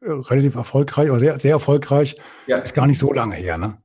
äh, 0.00 0.10
relativ 0.10 0.54
erfolgreich, 0.54 1.10
oder 1.10 1.20
sehr, 1.20 1.38
sehr 1.38 1.52
erfolgreich. 1.52 2.16
Ja. 2.46 2.56
Ist 2.56 2.74
gar 2.74 2.86
nicht 2.86 2.98
so 2.98 3.12
lange 3.12 3.36
her, 3.36 3.58
ne? 3.58 3.76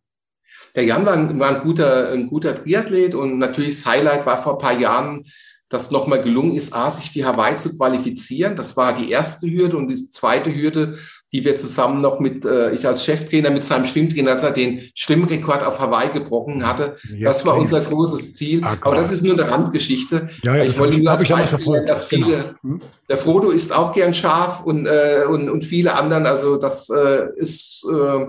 Der 0.75 0.85
Jan 0.85 1.05
war 1.05 1.13
ein, 1.13 1.39
war 1.39 1.49
ein, 1.49 1.61
guter, 1.61 2.09
ein 2.09 2.27
guter 2.27 2.55
Triathlet 2.55 3.15
und 3.15 3.39
natürlich 3.39 3.81
das 3.81 3.85
Highlight 3.85 4.25
war 4.25 4.37
vor 4.37 4.53
ein 4.53 4.59
paar 4.59 4.79
Jahren, 4.79 5.25
dass 5.71 5.89
nochmal 5.89 6.21
gelungen 6.21 6.51
ist, 6.51 6.73
A, 6.73 6.91
sich 6.91 7.09
für 7.11 7.25
Hawaii 7.25 7.55
zu 7.55 7.75
qualifizieren. 7.77 8.55
Das 8.55 8.75
war 8.75 8.93
die 8.93 9.09
erste 9.09 9.49
Hürde 9.49 9.77
und 9.77 9.87
die 9.87 9.95
zweite 9.95 10.53
Hürde, 10.53 10.97
die 11.31 11.45
wir 11.45 11.55
zusammen 11.55 12.01
noch 12.01 12.19
mit, 12.19 12.43
äh, 12.45 12.73
ich 12.73 12.85
als 12.85 13.05
Cheftrainer 13.05 13.49
mit 13.51 13.63
seinem 13.63 13.85
Schwimmtrainer, 13.85 14.31
als 14.31 14.43
er 14.43 14.51
den 14.51 14.81
Schwimmrekord 14.93 15.63
auf 15.63 15.79
Hawaii 15.79 16.09
gebrochen 16.09 16.67
hatte. 16.67 16.97
Jetzt 17.09 17.23
das 17.25 17.45
war 17.45 17.57
unser 17.57 17.79
großes 17.79 18.33
Ziel. 18.33 18.61
Ah, 18.65 18.75
Aber 18.81 18.95
das 18.95 19.13
ist 19.13 19.23
nur 19.23 19.33
eine 19.33 19.49
Randgeschichte. 19.49 20.29
Ja, 20.43 20.57
ja, 20.57 20.65
ich 20.65 20.77
wollte 20.77 21.01
nur 21.01 21.11
als 21.11 21.27
Beispiel, 21.27 21.85
dass 21.85 22.05
viele, 22.05 22.55
genau. 22.61 22.79
Der 23.07 23.15
Frodo 23.15 23.51
ist 23.51 23.73
auch 23.73 23.93
gern 23.93 24.13
scharf 24.13 24.65
und, 24.65 24.85
äh, 24.85 25.23
und, 25.29 25.49
und 25.49 25.63
viele 25.63 25.93
anderen. 25.93 26.25
Also 26.25 26.57
das 26.57 26.89
äh, 26.89 27.29
ist, 27.37 27.85
äh, 27.89 28.25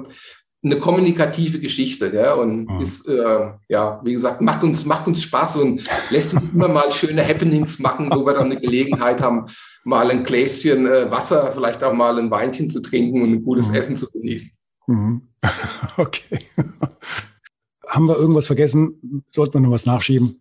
eine 0.64 0.78
kommunikative 0.78 1.58
Geschichte, 1.58 2.12
ja, 2.14 2.34
und 2.34 2.66
mhm. 2.66 2.80
ist, 2.80 3.08
äh, 3.08 3.52
ja, 3.68 4.00
wie 4.04 4.12
gesagt, 4.12 4.40
macht 4.40 4.62
uns, 4.62 4.84
macht 4.84 5.08
uns 5.08 5.22
Spaß 5.22 5.56
und 5.56 5.82
lässt 6.10 6.34
uns 6.34 6.44
immer 6.52 6.68
mal 6.68 6.90
schöne 6.92 7.26
Happenings 7.26 7.80
machen, 7.80 8.10
wo 8.12 8.24
wir 8.24 8.34
dann 8.34 8.50
eine 8.50 8.60
Gelegenheit 8.60 9.20
haben, 9.20 9.46
mal 9.82 10.10
ein 10.10 10.22
Gläschen 10.22 10.86
äh, 10.86 11.10
Wasser, 11.10 11.52
vielleicht 11.52 11.82
auch 11.82 11.92
mal 11.92 12.16
ein 12.18 12.30
Weinchen 12.30 12.70
zu 12.70 12.80
trinken 12.80 13.22
und 13.22 13.32
ein 13.32 13.44
gutes 13.44 13.70
mhm. 13.70 13.74
Essen 13.74 13.96
zu 13.96 14.10
genießen. 14.10 14.52
Mhm. 14.86 15.22
Okay. 15.98 16.38
haben 17.88 18.06
wir 18.06 18.16
irgendwas 18.16 18.46
vergessen? 18.46 19.24
Sollten 19.26 19.54
wir 19.54 19.60
noch 19.60 19.72
was 19.72 19.84
nachschieben? 19.84 20.40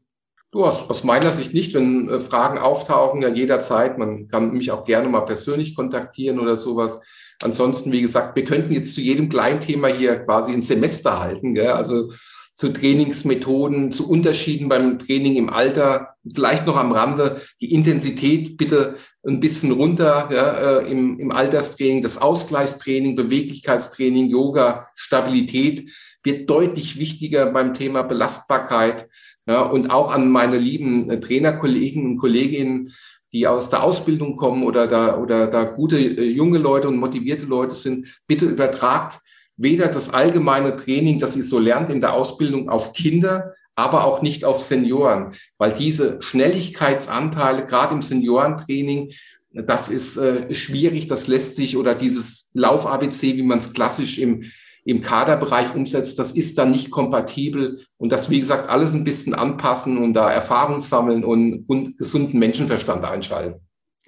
Du, 0.52 0.66
aus, 0.66 0.90
aus 0.90 1.04
meiner 1.04 1.32
Sicht 1.32 1.54
nicht. 1.54 1.74
Wenn 1.74 2.10
äh, 2.10 2.20
Fragen 2.20 2.58
auftauchen, 2.58 3.22
ja 3.22 3.30
jederzeit. 3.30 3.98
Man 3.98 4.28
kann 4.28 4.54
mich 4.54 4.72
auch 4.72 4.86
gerne 4.86 5.10
mal 5.10 5.22
persönlich 5.22 5.76
kontaktieren 5.76 6.40
oder 6.40 6.56
sowas. 6.56 7.02
Ansonsten, 7.42 7.92
wie 7.92 8.02
gesagt, 8.02 8.36
wir 8.36 8.46
könnten 8.46 8.74
jetzt 8.74 8.94
zu 8.94 9.02
jedem 9.02 9.30
Kleinthema 9.30 9.88
hier 9.88 10.18
quasi 10.18 10.54
ein 10.54 10.62
Semester 10.62 11.20
halten. 11.20 11.56
Gell? 11.56 11.72
Also 11.72 12.12
zu 12.56 12.72
Trainingsmethoden, 12.72 13.92
zu 13.92 14.08
Unterschieden 14.10 14.70
beim 14.70 15.00
Training 15.00 15.36
im 15.36 15.50
Alter, 15.50 16.16
vielleicht 16.32 16.68
noch 16.68 16.78
am 16.78 16.92
Rande, 16.92 17.42
die 17.60 17.74
Intensität 17.74 18.58
bitte 18.58 18.98
ein 19.26 19.40
bisschen 19.40 19.72
runter 19.72 20.30
ja, 20.32 20.80
äh, 20.80 20.92
im, 20.92 21.20
im 21.20 21.32
Alterstraining, 21.32 22.04
das 22.04 22.20
Ausgleichstraining, 22.20 23.16
Beweglichkeitstraining, 23.16 24.30
Yoga, 24.30 24.88
Stabilität 24.96 25.90
wird 26.24 26.50
deutlich 26.50 27.00
wichtiger 27.00 27.48
beim 27.48 27.74
Thema 27.74 28.04
Belastbarkeit. 28.04 29.08
Ja, 29.48 29.62
und 29.62 29.90
auch 29.90 30.12
an 30.12 30.30
meine 30.30 30.58
lieben 30.58 31.10
äh, 31.10 31.20
Trainerkollegen 31.20 32.06
und 32.06 32.18
Kolleginnen, 32.18 32.94
die 33.34 33.48
aus 33.48 33.70
der 33.70 33.84
Ausbildung 33.84 34.36
kommen 34.36 34.64
oder 34.64 34.88
da, 34.88 35.18
oder 35.18 35.48
da 35.48 35.64
gute 35.64 35.98
äh, 35.98 36.30
junge 36.30 36.58
Leute 36.58 36.88
und 36.88 36.98
motivierte 36.98 37.46
Leute 37.46 37.76
sind, 37.76 38.22
bitte 38.28 38.46
übertragt 38.46 39.20
weder 39.58 39.88
das 39.88 40.14
allgemeine 40.14 40.76
Training, 40.76 41.20
das 41.20 41.36
ihr 41.36 41.44
so 41.44 41.60
lernt 41.60 41.90
in 41.90 42.02
der 42.02 42.14
Ausbildung 42.14 42.70
auf 42.70 42.94
Kinder, 42.94 43.54
aber 43.76 44.06
auch 44.06 44.22
nicht 44.22 44.44
auf 44.44 44.60
Senioren, 44.60 45.34
weil 45.58 45.72
diese 45.72 46.22
Schnelligkeitsanteile, 46.22 47.66
gerade 47.66 47.94
im 47.96 48.02
Seniorentraining, 48.02 49.14
das 49.54 49.90
ist 49.90 50.18
äh, 50.18 50.54
schwierig, 50.54 51.08
das 51.08 51.28
lässt 51.28 51.56
sich 51.56 51.78
oder 51.78 51.94
dieses 51.94 52.50
Lauf-ABC, 52.54 53.38
wie 53.38 53.44
man 53.44 53.60
es 53.60 53.74
klassisch 53.74 54.18
im 54.18 54.44
im 54.84 55.02
Kaderbereich 55.02 55.76
umsetzt, 55.76 56.18
das 56.18 56.32
ist 56.32 56.58
dann 56.58 56.72
nicht 56.72 56.90
kompatibel 56.90 57.86
und 57.98 58.12
das, 58.12 58.30
wie 58.30 58.40
gesagt, 58.40 58.70
alles 58.70 58.94
ein 58.94 59.04
bisschen 59.04 59.34
anpassen 59.34 59.98
und 59.98 60.14
da 60.14 60.32
Erfahrung 60.32 60.82
sammeln 60.82 61.24
und, 61.24 61.66
und 61.68 61.98
gesunden 61.98 62.40
Menschenverstand 62.40 63.06
einschalten. 63.06 63.62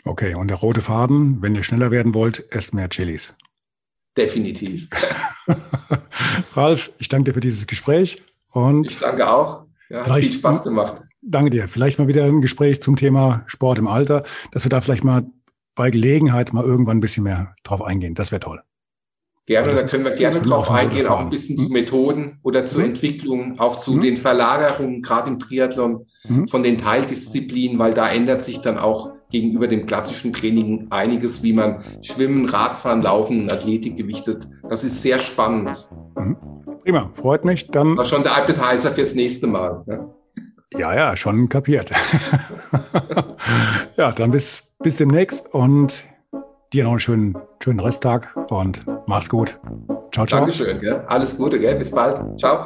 Okay, 0.05 0.35
und 0.35 0.49
der 0.49 0.57
rote 0.57 0.81
Faden, 0.81 1.41
wenn 1.41 1.55
ihr 1.55 1.63
schneller 1.63 1.91
werden 1.91 2.13
wollt, 2.13 2.45
esst 2.51 2.73
mehr 2.73 2.89
Chilis. 2.89 3.33
Definitiv. 4.17 4.89
Ralf, 6.55 6.91
ich 6.97 7.07
danke 7.07 7.29
dir 7.29 7.33
für 7.33 7.39
dieses 7.39 7.67
Gespräch 7.67 8.21
und 8.51 8.91
ich 8.91 8.99
danke 8.99 9.29
auch. 9.29 9.65
Ja, 9.89 10.05
hat 10.05 10.17
viel 10.17 10.31
Spaß 10.31 10.63
gemacht. 10.63 11.01
Danke 11.21 11.51
dir. 11.51 11.67
Vielleicht 11.67 11.99
mal 11.99 12.07
wieder 12.07 12.25
ein 12.25 12.41
Gespräch 12.41 12.81
zum 12.81 12.95
Thema 12.95 13.43
Sport 13.47 13.79
im 13.79 13.87
Alter, 13.87 14.23
dass 14.51 14.65
wir 14.65 14.69
da 14.69 14.81
vielleicht 14.81 15.03
mal 15.03 15.25
bei 15.75 15.89
Gelegenheit 15.89 16.53
mal 16.53 16.63
irgendwann 16.63 16.97
ein 16.97 17.01
bisschen 17.01 17.23
mehr 17.23 17.55
drauf 17.63 17.81
eingehen. 17.81 18.13
Das 18.13 18.31
wäre 18.31 18.41
toll. 18.41 18.61
Gerne, 19.45 19.75
da 19.75 19.83
können 19.83 20.05
wir 20.05 20.15
gerne 20.15 20.39
drauf 20.39 20.71
eingehen, 20.71 21.07
auch 21.07 21.19
ein 21.19 21.29
bisschen 21.29 21.57
hm? 21.57 21.65
zu 21.65 21.73
Methoden 21.73 22.39
oder 22.43 22.65
zur 22.65 22.81
hm? 22.81 22.91
Entwicklung, 22.91 23.59
auch 23.59 23.77
zu 23.77 23.93
hm? 23.93 24.01
den 24.01 24.17
Verlagerungen, 24.17 25.01
gerade 25.01 25.29
im 25.29 25.39
Triathlon, 25.39 26.05
hm? 26.25 26.47
von 26.47 26.63
den 26.63 26.77
Teildisziplinen, 26.77 27.77
weil 27.77 27.93
da 27.93 28.09
ändert 28.09 28.41
sich 28.41 28.61
dann 28.61 28.77
auch 28.77 29.11
gegenüber 29.31 29.67
dem 29.67 29.85
klassischen 29.85 30.31
Training 30.31 30.87
einiges, 30.91 31.43
wie 31.43 31.51
man 31.51 31.83
Schwimmen, 32.01 32.47
Radfahren, 32.47 33.01
Laufen 33.01 33.41
und 33.41 33.51
Athletik 33.51 33.97
gewichtet. 33.97 34.47
Das 34.69 34.85
ist 34.85 35.01
sehr 35.01 35.19
spannend. 35.19 35.89
Mhm. 36.15 36.37
Prima, 36.83 37.11
freut 37.15 37.43
mich. 37.43 37.67
Dann 37.67 37.97
war 37.97 38.07
schon 38.07 38.23
der 38.23 38.37
Appetizer 38.37 38.91
fürs 38.91 39.15
nächste 39.15 39.47
Mal. 39.47 39.83
Ne? 39.87 40.07
Ja, 40.77 40.95
ja, 40.95 41.15
schon 41.17 41.49
kapiert. 41.49 41.91
ja, 43.97 44.11
dann 44.11 44.31
bis, 44.31 44.75
bis 44.79 44.97
demnächst 44.97 45.53
und 45.53 46.03
Dir 46.73 46.83
noch 46.85 46.91
einen 46.91 46.99
schönen, 46.99 47.37
schönen 47.63 47.79
Resttag 47.79 48.35
und 48.49 48.83
mach's 49.05 49.29
gut. 49.29 49.59
Ciao, 50.11 50.25
ciao. 50.25 50.39
Dankeschön. 50.39 50.81
Gell? 50.81 51.03
Alles 51.07 51.37
Gute. 51.37 51.59
Gell? 51.59 51.75
Bis 51.75 51.91
bald. 51.91 52.19
Ciao. 52.39 52.65